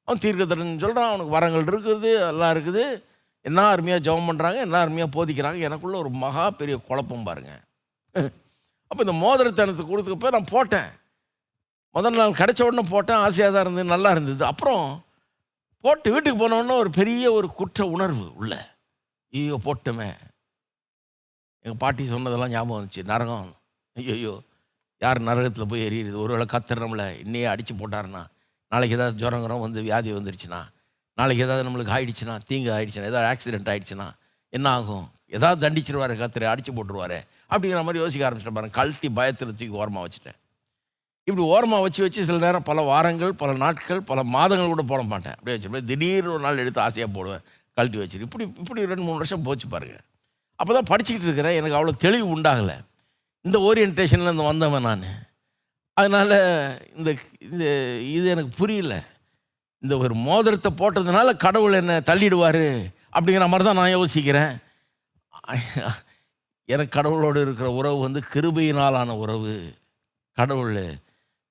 [0.08, 2.84] அவன் தீர்க்கத்தரன் சொல்கிறான் அவனுக்கு வரங்கள் இருக்குது எல்லாம் இருக்குது.
[3.48, 5.60] என்ன அருமையாக ஜெபம் பண்ணுறாங்க என்ன அருமையாக போதிக்கிறாங்க.
[5.68, 7.64] எனக்குள்ள ஒரு மகா பெரிய குழப்பம் பாருங்கள்
[8.92, 10.90] அப்போ இந்த மோதிரத்தனத்துக்கு கொடுத்தப்ப நான் போட்டேன்.
[11.96, 13.22] முதல் நாள் கிடைச்ச உடனே போட்டேன்.
[13.26, 14.44] ஆசையாக தான் இருந்தது நல்லா இருந்தது.
[14.52, 14.86] அப்புறம்
[15.86, 18.54] போட்டு வீட்டுக்கு போனோடனே ஒரு பெரிய ஒரு குற்ற உணர்வு உள்ள.
[19.34, 20.10] ஐயோ போட்டோமே.
[21.68, 23.02] எங்கள் பாட்டி சொன்னதெல்லாம் ஞாபகம் வந்துச்சு.
[23.04, 23.48] நரகம்.
[23.96, 24.34] ஐயோ
[25.02, 28.22] யார் நரகத்தில் போய் எரியுது ஒருவேளை கத்தர் நம்மளை இன்னையே அடித்து போட்டாருன்னா.
[28.72, 30.62] நாளைக்கு ஏதாவது ஜுரங்கிறோம் வந்து வியாதி வந்துருச்சுன்னா.
[31.18, 34.08] நாளைக்கு ஏதாவது நம்மளுக்கு ஆயிடுச்சுன்னா தீங்கு ஆயிடுச்சுன்னா ஏதாவது ஆக்சிடென்ட் ஆயிடுச்சுன்னா
[34.54, 35.06] என்ன ஆகும்?
[35.38, 37.20] ஏதாவது தண்டிச்சிருவார் கத்திர அடித்து போட்டுருவாரு.
[37.52, 38.76] அப்படிங்கிற மாதிரி யோசிக்க ஆரம்பிச்சிட்டேன் பாருங்க.
[38.80, 40.40] கழட்டி பயத்தில் தூக்கி ஓரமாக வச்சுட்டேன்.
[41.28, 45.38] இப்படி ஓரமாக வச்சு வச்சு சில நேரம் பல வாரங்கள் பல நாட்கள் பல மாதங்கள் கூட போட மாட்டேன்.
[45.38, 47.44] அப்படியே வச்சுருப்பேன் திடீர்னு ஒரு நாள் எடுத்து ஆசையாக போடுவேன்.
[47.78, 48.28] கழட்டி வச்சுட்டு.
[48.30, 50.06] இப்படி இப்படி ரெண்டு மூணு வருஷம் போச்சு பாருங்கள்
[50.60, 51.58] அப்போ தான் படிச்சுக்கிட்டு இருக்கிறேன்.
[51.60, 52.76] எனக்கு அவ்வளோ தெளிவு உண்டாகலை.
[53.46, 55.08] இந்த ஓரியன்டேஷனில் இருந்து வந்தவன் நான்.
[55.98, 56.36] அதனால்
[56.98, 57.10] இந்த
[57.48, 57.66] இந்த
[58.18, 58.96] இது எனக்கு புரியல.
[59.84, 62.66] இந்த ஒரு மோதிரத்தை போட்டதுனால கடவுள் என்னை தள்ளிடுவார்
[63.16, 64.54] அப்படிங்கிற மாதிரி தான் நான் யோசிக்கிறேன்.
[66.70, 69.54] எனக்கு கடவுளோடு இருக்கிற உறவு வந்து கிருபையினாலான உறவு.
[70.38, 70.80] கடவுள்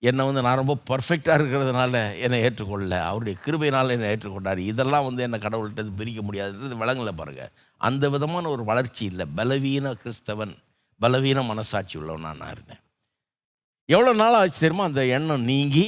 [0.03, 1.95] என்னை வந்து நான் ரொம்ப பர்ஃபெக்டாக இருக்கிறதுனால
[2.25, 2.97] என்னை ஏற்றுக்கொள்ளல.
[3.11, 4.61] அவருடைய கிருபையினால் என்னை ஏற்றுக்கொண்டார்.
[4.73, 9.25] இதெல்லாம் வந்து என்னை கடவுள்கிட்ட பிரிக்க முடியாதுன்றது விளங்கலை பாருங்கள் அந்த விதமான ஒரு வளர்ச்சி இல்லை.
[9.39, 10.55] பலவீன கிறிஸ்தவன்
[11.01, 12.83] பலவீன மனசாட்சி உள்ளவனாக நான் இருந்தேன்.
[13.89, 14.85] எவ்வளோ நாள் ஆச்சு தெரியுமா?
[14.91, 15.87] அந்த எண்ணம் நீங்கி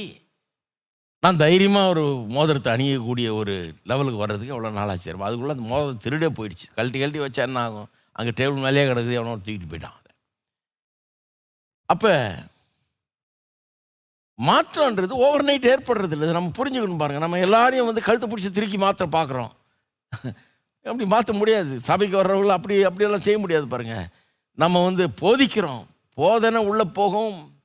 [1.23, 2.03] நான் தைரியமாக ஒரு
[2.35, 3.55] மோதிரத்தை அணியக்கூடிய ஒரு
[3.89, 5.29] லெவலுக்கு வர்றதுக்கு எவ்வளோ நாள் ஆச்சு தெரியுமா?
[5.29, 6.67] அதுக்குள்ளே அந்த மோதிரம் திருடே போயிடுச்சு.
[6.75, 7.89] கழட்டி கழட்டி வச்சா என்ன ஆகும்?
[8.19, 10.11] அங்கே டேபிள் மேலேயே கிடக்குது எவனோ தூக்கிட்டு போயிட்டான் அதை.
[11.93, 12.13] அப்போ
[14.39, 19.07] மாற்றம்ன்றது ஓவர் நைட் ஏற்படுறது இல்லை நம்ம புரிஞ்சுக்கணும் பாருங்கள் நம்ம எல்லாரையும் வந்து கழுத்தை பிடிச்சி திருக்கி மாற்ற
[19.17, 19.51] பார்க்குறோம்.
[20.83, 21.79] அப்படி மாற்ற முடியாது.
[21.79, 24.05] சபைக்கு வர்றவங்கள அப்படி அப்படியெல்லாம் செய்ய முடியாது பாருங்கள்
[24.55, 25.85] நம்ம வந்து போதிக்கிறோம்.
[26.13, 27.57] போதனை உள்ளே போகும்.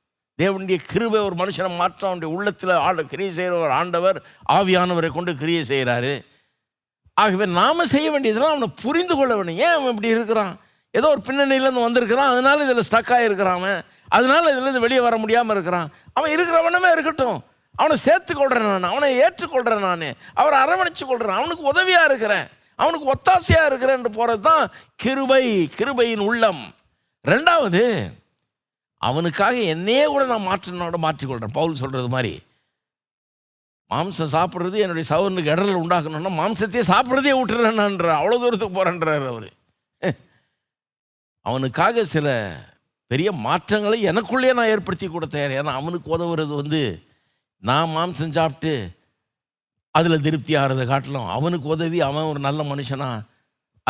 [0.43, 5.65] தேவனுடைய கிருபை ஒரு மனுஷனை மாற்றம் அவனுடைய உள்ளத்தில் ஆண்ட கிரியை செய்கிற ஒரு ஆண்டவர் ஆவியானவரை கொண்டு கிரியை
[5.69, 6.25] செய்கிறாரு.
[7.15, 9.59] ஆகவே நாம் செய்ய வேண்டியதெல்லாம் அவனை புரிந்து கொள்ள வேணும்.
[9.59, 10.57] ஏன் அவன் இப்படி இருக்கிறான்?
[10.91, 12.31] ஏதோ ஒரு பின்னணியிலேருந்து வந்திருக்கிறான்.
[12.31, 13.83] அதனால இதில் ஸ்டக்காக இருக்கிறான் அவன்.
[14.09, 15.89] அதனால இதுலேருந்து வெளியே வர முடியாமல் இருக்கிறான்.
[16.13, 17.45] அவன் இருக்கிறவனமே இருக்கட்டும்.
[17.77, 18.83] அவனை சேர்த்துக்கொள்கிறேன் நான்.
[18.83, 20.13] அவனை ஏற்றுக்கொள்கிறேன் நான்.
[20.35, 22.47] அவரை அரவணைச்சு கொள்கிறேன் அவனுக்கு உதவியாக இருக்கிறேன்.
[22.79, 24.65] அவனுக்கு ஒத்தாசையாக இருக்கிறேன் போகிறது தான்
[25.03, 25.45] கிருபை
[25.79, 26.63] கிருபையின் உள்ளம்.
[27.25, 27.83] ரெண்டாவது
[29.01, 32.35] அவனுக்காக என்னையே கூட நான் மாற்றினோட மாற்றிக்கொள்கிறேன் பவுல் சொல்கிறது மாதிரி.
[33.91, 39.49] மாம்சம் சாப்பிட்றது என்னுடைய சவரனுக்கு இடரல் உண்டாக்கணும்னா மாம்சத்தையே சாப்பிட்றதே விட்டுறேன்ன்ற அவ்வளோ தூரத்துக்கு போகிறேன்றார் அவர்.
[41.47, 42.29] அவனுக்காக சில
[43.11, 45.27] பெரிய மாற்றங்களை எனக்குள்ளேயே நான் ஏற்படுத்தி கூட
[45.59, 46.83] ஏன்னா அவனுக்கு உதவுறது வந்து
[47.63, 48.73] நான் மாம்சம் சாப்பிட்டு
[49.99, 53.09] அதில் திருப்தி ஆகிறத காட்டிலும் அவனுக்கு உதவி அவன் ஒரு நல்ல மனுஷனா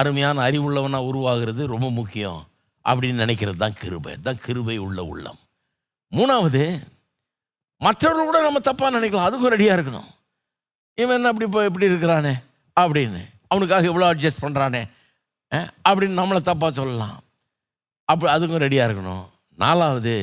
[0.00, 2.40] அருமையான அறிவுள்ளவனாக உருவாகிறது ரொம்ப முக்கியம்
[2.84, 4.14] அப்படின்னு நினைக்கிறது தான் கிருபை.
[4.26, 5.38] தான் கிருபை உள்ள உள்ளம்.
[6.12, 6.64] மூணாவது
[7.84, 9.28] மற்றவர்கள் கூட நம்ம தப்பாக நினைக்கலாம்.
[9.28, 10.08] அதுக்கும் ரெடியாக இருக்கணும்.
[11.00, 12.34] இவன் என்ன அப்படி இப்போ இப்படி இருக்கிறானே
[12.76, 13.22] அப்படின்னு.
[13.52, 14.82] அவனுக்காக இவ்வளோ அட்ஜஸ்ட் பண்ணுறானே
[15.88, 17.16] அப்படின்னு நம்மளை தப்பாக சொல்லலாம்.
[18.08, 19.24] அப்படி அதுக்கும் ரெடியாக இருக்கணும்.
[19.64, 20.14] நாலாவது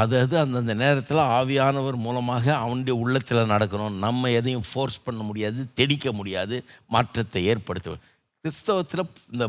[0.00, 3.98] அது அது அந்தந்த நேரத்தில் ஆவியானவர் மூலமாக அவனுடைய உள்ளத்தில் நடக்கணும்.
[4.04, 6.56] நம்ம எதையும் ஃபோர்ஸ் பண்ண முடியாது தெடிக்க முடியாது
[6.94, 7.96] மாற்றத்தை ஏற்படுத்த
[8.44, 9.46] கிறிஸ்தவத்தில் இந்த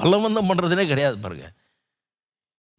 [0.00, 1.54] பலவந்தம் பண்ணுறதுனே கிடையாது பாருங்கள்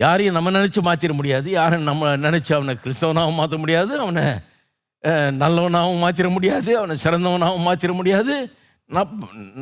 [0.03, 4.23] யாரையும் நம்ம நினச்சி மாற்றிட முடியாது யாரும் நம்ம நினச்சி அவனை கிறிஸ்தவனாகவும் மாற்ற முடியாது அவனை
[5.41, 8.33] நல்லவனாகவும் மாற்றிட முடியாது அவனை சிறந்தவனாகவும் மாற்றிட முடியாது.
[8.95, 9.11] நம்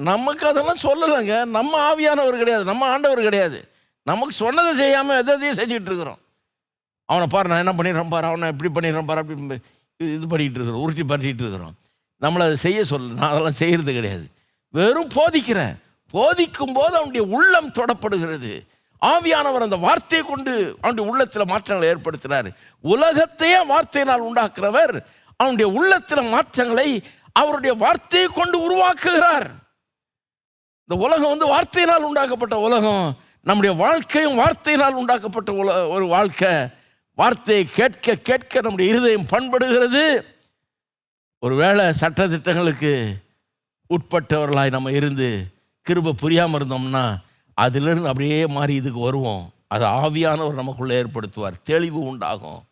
[0.10, 1.36] நமக்கு அதெல்லாம் சொல்லலைங்க.
[1.58, 3.60] நம்ம ஆவியானவர் கிடையாது நம்ம ஆண்டவர் கிடையாது.
[4.10, 6.22] நமக்கு சொன்னதை செய்யாமல் எதையும் செஞ்சுக்கிட்டு இருக்கிறோம்.
[7.08, 9.62] அவனை பாரு நான் என்ன பண்ணிடுறேன் பாரு அவனை இப்படி பண்ணிடுறேன் பாரு அப்படி இது-
[10.04, 11.76] பண்ணிகிட்டு இருக்கிறோம் உருட்டி பரட்டிட்டு இருக்கிறோம்.
[12.22, 14.30] நம்மளை அதை செய்ய சொல்ல நான் அதெல்லாம் செய்கிறது கிடையாது.
[14.70, 15.76] வெறும் போதிக்கிறேன்.
[16.12, 18.68] போதிக்கும் போது அவனுடைய உள்ளம் தொடப்படுகிறது.
[19.02, 25.04] ஆவியானவர் அந்த வார்த்தையை கொண்டு அவனுடைய உள்ளத்தில் மாற்றங்களை ஏற்படுத்துகிறார் உலகத்தையே வார்த்தையினால் உண்டாக்குறவர்
[25.38, 29.50] அவனுடைய உள்ளத்தில் மாற்றங்களை அவருடைய வார்த்தையை கொண்டு உருவாக்குகிறார்.
[30.86, 33.18] இந்த உலகம் வந்து வார்த்தையினால் உண்டாக்கப்பட்ட உலகம்.
[33.42, 36.68] நம்முடைய வாழ்க்கையும் வார்த்தையினால் உண்டாக்கப்பட்ட உல ஒரு வாழ்க்கை.
[37.18, 40.22] வார்த்தையை கேட்க கேட்க நம்முடைய இருதயம் பண்படுகிறது.
[41.40, 43.16] ஒருவேளை சட்டத்திட்டங்களுக்கு
[43.90, 45.54] உட்பட்டவர்களாய் நம்ம இருந்து
[45.90, 47.22] கிருப புரியாமல் இருந்தோம்னா
[47.54, 49.54] அதிலிருந்து அப்படியே மாறி இதுக்கு வருவோம்.
[49.68, 51.62] அது ஆவியானவர் நமக்குள்ளே ஏற்படுத்துவார்.
[51.64, 52.64] தெளிவு உண்டாகும்.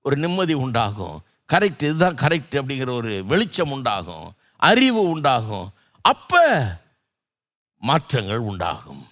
[0.00, 1.22] ஒரு நிம்மதி உண்டாகும்.
[1.52, 4.32] கரெக்ட் இதுதான் கரெக்ட் அப்படிங்கிற ஒரு வெளிச்சம் உண்டாகும்.
[4.56, 5.70] அறிவு உண்டாகும்.
[6.00, 6.44] அப்போ
[7.78, 9.06] மாற்றங்கள் உண்டாகும்.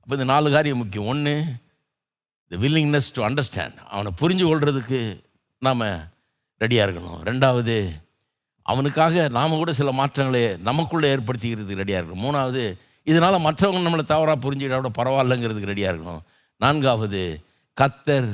[0.00, 1.06] அப்போ இந்த நாலு காரியம் முக்கியம்.
[1.06, 1.44] ஒன்று
[2.48, 5.24] த வில்லிங்னஸ் டு அண்டர்ஸ்டாண்ட் அவனை புரிஞ்சு கொள்றதுக்கு
[5.58, 5.80] நாம்
[6.60, 7.22] ரெடியாக இருக்கணும்.
[7.30, 7.76] ரெண்டாவது
[8.62, 12.24] அவனுக்காக நாம் கூட சில மாற்றங்களை நமக்குள்ளே ஏற்படுத்திக்கிறதுக்கு ரெடியாக இருக்கணும்.
[12.26, 12.62] மூணாவது
[13.02, 16.24] இதனால் மற்றவங்க நம்மளை தவறாக புரிஞ்சுக்கிட்ட கூட பரவாயில்லைங்கிறதுக்கு ரெடியாக இருக்கணும்.
[16.56, 17.22] நான்காவது
[17.80, 18.30] கத்தர்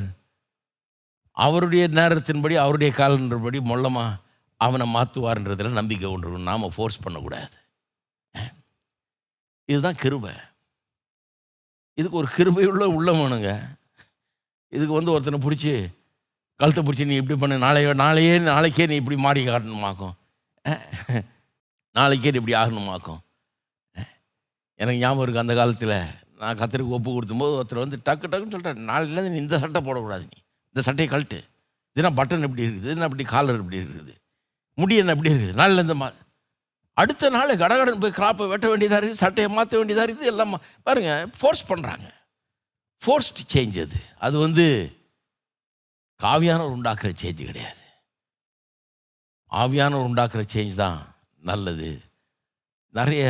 [1.31, 4.19] அவருடைய நேரத்தின்படி அவருடைய காலன்றபடி மொல்லமாக
[4.57, 7.57] அவனை மாற்றுவார்ன்றதில் நம்பிக்கை கொண்டு நாம் ஃபோர்ஸ் பண்ணக்கூடாது.
[9.65, 10.33] இதுதான் கிருபை.
[11.95, 13.53] இதுக்கு ஒரு கிருபையுள்ள உள்ளம் வேணுங்க.
[14.77, 15.73] இதுக்கு வந்து ஒருத்தனை பிடிச்சி
[16.61, 20.15] கழுத்தை பிடிச்சி நீ இப்படி பண்ணு நாளைய நாளையே நாளைக்கே நீ இப்படி மாறி காட்டணுமாக்கும்.
[21.99, 23.21] நாளைக்கே நீ இப்படி ஆகணுமாக்கும்.
[24.81, 25.97] எனக்கு ஞாபகம் இருக்குது அந்த காலத்தில்.
[26.43, 30.39] நான் கத்திரிக்கு ஒப்பு கொடுத்தும்போது ஒருத்தர் வந்து டக்கு டக்குன்னு சொல்லிட்டார் நாளையிலேருந்து நீ இந்த சட்டை போடக்கூடாது நீ.
[30.73, 31.39] இந்த சட்டையை கழட்டு.
[31.97, 32.89] இதுனா பட்டன் இப்படி இருக்குது?
[32.93, 34.15] இதுனா இப்படி காலர் இப்படி இருக்குது?
[34.79, 35.59] முடி என்ன இப்படி இருக்குது?
[35.61, 36.09] நாளிலேருந்து மா
[37.03, 40.55] அடுத்த நாள் கடகடன் போய் கிராப்பை வெட்ட வேண்டியதாக இருக்குது சட்டையை மாற்ற வேண்டியதாக இருக்குது எல்லாம்
[40.87, 42.07] பாருங்கள் ஃபோர்ஸ் பண்ணுறாங்க
[43.03, 43.99] ஃபோர்ஸ்ட் சேஞ்ச் அது.
[44.27, 44.67] அது வந்து
[46.25, 47.83] காவியானவர் உண்டாக்குற சேஞ்ச் கிடையாது.
[49.61, 51.01] ஆவியானவர் உண்டாக்குற சேஞ்ச் தான்
[51.51, 51.91] நல்லது.
[52.99, 53.25] நிறைய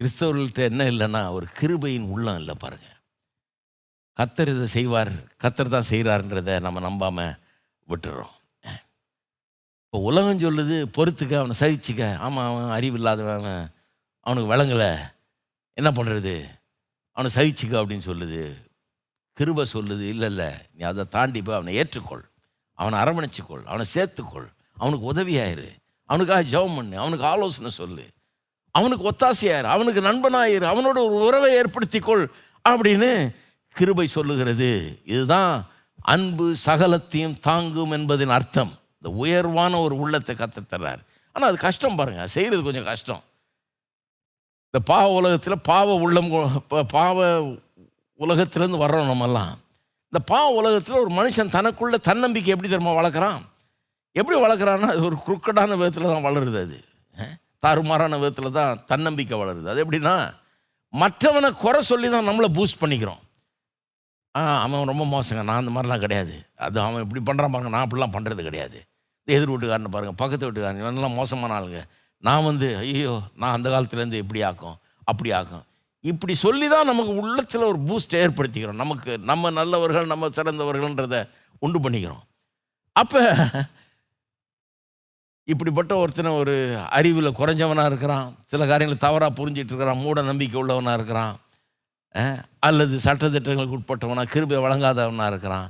[0.00, 2.94] கிறிஸ்தவர்கள்ட்ட என்ன இல்லைன்னா ஒரு கிருபையின் உள்ளம் இல்லை பாருங்கள்
[4.18, 7.38] கத்தர் இதை செய்வார் கத்தர் தான் செய்கிறாருன்றதை நம்ம நம்பாமல்
[7.88, 8.34] விட்டுறோம்.
[9.84, 12.02] இப்போ உலகம் சொல்லுது பொறுத்துக்க அவனை சகிச்சுக்க.
[12.26, 13.48] ஆமாம் அவன் அறிவு இல்லாதவன்
[14.26, 14.90] அவனுக்கு விளங்கலை.
[15.78, 16.34] என்ன பண்ணுறது
[17.16, 18.54] அவனை சகிச்சுக்க அப்படின்னு சொல்லுது.
[19.32, 20.08] கிருபை சொல்லுது.
[20.08, 22.24] இல்லை இல்லை நீ அதை தாண்டி போய் அவனை ஏற்றுக்கொள்.
[22.72, 23.64] அவனை அரவணைச்சிக்கொள்.
[23.64, 24.48] அவனை சேர்த்துக்கொள்.
[24.76, 25.68] அவனுக்கு உதவியாயிரு.
[26.04, 26.98] அவனுக்காக ஜெபம் பண்ணு.
[26.98, 28.06] அவனுக்கு ஆலோசனை சொல்லு.
[28.70, 29.62] அவனுக்கு ஒத்தாசையாயிரு.
[29.62, 30.62] அவனுக்கு நண்பனாயிரு.
[30.62, 32.26] அவனோட ஒரு உறவை ஏற்படுத்திக்கொள்
[32.68, 33.36] அப்படின்னு
[33.68, 35.00] கிருபை சொல்லுகிறது.
[35.04, 35.66] இதுதான்
[36.02, 38.72] அன்பு சகலத்தையும் தாங்கும் என்பதின் அர்த்தம்.
[39.00, 41.02] இந்த உயர்வான ஒரு உள்ளத்தை கற்றுத்தர்றார்
[41.32, 42.26] ஆனால் அது கஷ்டம் பாருங்க.
[42.26, 43.22] செய்கிறது கொஞ்சம் கஷ்டம்.
[44.76, 46.26] இந்த பாவ உலகத்தில் பாவ உள்ளம்
[46.94, 47.18] பாவ
[48.24, 49.52] உலகத்திலேருந்து வர்றோம் நம்மெல்லாம்.
[50.08, 53.38] இந்த பாவ உலகத்தில் ஒரு மனுஷன் தனக்குள்ள தன்னம்பிக்கை எப்படி தெரியுமா வளர்க்குறான்?
[54.20, 56.78] எப்படி வளர்க்குறான்னா அது ஒரு குறுக்கடான விதத்தில் தான் வளருது அது.
[57.64, 59.66] தாறுமாறான விதத்தில் தான் தன்னம்பிக்கை வளருது.
[59.72, 60.14] அது எப்படின்னா
[61.02, 63.22] மற்றவனை குறை சொல்லி தான் நம்மளை பூஸ்ட் பண்ணிக்கிறோம்.
[64.38, 65.42] ஆ அவன் ரொம்ப மோசங்க.
[65.50, 66.36] நான் அந்த மாதிரிலாம் கிடையாது.
[66.66, 68.80] அது அவன் இப்படி பண்ணுறான் பாருங்க நான் அப்படிலாம் பண்ணுறது கிடையாது.
[69.36, 71.80] எதிர் வீட்டுக்காரனை பாருங்கள் பக்கத்து வீட்டுக்காரன் நல்லா மோசமான ஆளுங்க.
[72.18, 75.64] நான் வந்து ஐயோ நான் அந்த காலத்துலேருந்து இப்படி ஆக்கும் அப்படி ஆக்கும்.
[76.00, 78.82] இப்படி சொல்லி தான் நமக்கு உள்ளத்தில் ஒரு பூஸ்ட் ஏற்படுத்திக்கிறோம்.
[78.82, 82.24] நமக்கு நம்ம நல்லவர்கள் நம்ம சிறந்தவர்கள்ன்றத உண்டு பண்ணிக்கிறோம்.
[82.92, 83.22] அப்போ
[85.44, 86.54] இப்படிப்பட்ட ஒருத்தனை ஒரு
[86.98, 88.28] அறிவில் குறைஞ்சவனாக இருக்கிறான்.
[88.46, 90.02] சில காரியங்களை தவறாக புரிஞ்சிட்டு இருக்கிறான்.
[90.04, 91.34] மூட நம்பிக்கை உள்ளவனாக இருக்கிறான்.
[92.58, 95.68] அல்லது சட்டத்திட்டங்களுக்கு உட்பட்டவனாக கிருபை வழங்காதவனாக இருக்கிறான்.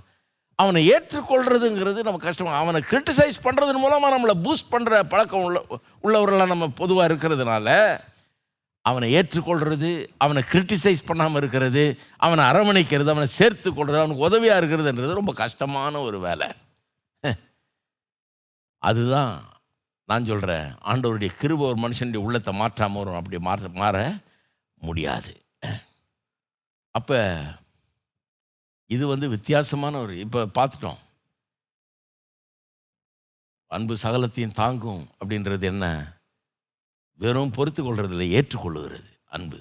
[0.63, 2.59] அவனை ஏற்றுக்கொள்றதுங்கிறது நம்ம கஷ்டம்.
[2.61, 5.59] அவனை கிரிட்டிசைஸ் பண்ணுறதன் மூலமாக நம்மளை பூஸ்ட் பண்ணுற பழக்கம் உள்ள
[6.05, 7.75] உள்ளவர்களாக நம்ம பொதுவாக இருக்கிறதுனால
[8.91, 9.91] அவனை ஏற்றுக்கொள்கிறது
[10.25, 11.83] அவனை கிரிட்டிசைஸ் பண்ணாமல் இருக்கிறது
[12.27, 16.49] அவனை அரவணைக்கிறது அவனை சேர்த்து கொள்வது அவனுக்கு உதவியாக இருக்கிறதுன்றது ரொம்ப கஷ்டமான ஒரு வேலை.
[18.83, 19.35] அதுதான்
[20.11, 23.21] நான் சொல்கிறேன் ஆண்டவருடைய கிருப ஒரு மனுஷனுடைய உள்ளத்தை மாற்றாமல் வரும்.
[23.21, 23.97] அப்படி மாற்ற மாற
[24.87, 25.33] முடியாது.
[26.99, 27.19] அப்போ
[28.95, 31.01] இது வந்து வித்தியாசமான ஒரு இப்போ பார்த்துட்டோம்.
[33.71, 35.87] அன்பு சகலத்தையும் தாங்கும் அப்படின்றது என்ன?
[37.21, 39.61] வெறும் பொறுத்து கொள்றதில்ல ஏற்றுக்கொள்ளுகிறது அன்பு.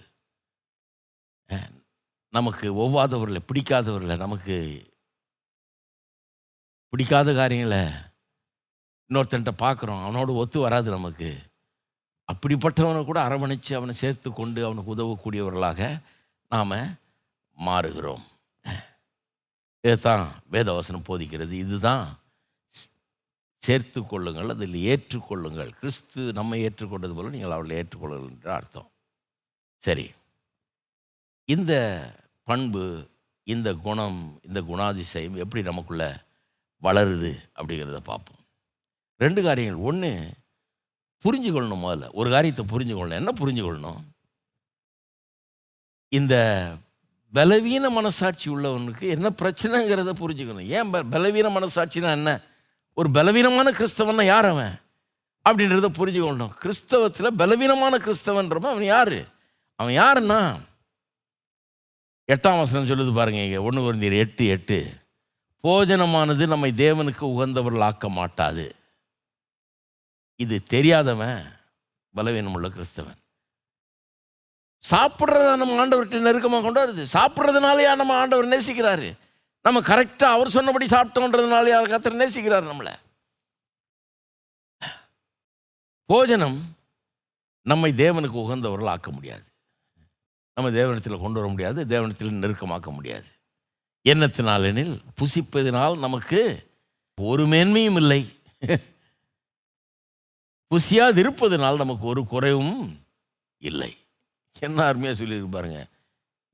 [2.38, 4.56] நமக்கு ஒவ்வாதவர்களை பிடிக்காதவர்களை நமக்கு
[6.94, 7.82] பிடிக்காத காரியங்களை
[9.10, 11.30] இன்னொருத்தன்ட்ட பார்க்குறோம் அவனோட ஒத்து வராது நமக்கு.
[12.32, 15.90] அப்படிப்பட்டவனை கூட அரவணைச்சு அவனை சேர்த்து கொண்டு அவனுக்கு உதவக்கூடியவர்களாக
[16.52, 16.74] நாம்
[17.58, 18.26] மாறுகிறோம்.
[19.86, 21.52] இதுதான் வேதவசனம் போதிக்கிறது.
[21.52, 22.20] இதுதான்
[23.58, 25.70] சேர்த்து கொள்ளுங்கள் அதில் ஏற்றுக்கொள்ளுங்கள்.
[25.70, 28.92] கிறிஸ்து நம்மை ஏற்றுக்கொண்டது போல நீங்கள் அவளை ஏற்றுக்கொள்ளுங்கள் என்ற அர்த்தம்.
[29.78, 30.12] சரி.
[31.46, 31.74] இந்த
[32.44, 33.10] பண்பு
[33.44, 36.24] இந்த குணம் இந்த குணாதிசயம் எப்படி நமக்குள்ள
[36.84, 38.42] வளருது அப்படிங்கிறத பார்ப்போம்.
[39.18, 39.84] ரெண்டு காரியங்கள்.
[39.84, 40.34] ஒன்று
[41.24, 42.10] புரிஞ்சுக்கொள்ளணும் முதல்ல.
[42.12, 43.22] ஒரு காரியத்தை புரிஞ்சுக்கொள்ளணும்.
[43.22, 44.02] என்ன புரிஞ்சுக்கொள்ளணும்?
[46.10, 46.36] இந்த
[47.36, 50.68] பலவீன மனசாட்சி உள்ளவனுக்கு என்ன பிரச்சனைங்கிறத புரிஞ்சுக்கணும்.
[50.68, 52.42] ஏன் பலவீன மனசாட்சினா என்ன?
[52.94, 54.80] ஒரு பலவீனமான கிறிஸ்தவன்னா யார் அவன்?
[55.50, 59.18] அப்படின்றத புரிஞ்சுக்கொள்ளணும் கிறிஸ்தவத்தில் பலவீனமான கிறிஸ்தவன்றவன் அவன் யார்?
[59.76, 60.60] அவன் யாருன்னா?
[62.28, 63.58] எட்டாம் வசனம் சொல்லுது பாருங்க இங்கே.
[63.58, 64.94] ஒன்று குறைந்தீர் எட்டு எட்டு.
[65.64, 68.76] போஜனமானது நம்மை தேவனுக்கு உகந்தவர்கள் ஆக்க மாட்டாது.
[70.36, 71.44] இது தெரியாதவன்
[72.16, 73.22] பலவீனமுள்ள கிறிஸ்தவன்.
[74.90, 79.18] சாப்பிட்றத நம்ம ஆண்டவர்கிட்ட நெருக்கமாக கொண்டு வருது சாப்பிட்றதுனாலயா நம்ம ஆண்டவர் நேசிக்கிறாரு?
[79.62, 82.94] நம்ம கரெக்டாக அவர் சொன்னபடி சாப்பிட்டோன்றதுனாலயா கத்தர் நேசிக்கிறார் நம்மளை?
[86.06, 86.58] போஜனம்
[87.62, 89.44] நம்மை தேவனுக்கு உகந்தவர்கள் ஆக்க முடியாது.
[90.54, 93.26] நம்ம தேவனத்தில் கொண்டு வர முடியாது தேவனத்தில் நெருக்கமாக்க முடியாது.
[94.06, 96.70] எண்ணத்தினாலெனில் புசிப்பதினால் நமக்கு
[97.22, 98.22] ஒரு மேன்மையும் இல்லை.
[100.72, 103.06] புசியாது இருப்பதனால் நமக்கு ஒரு குறைவும்
[103.58, 103.98] இல்லை.
[104.60, 105.88] என்ன அருமையாக சொல்லியிருக்கு பாருங்க.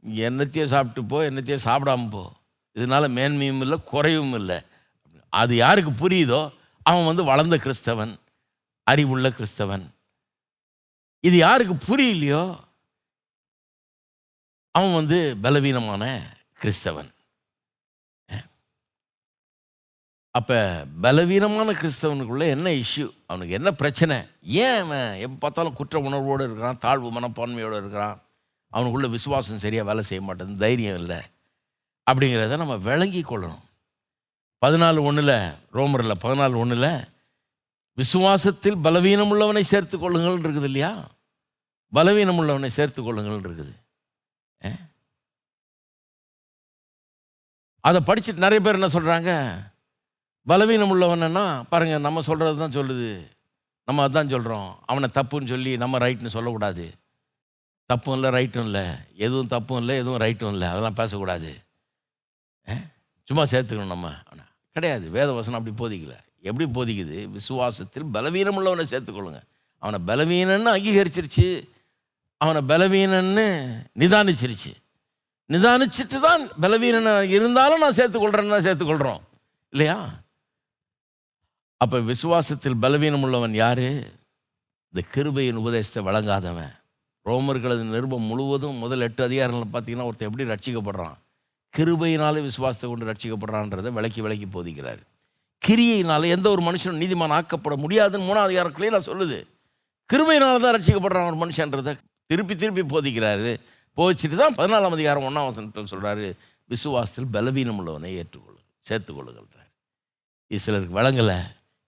[0.06, 2.34] என்னத்தையோ சாப்பிட்டு போ என்னத்தையோ சாப்பிடாம போ.
[2.74, 4.60] இதனால் மேன்மையும் இல்லை குறைவும் இல்லை.
[5.30, 8.14] அது யாருக்கு புரியுதோ அவன் வந்து வளர்ந்த கிறிஸ்தவன்
[8.84, 9.86] அறிவுள்ள கிறிஸ்தவன்.
[11.20, 12.60] இது யாருக்கு புரியலையோ
[14.72, 16.04] அவன் வந்து பலவீனமான
[16.62, 17.12] கிறிஸ்தவன்.
[20.36, 20.58] அப்போ
[21.04, 24.18] பலவீனமான கிறிஸ்தவனுக்குள்ளே என்ன இஷ்யூ அவனுக்கு என்ன பிரச்சனை?
[24.64, 28.16] ஏன் அவன் எப்போ பார்த்தாலும் குற்ற உணர்வோடு இருக்கிறான் தாழ்வு மனப்பான்மையோடு இருக்கிறான்?
[28.72, 31.20] அவனுக்குள்ளே விசுவாசம் சரியாக வேலை செய்ய மாட்டேங்குது தைரியம் இல்லை.
[32.08, 33.66] அப்படிங்கிறத நம்ம விளங்கி கொள்ளணும்.
[34.62, 35.36] பதினாலு ஒன்றில்
[35.78, 36.92] ரோமரில் பதினாலு ஒன்றில்
[37.98, 40.92] விசுவாசத்தில் பலவீனம் உள்ளவனை சேர்த்து கொள்ளுங்கள் இருக்குது இல்லையா?
[41.94, 43.74] பலவீனம் உள்ளவனை சேர்த்து கொள்ளுங்கள் இருக்குது
[47.84, 49.32] அதை படிச்சுட்டு நிறைய பேர் என்ன சொல்கிறாங்க
[50.48, 53.12] பலவீனம் உள்ளவனா பாருங்க நம்ம சொல்கிறது தான் சொல்லுது.
[53.86, 56.86] நம்ம அதான் சொல்கிறோம் அவனை தப்புன்னு சொல்லி நம்ம ரைட்னு சொல்லக்கூடாது.
[57.86, 58.86] தப்பும் இல்லை ரைட்டும் இல்லை.
[59.16, 60.68] எதுவும் தப்பும் இல்லை எதுவும் ரைட்டும் இல்லை.
[60.68, 61.52] அதெல்லாம் பேசக்கூடாது.
[63.28, 64.08] சும்மா சேர்த்துக்கணும் நம்ம.
[64.30, 65.10] ஆனால் கிடையாது.
[65.10, 66.16] வேத வசனம் அப்படி போதிக்கல.
[66.42, 67.18] எப்படி போதிக்குது?
[67.38, 69.42] விசுவாசத்தில் பலவீனம் உள்ளவனை சேர்த்துக்கொள்ளுங்க.
[69.78, 71.70] அவனை பலவீனன்னு அங்கீகரிச்சிருச்சு.
[72.38, 73.46] அவனை பலவீனன்னு
[74.00, 74.74] நிதானிச்சிருச்சு.
[75.50, 79.22] நிதானிச்சிட்டு தான் பலவீனன் இருந்தாலும் நான் சேர்த்துக்கொள்கிறேன்னு தான் சேர்த்துக்கொள்கிறோம்
[79.74, 79.98] இல்லையா?
[81.84, 83.88] அப்போ விசுவாசத்தில் பலவீனம் உள்ளவன் யார்?
[84.92, 86.74] இந்த கிருபையின் உபதேசத்தை வழங்காதவன்.
[87.26, 91.16] ரோமர்களது நிருபம் முழுவதும் முதல் எட்டு அதிகாரங்களில் பார்த்தீங்கன்னா ஒருத்தர் எப்படி ரட்சிக்கப்படுறான்?
[91.74, 95.02] கிருபையினாலே விசுவாசத்தை கொண்டு ரட்சிக்கப்படுறான்றதை விளக்கி விளக்கி போதிக்கிறார்.
[95.62, 99.40] கிரியினால் எந்த ஒரு மனுஷனும் நீதிமான் ஆக்கப்பட முடியாதுன்னு மூணாவது அதிகாரத்திலே நான் சொல்லுது.
[100.10, 101.94] கிருபையினால தான் ரட்சிக்கப்படுறான் ஒரு மனுஷன்றதை
[102.30, 103.54] திருப்பி திருப்பி போதிக்கிறாரு.
[103.98, 106.28] போதிச்சுட்டு தான் பதினாலாம் அதிகாரம் ஒன்றாம் வசனத்தில் சொல்கிறாரு
[106.70, 109.70] விசுவாசத்தில் பலவீனம் உள்ளவனை ஏற்றுக்கொள்ளு சேர்த்துக்கொள்ளுகின்றார்
[110.52, 111.40] இது சிலருக்கு வழங்கலை.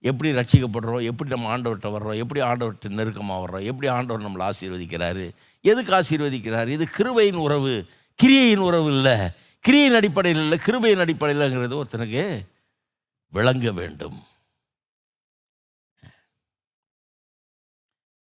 [0.08, 1.04] எப்படி ரட்சிக்கப்படுறோம்?
[1.10, 2.18] எப்படி நம்ம ஆண்டவர்கிட்ட வர்றோம்?
[2.22, 5.24] எப்படி ஆண்டவர்கிட்ட நெருக்கமாக வர்றோம் எப்படி ஆண்டவர் நம்மளை ஆசீர்வதிக்கிறாரு?
[5.70, 6.70] எதுக்கு ஆசீர்வதிக்கிறார்?
[6.76, 7.74] இது கிருபையின் உறவு
[8.18, 9.16] கிரியையின் உறவு இல்லை.
[9.64, 10.58] கிரியின் அடிப்படையில் இல்லை.
[10.66, 12.24] கிருபையின் அடிப்படையில்ங்கிறது ஒருத்தனுக்கு
[13.36, 14.18] விளங்க வேண்டும்.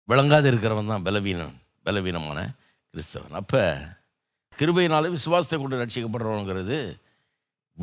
[0.09, 1.55] விளங்காது இருக்கிறவன் தான் பலவீனம்
[1.87, 2.39] பலவீனமான
[2.93, 3.35] கிறிஸ்தவன்.
[3.41, 3.63] அப்போ
[4.53, 6.77] கிருபையினாலே விசுவாசத்தை கொண்டு ரட்சிக்கப்படுறோங்கிறது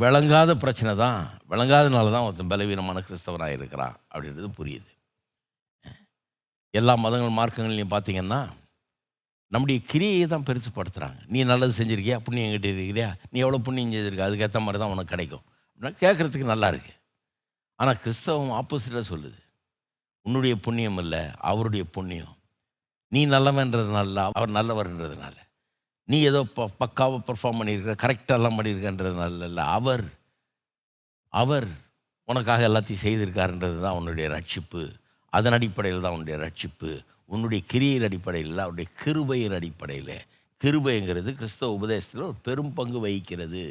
[0.02, 1.20] விளங்காத பிரச்சனை தான்.
[1.52, 4.90] விளங்காதனால தான் ஒருத்தன் பலவீனமான கிறிஸ்தவனாக இருக்கிறான் அப்படின்றது புரியுது.
[6.78, 8.40] எல்லா மதங்கள் மார்க்கங்கள்லையும் பார்த்தீங்கன்னா
[9.52, 12.16] நம்முடைய கிரியையை தான் பெருசுப்படுத்துகிறாங்க நீ நல்லது செஞ்சுருக்கியா?
[12.26, 13.10] புண்ணியம் கிட்டே இருக்கிறியா?
[13.32, 14.28] நீ எவ்வளோ புண்ணியம் செஞ்சிருக்க?
[14.28, 15.44] அதுக்கேற்ற மாதிரி தான் உனக்கு கிடைக்கும்.
[15.70, 16.96] அப்படின்னா கேட்குறதுக்கு நல்லா இருக்குது
[17.80, 19.38] ஆனால் கிறிஸ்தவம் ஆப்போசிட்டாக சொல்லுது.
[20.26, 22.34] உன்னுடைய புண்ணியம் இல்லை அவருடைய புண்ணியம்.
[23.12, 25.36] நீ நல்லவன்றதுனால அவர் நல்லவர்ன்றதுனால.
[26.10, 30.04] நீ ஏதோ ப பக்காவாக பெர்ஃபார்ம் பண்ணியிருக்க கரெக்டெல்லாம் பண்ணியிருக்கன்றதுனால இல்லை அவர்
[31.32, 31.68] அவர்
[32.28, 34.82] உனக்காக எல்லாத்தையும் செய்திருக்காருன்றது தான் உன்னுடைய ரட்சிப்பு.
[35.32, 36.90] அதன் அடிப்படையில் தான் உன்னுடைய ரட்சிப்பு.
[37.32, 40.16] உன்னுடைய கிரியின் அடிப்படையில் இல்லை, அவருடைய கிருபையின் அடிப்படையில்.
[40.60, 43.64] கிருபைங்கிறது கிறிஸ்தவ உபதேசத்தில் ஒரு பெரும் பங்கு வகிக்கிறது.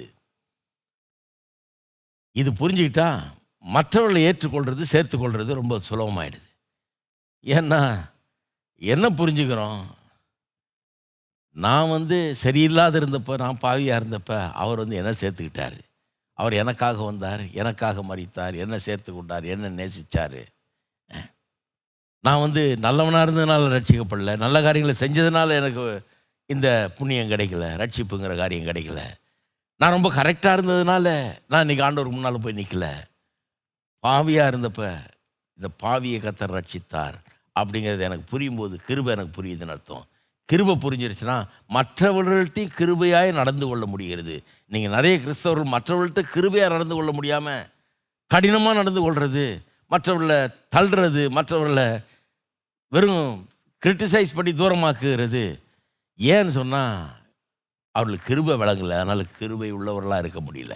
[2.42, 3.10] இது புரிஞ்சுக்கிட்டா
[3.76, 6.50] மற்றவர்களை ஏற்றுக்கொள்வது சேர்த்துக்கொள்வது ரொம்ப சுலபமாயிடுது.
[7.44, 7.82] ஏன்னா
[8.82, 9.82] என்ன புரிஞ்சுக்கிறோம்?
[11.66, 15.78] நான் வந்து சரியில்லாத இருந்தப்போ நான் பாவியாக இருந்தப்போ அவர் வந்து என்ன சேர்த்துக்கிட்டார்.
[16.34, 20.42] அவர் எனக்காக வந்தார் எனக்காக மறித்தார் என்ன சேர்த்து கொண்டார் என்ன நேசிச்சார்.
[22.24, 25.86] நான் வந்து நல்லவனாக இருந்ததுனால ரட்சிக்கப்படல நல்ல காரியங்களை செஞ்சதுனால எனக்கு
[26.50, 29.02] இந்த புண்ணியம் கிடைக்கல ரட்சிப்புங்கிற காரியம் கிடைக்கல.
[29.82, 31.08] நான் ரொம்ப கரெக்டாக இருந்ததுனால
[31.52, 32.88] நான் இன்னைக்கு ஆண்டவருக்கு முன்னால் போய் நிற்கல
[34.04, 34.84] பாவியாக இருந்தப்ப
[35.60, 37.18] இந்த பாவியை கத்தர் ரட்சித்தார்
[37.60, 40.06] அப்படிங்கிறது எனக்கு புரியும் போது கிருபை எனக்கு புரியுதுன்னு அர்த்தம்.
[40.50, 41.38] கிருபை புரிஞ்சிருச்சுன்னா
[41.76, 44.36] மற்றவர்கள்ட்டையும் கிருபையாய் நடந்து கொள்ள முடிகிறது.
[44.66, 47.66] நீங்கள் நிறைய கிறிஸ்தவர்கள் மற்றவர்கள்ட்ட கிருபையாக நடந்து கொள்ள முடியாமல்
[48.32, 49.46] கடினமாக நடந்து கொள்வது
[49.92, 50.40] மற்றவர்களை
[50.76, 51.88] தள்ளுறது மற்றவர்களை
[52.88, 53.50] வெறும்
[53.86, 55.44] கிரிட்டிசைஸ் பண்ணி தூரமாக்குகிறது.
[56.20, 56.98] ஏன்னு சொன்னால்
[57.92, 58.96] அவர்களுக்கு கிருபை வழங்கலை.
[59.00, 60.76] அதனால் கிருபை உள்ளவர்களாக இருக்க முடியல.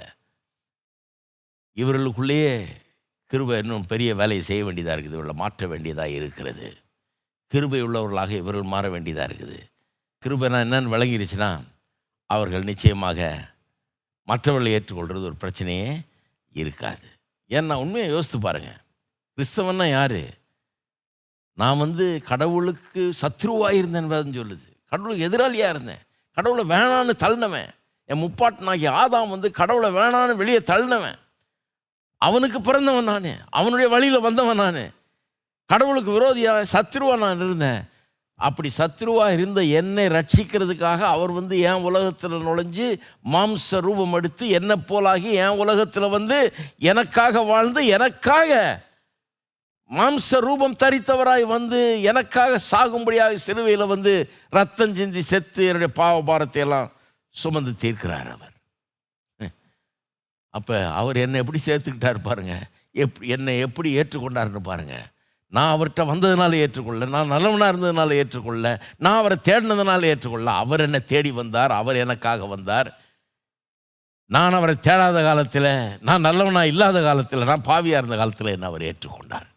[1.81, 2.53] இவர்களுக்குள்ளேயே
[3.31, 5.17] கிருபை இன்னும் பெரிய வேலையை செய்ய வேண்டியதாக இருக்குது.
[5.19, 6.67] இவர்களை மாற்ற வேண்டியதாக இருக்கிறது.
[7.51, 9.59] கிருபை உள்ளவர்களாக இவர்கள் மாற வேண்டியதாக இருக்குது.
[10.25, 11.59] கிருபைனா என்னன்னு விளங்கிருச்சுன்னா
[12.25, 13.49] அவர்கள் நிச்சயமாக
[14.23, 16.01] மற்றவர்களை ஏற்றுக்கொள்கிறது ஒரு பிரச்சனையே
[16.53, 17.07] இருக்காது.
[17.49, 18.77] ஏன்னா உண்மையை யோசித்து பாருங்கள்
[19.37, 20.21] கிறிஸ்தவன்னா யார்?
[21.53, 24.67] நான் வந்து கடவுளுக்கு சத்ருவாக இருந்தேன் சொல்லுது.
[24.89, 26.01] கடவுளுக்கு எதிராளியாக இருந்தேன்.
[26.31, 27.69] கடவுளை வேணான்னு தள்ளினவன்.
[28.05, 31.15] என் முப்பாட்டனாகி ஆதாம் வந்து கடவுளை வேணான்னு வெளியே தள்ளினவன்.
[32.17, 33.47] அவனுக்கு பிறந்தவன் நான்.
[33.49, 34.99] அவனுடைய வழியில் வந்தவன் நான்.
[35.71, 37.81] கடவுளுக்கு விரோதியாக சத்ருவாக நான் இருந்தேன்.
[38.39, 42.87] அப்படி சத்ருவாக இருந்த என்னை ரட்சிக்கிறதுக்காக அவர் வந்து என் உலகத்தில் நுழைஞ்சு
[43.33, 46.37] மாம்ச ரூபம் எடுத்து என்னை போலாகி என் உலகத்தில் வந்து
[46.91, 48.57] எனக்காக வாழ்ந்து எனக்காக
[49.97, 54.13] மாம்ச ரூபம் தரித்தவராய் வந்து எனக்காக சாகும்படியாக சிலுவையில் வந்து
[54.57, 56.91] ரத்தம் சிந்தி செத்து என்னுடைய பாவ பாரத்தை எல்லாம்
[57.35, 58.55] சுமந்து தீர்க்கிறார் அவர்.
[60.53, 62.55] அப்போ அவர் என்னை எப்படி சேர்த்துக்கிட்டார் பாருங்க.
[63.03, 65.07] எப் என்னை எப்படி ஏற்றுக்கொண்டாருன்னு பாருங்கள்
[65.51, 68.65] நான் அவர்கிட்ட வந்ததுனால ஏற்றுக்கொள்ள நான் நல்லவனாக இருந்ததுனால ஏற்றுக்கொள்ள
[68.97, 71.71] நான் அவரை தேடினதுனால ஏற்றுக்கொள்ள அவர் என்னை தேடி வந்தார்.
[71.71, 72.89] அவர் எனக்காக வந்தார்.
[74.25, 75.71] நான் அவரை தேடாத காலத்தில்
[76.01, 79.47] நான் நல்லவனாக இல்லாத காலத்தில் நான் பாவியாக இருந்த காலத்தில் என்ன அவர் ஏற்றுக்கொண்டார்.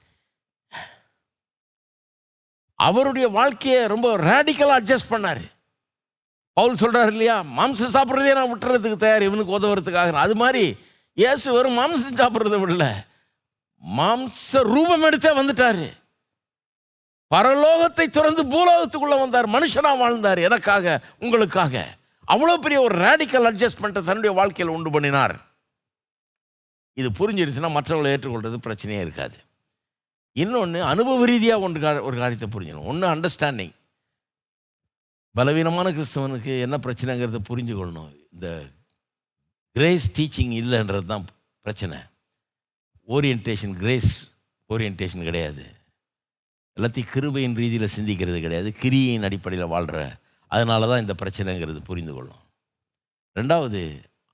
[2.79, 5.45] அவருடைய வாழ்க்கையை ரொம்ப ரேடிக்கலாக அட்ஜஸ்ட் பண்ணார்.
[6.57, 7.37] பவுல் சொல்கிறார் இல்லையா?
[7.59, 10.13] மாம்சம் சாப்பிட்றதே நான் விட்டுறதுக்கு தயார் இவனுக்கு உதவுறதுக்காக.
[10.27, 10.65] அது மாதிரி
[11.15, 12.87] இயேசு வெறும் மாம்சம் சாப்பிட்றத விடல.
[13.97, 15.85] மாம்ச ரூபம் எடுத்தே வந்துட்டார்.
[17.35, 19.49] பரலோகத்தை திறந்து பூலோகத்துக்குள்ளே வந்தார்.
[19.49, 20.39] மனுஷனாக வாழ்ந்தார்.
[20.39, 21.97] எனக்காக உங்களுக்காக.
[22.29, 25.53] அவ்வளோ பெரிய ஒரு ரேடிக்கல் அட்ஜஸ்ட்மெண்ட்டை தன்னுடைய வாழ்க்கையில் உண்டு பண்ணினார்.
[26.95, 29.37] இது புரிஞ்சிருச்சுன்னா மற்றவங்களை ஏற்றுக்கொள்வது பிரச்சனையே இருக்காது.
[30.33, 32.87] இன்னொன்று அனுபவ ரீதியாக ஒன்று ஒரு காரியத்தை புரிஞ்சுக்கணும்.
[32.87, 33.75] ஒன்று அண்டர்ஸ்டாண்டிங்
[35.31, 38.13] பலவீனமான கிறிஸ்தவனுக்கு என்ன பிரச்சனைங்கிறத புரிஞ்சுக்கொள்ளணும்.
[38.33, 38.63] இந்த
[39.73, 41.25] கிரேஸ் டீச்சிங் இல்லைன்றது தான்
[41.61, 41.99] பிரச்சனை.
[43.09, 44.13] ஓரியன்டேஷன் கிரேஸ்
[44.71, 45.65] ஓரியன்டேஷன் கிடையாது.
[46.77, 48.69] எல்லாத்தையும் கிருபையின் ரீதியில் சிந்திக்கிறது கிடையாது.
[48.83, 49.99] கிரியின் அடிப்படையில் வாழ்கிற
[50.51, 52.43] அதனால தான் இந்த பிரச்சனைங்கிறது புரிந்து கொள்ளும்
[53.37, 53.81] ரெண்டாவது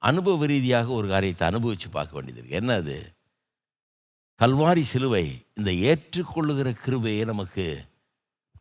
[0.08, 2.96] அனுபவ ரீதியாக ஒரு காரியத்தை அனுபவித்து பார்க்க வேண்டியது இருக்குது என்ன அது?
[4.40, 5.24] கல்வாரி சிலுவை
[5.58, 7.64] இந்த ஏற்றுக்கொள்ளுகிற கிருபையை நமக்கு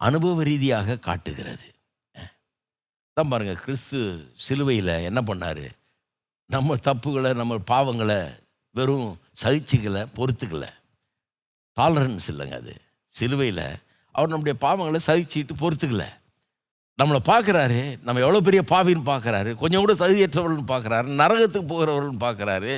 [0.07, 1.67] அனுபவ ரீதியாக காட்டுகிறது.
[3.17, 3.99] தான் பாருங்கள் கிறிஸ்து
[4.45, 5.65] சிலுவையில் என்ன பண்ணார்?
[6.49, 8.19] நம்ம தப்புகளை நம்ம பாவங்களை
[8.75, 9.09] வெறும்
[9.41, 10.69] சகிச்சுக்கலை பொறுத்துக்கலை.
[11.77, 12.73] டாலரன்ஸ் இல்லைங்க அது.
[13.13, 13.65] சிலுவையில்
[14.15, 16.05] அவர் நம்முடைய பாவங்களை சகிச்சுட்டு பொறுத்துக்கல.
[16.99, 22.73] நம்மளை பார்க்குறாரு நம்ம எவ்வளோ பெரிய பாவின்னு பார்க்குறாரு கொஞ்சம் கூட தகுதியற்றவர்கள்னு பார்க்குறாரு நரகத்துக்கு போகிறவர்கள்னு பார்க்குறாரு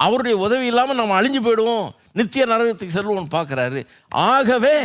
[0.00, 3.80] அவருடைய உதவி இல்லாமல் நம்ம அழிஞ்சு போயிடுவோம் நித்திய நரகத்துக்கு செல்வோம்னு பார்க்குறாரு.
[4.08, 4.76] ஆகவே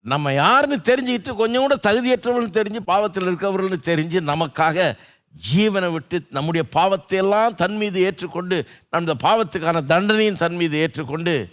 [0.00, 4.96] நம்ம யாருன்னு தெரிஞ்சுக்கிட்டு கொஞ்சம் கூட தகுதியற்றவர்கள் தெரிஞ்சு பாவத்தில் இருக்கவர்கள்னு தெரிஞ்சு நமக்காக
[5.34, 11.50] ஜீவனை விட்டு நம்முடைய பாவத்தை எல்லாம் தன் மீது ஏற்றுக்கொண்டு நம்ம பாவத்துக்கான தண்டனையும் தன் மீது ஏற்றுக்கொண்டு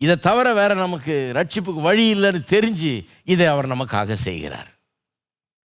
[0.00, 4.70] இதை தவிர வேற நமக்கு ரட்சிப்புக்கு வழி இல்லைன்னு தெரிஞ்சு இதை அவர் நமக்காக செய்கிறார்.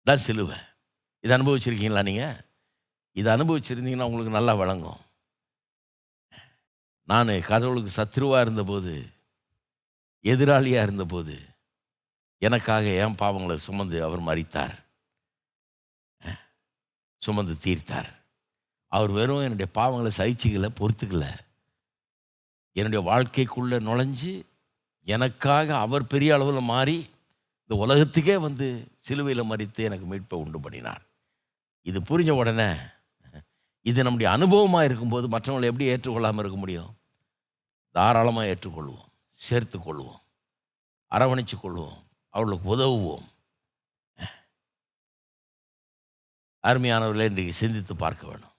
[0.06, 0.56] தான் சிலுவை.
[1.24, 2.36] இதை அனுபவிச்சிருக்கீங்களா நீங்கள்
[3.12, 5.00] இதை அனுபவிச்சிருந்தீங்கன்னா உங்களுக்கு நல்லா வழங்கும்
[7.04, 9.10] நான் கடவுளுக்கு சத்ருவாக இருந்தபோது
[10.24, 11.48] எதிராளியாக இருந்தபோது
[12.38, 14.85] எனக்காக என் பாவங்களை சுமந்து அவர் மறித்தார்
[17.22, 18.10] சுமந்து தீர்த்தார்.
[18.92, 21.26] அவர் வெறும் என்னுடைய பாவங்களை சகிச்சுக்கல பொறுத்துக்கல.
[22.76, 24.32] என்னுடைய வாழ்க்கைக்குள்ளே நுழைஞ்சு
[25.06, 26.96] எனக்காக அவர் பெரிய அளவில் மாறி
[27.62, 28.66] இந்த உலகத்துக்கே வந்து
[28.98, 31.02] சிலுவையில் மறித்து எனக்கு மீட்பை உண்டு பண்ணினார்.
[31.86, 32.70] இது புரிஞ்ச உடனே
[33.86, 36.90] இது நம்முடைய அனுபவமாக இருக்கும்போது மற்றவங்களை எப்படி ஏற்றுக்கொள்ளாமல் இருக்க முடியும்?
[37.94, 39.06] தாராளமாக ஏற்றுக்கொள்வோம்
[39.38, 40.20] சேர்த்து கொள்வோம்
[41.12, 41.98] அரவணைச்சு கொள்வோம்
[42.34, 43.26] அவர்களுக்கு உதவுவோம்.
[46.66, 48.54] அருமையானவர்களே இன்றைக்கு சிந்தித்து பார்க்க வேணும்.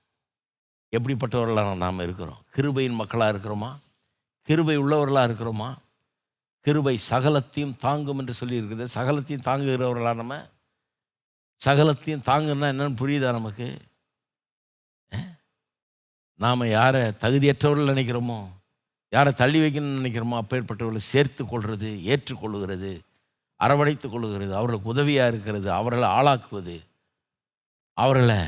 [0.91, 2.43] எப்படிப்பட்டவர்களாக நாம் இருக்கிறோம்?
[2.55, 3.79] கிருபையின் மக்களாக இருக்கிறோமா?
[4.41, 5.75] கிருபை உள்ளவர்களாக இருக்கிறோமா?
[6.59, 8.87] கிருபை சகலத்தையும் தாங்கும் என்று சொல்லியிருக்குது.
[8.95, 10.47] சகலத்தையும் தாங்குகிறவர்களா நம்ம?
[11.65, 13.81] சகலத்தையும் தாங்குன்னா என்னன்னு புரியுதா நமக்கு?
[16.33, 18.47] நாம் யாரை தகுதியற்றவர்கள் நினைக்கிறோமோ
[19.09, 22.99] யாரை தள்ளி வைக்கணும்னு நினைக்கிறோமோ அப்பேற்பட்டவர்களை சேர்த்து கொள்வது ஏற்றுக்கொள்கிறது
[23.55, 26.86] அரவணைத்து கொள்கிறது அவர்களுக்கு உதவியாக இருக்கிறது அவர்களை ஆளாக்குவது
[27.97, 28.41] அவர்களை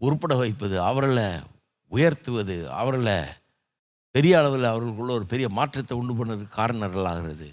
[0.00, 1.28] உருப்பட வைப்பது அவர்களை
[1.86, 3.18] உயர்த்துவது அவர்களை
[4.10, 7.48] பெரிய அளவில் அவர்களுக்குள்ள ஒரு பெரிய மாற்றத்தை உண்டு பண்ணுறதுக்கு காரணர்களாகிறது.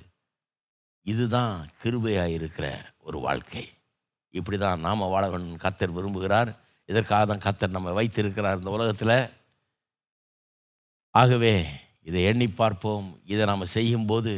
[1.01, 3.65] இதுதான் கிருபையாக இருக்கிற ஒரு வாழ்க்கை.
[4.29, 5.57] இப்படி தான் நாம் வாழ வேண்டும்.
[5.57, 6.51] கத்தர் விரும்புகிறார்.
[6.85, 9.17] இதற்காக தான் கத்தர் நம்ம வைத்திருக்கிறார் இந்த உலகத்தில்.
[11.15, 11.55] ஆகவே
[12.01, 13.07] இதை எண்ணி பார்ப்போம்.
[13.25, 14.33] இதை நாம் செய்யும்போது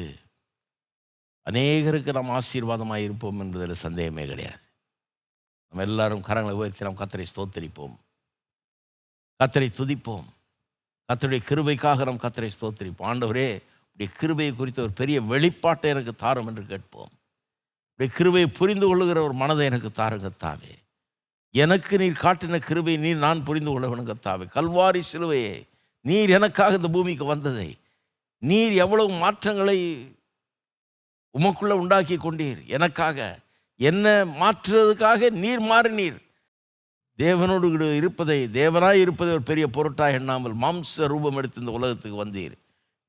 [1.45, 4.66] அநேகருக்கு நாம் ஆசீர்வாதமாக இருப்போம் என்பதில் சந்தேகமே கிடையாது.
[5.69, 7.95] நம்ம எல்லாரும் கரங்களை உயர்த்தி நாம் கத்தரை ஸ்தோத்தரிப்போம்.
[9.39, 10.27] கத்தரை துதிப்போம்.
[11.09, 13.09] கத்தருடைய கிருபைக்காக நாம் கத்தரை ஸ்தோத்தரிப்போம்.
[13.11, 13.61] ஆண்டவரே
[13.93, 17.11] உடைய கிருபையை குறித்த ஒரு பெரிய வெளிப்பாட்டை எனக்கு தாரும் என்று கேட்போம்.
[17.95, 20.73] உடைய கிருபையை புரிந்து கொள்ளுகிற ஒரு மனதை எனக்கு தாருங்க தாவே
[21.51, 25.67] எனக்கு நீர் காட்டின கிருபை நீர் நான் புரிந்து கொள்ள வேணுங்க தாவே கல்வாரி சிலுவையே
[26.01, 27.77] நீர் எனக்காக இந்த பூமிக்கு வந்ததை.
[28.37, 29.79] நீர் எவ்வளவு மாற்றங்களை
[31.37, 32.65] உமக்குள்ளே உண்டாக்கி கொண்டீர்.
[32.65, 33.39] எனக்காக
[33.79, 36.17] என்ன மாற்றுறதுக்காக நீர் மாறினீர்
[37.19, 42.55] தேவனோடு இருப்பதை தேவனாய் இருப்பதை ஒரு பெரிய பொருட்டாக எண்ணாமல் மாம்ச ரூபம் எடுத்து இந்த உலகத்துக்கு வந்தீர்.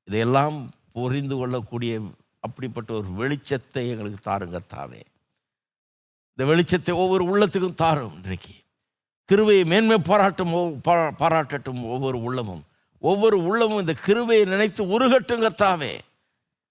[0.07, 0.57] இதையெல்லாம்
[0.93, 1.93] புரிந்து கொள்ளக்கூடிய
[2.39, 5.01] அப்படிப்பட்ட ஒரு வெளிச்சத்தை எங்களுக்கு தாருங்க தாவே.
[6.31, 8.55] இந்த வெளிச்சத்தை ஒவ்வொரு உள்ளத்துக்கும் தாரும் இன்றைக்கு.
[9.29, 10.53] கிருவையை மேன்மை பாராட்டும்
[11.21, 12.63] பாராட்டட்டும் ஒவ்வொரு உள்ளமும்.
[12.97, 15.93] ஒவ்வொரு உள்ளமும் இந்த கிருவையை நினைத்து உருகட்டுங்க தாவே.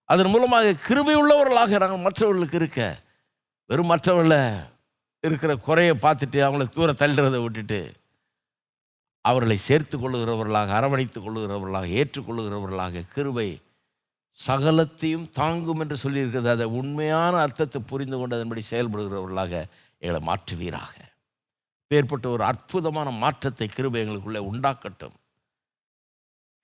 [0.05, 2.81] அதன் மூலமாக கிருவை உள்ளவர்களாக நாங்கள் மற்றவர்களுக்கு இருக்க
[3.71, 4.43] வெறும் மற்றவர்களை
[5.21, 7.93] இருக்கிற குறையை பார்த்துட்டு அவங்கள தூர தள்ளுறதை விட்டுட்டு
[9.21, 13.61] அவர்களை சேர்த்து கொள்ளுகிறவர்களாக அரவணைத்து கொள்ளுகிறவர்களாக ஏற்றுக்கொள்ளுகிறவர்களாக கிருபை
[14.47, 16.51] சகலத்தையும் தாங்கும் என்று சொல்லியிருக்கிறது.
[16.51, 19.65] அதை உண்மையான அர்த்தத்தை புரிந்து கொண்டு அதன்படி செயல்படுகிறவர்களாக
[19.99, 20.95] எங்களை மாற்றுவீராக.
[21.89, 25.17] ஏற்பட்ட ஒரு அற்புதமான மாற்றத்தை கிருபை எங்களுக்குள்ளே உண்டாக்கட்டும்.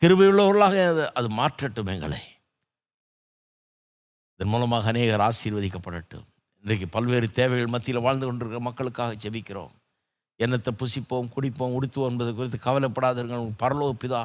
[0.03, 2.23] கிருபையுள்ளவர்களாக அது அது மாற்றட்டும் எங்களை.
[4.35, 6.29] இதன் மூலமாக அநேகர் ஆசீர்வதிக்கப்படட்டும்.
[6.65, 9.73] இன்றைக்கு பல்வேறு தேவைகள் மத்தியில் வாழ்ந்து கொண்டிருக்கிற மக்களுக்காக ஜெபிக்கிறோம்.
[10.41, 13.41] எண்ணத்தை புசிப்போம் குடிப்போம் உடுத்துவோம் என்பது குறித்து கவலைப்படாதீர்கள்.
[13.41, 14.21] உங்களுக்கு பரலோக பிதா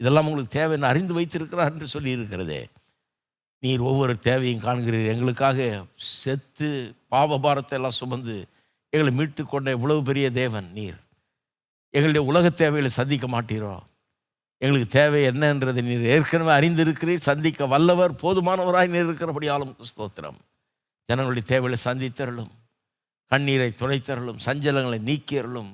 [0.00, 2.60] இதெல்லாம் உங்களுக்கு தேவைன்னு அறிந்து வைத்திருக்கிறார் என்று சொல்லி இருக்கிறதே
[3.62, 5.10] நீர் ஒவ்வொரு தேவையும் காண்கிறீர்.
[5.12, 5.66] எங்களுக்காக
[5.96, 6.68] செத்து
[7.10, 8.36] பாவபாரத்தை எல்லாம் சுமந்து
[8.92, 10.98] எங்களை மீட்டு கொண்ட இவ்வளவு பெரிய தேவன் நீர்.
[11.94, 13.74] எங்களுடைய உலக தேவைகளை சந்திக்க மாட்டீரோ?
[14.62, 17.28] எங்களுக்கு தேவை என்னன்றதை நீர் ஏற்கனவே அறிந்திருக்கிறீர்.
[17.30, 20.40] சந்திக்க வல்லவர் போதுமானவராய் நீர் இருக்கிறபடியாலும் ஸ்தோத்திரம்.
[21.12, 22.52] ஜனங்களுடைய தேவைகளை சந்தித்தருளும்.
[23.26, 25.72] கண்ணீரை துடைத்தருளும் சஞ்சலங்களை நீக்கியருளும்.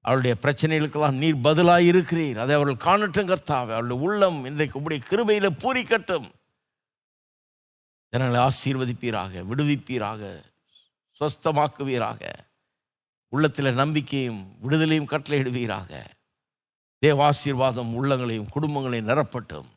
[0.00, 2.38] அவருடைய பிரச்சனைகளுக்கெல்லாம் நீர் பதிலாக இருக்கிறீர்.
[2.38, 3.72] அதை அவர்கள் காணட்டும் கர்த்தாவே.
[3.76, 6.30] அவருடைய உள்ளம் இன்றைக்கு உடைய கிருபையில் பூரிக்கட்டும்.
[8.10, 10.42] ஜனங்களை ஆசீர்வதிப்பீராக விடுவிப்பீராக
[11.18, 12.32] சுவஸ்தமாக்குவீராக
[13.28, 15.90] உள்ளத்தில் நம்பிக்கையும் விடுதலையும் கட்டளையிடுவீராக.
[17.02, 19.68] தேவாசீர்வாதம் உள்ளங்களையும் குடும்பங்களையும் நிரப்பட்டும்.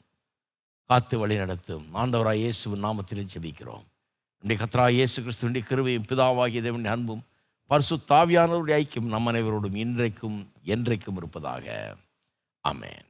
[0.86, 1.86] காத்து வழி நடத்தும்.
[1.96, 3.90] ஆண்டவராய் இயேசுவின் நாமத்திலும் செபிக்கிறோம்
[4.44, 7.24] நம்முடைய கத்ரா இயேசு கிறிஸ்துவின் கிருவையும் பிதாவாகிய தேவனுடைய அன்பும்
[7.68, 11.96] பரிசு தாவியானவருடைய ஐக்கியம் நம் அனைவரோடும் இன்றைக்கும் என்றைக்கும் இருப்பதாக.
[12.60, 13.06] ஆமென்.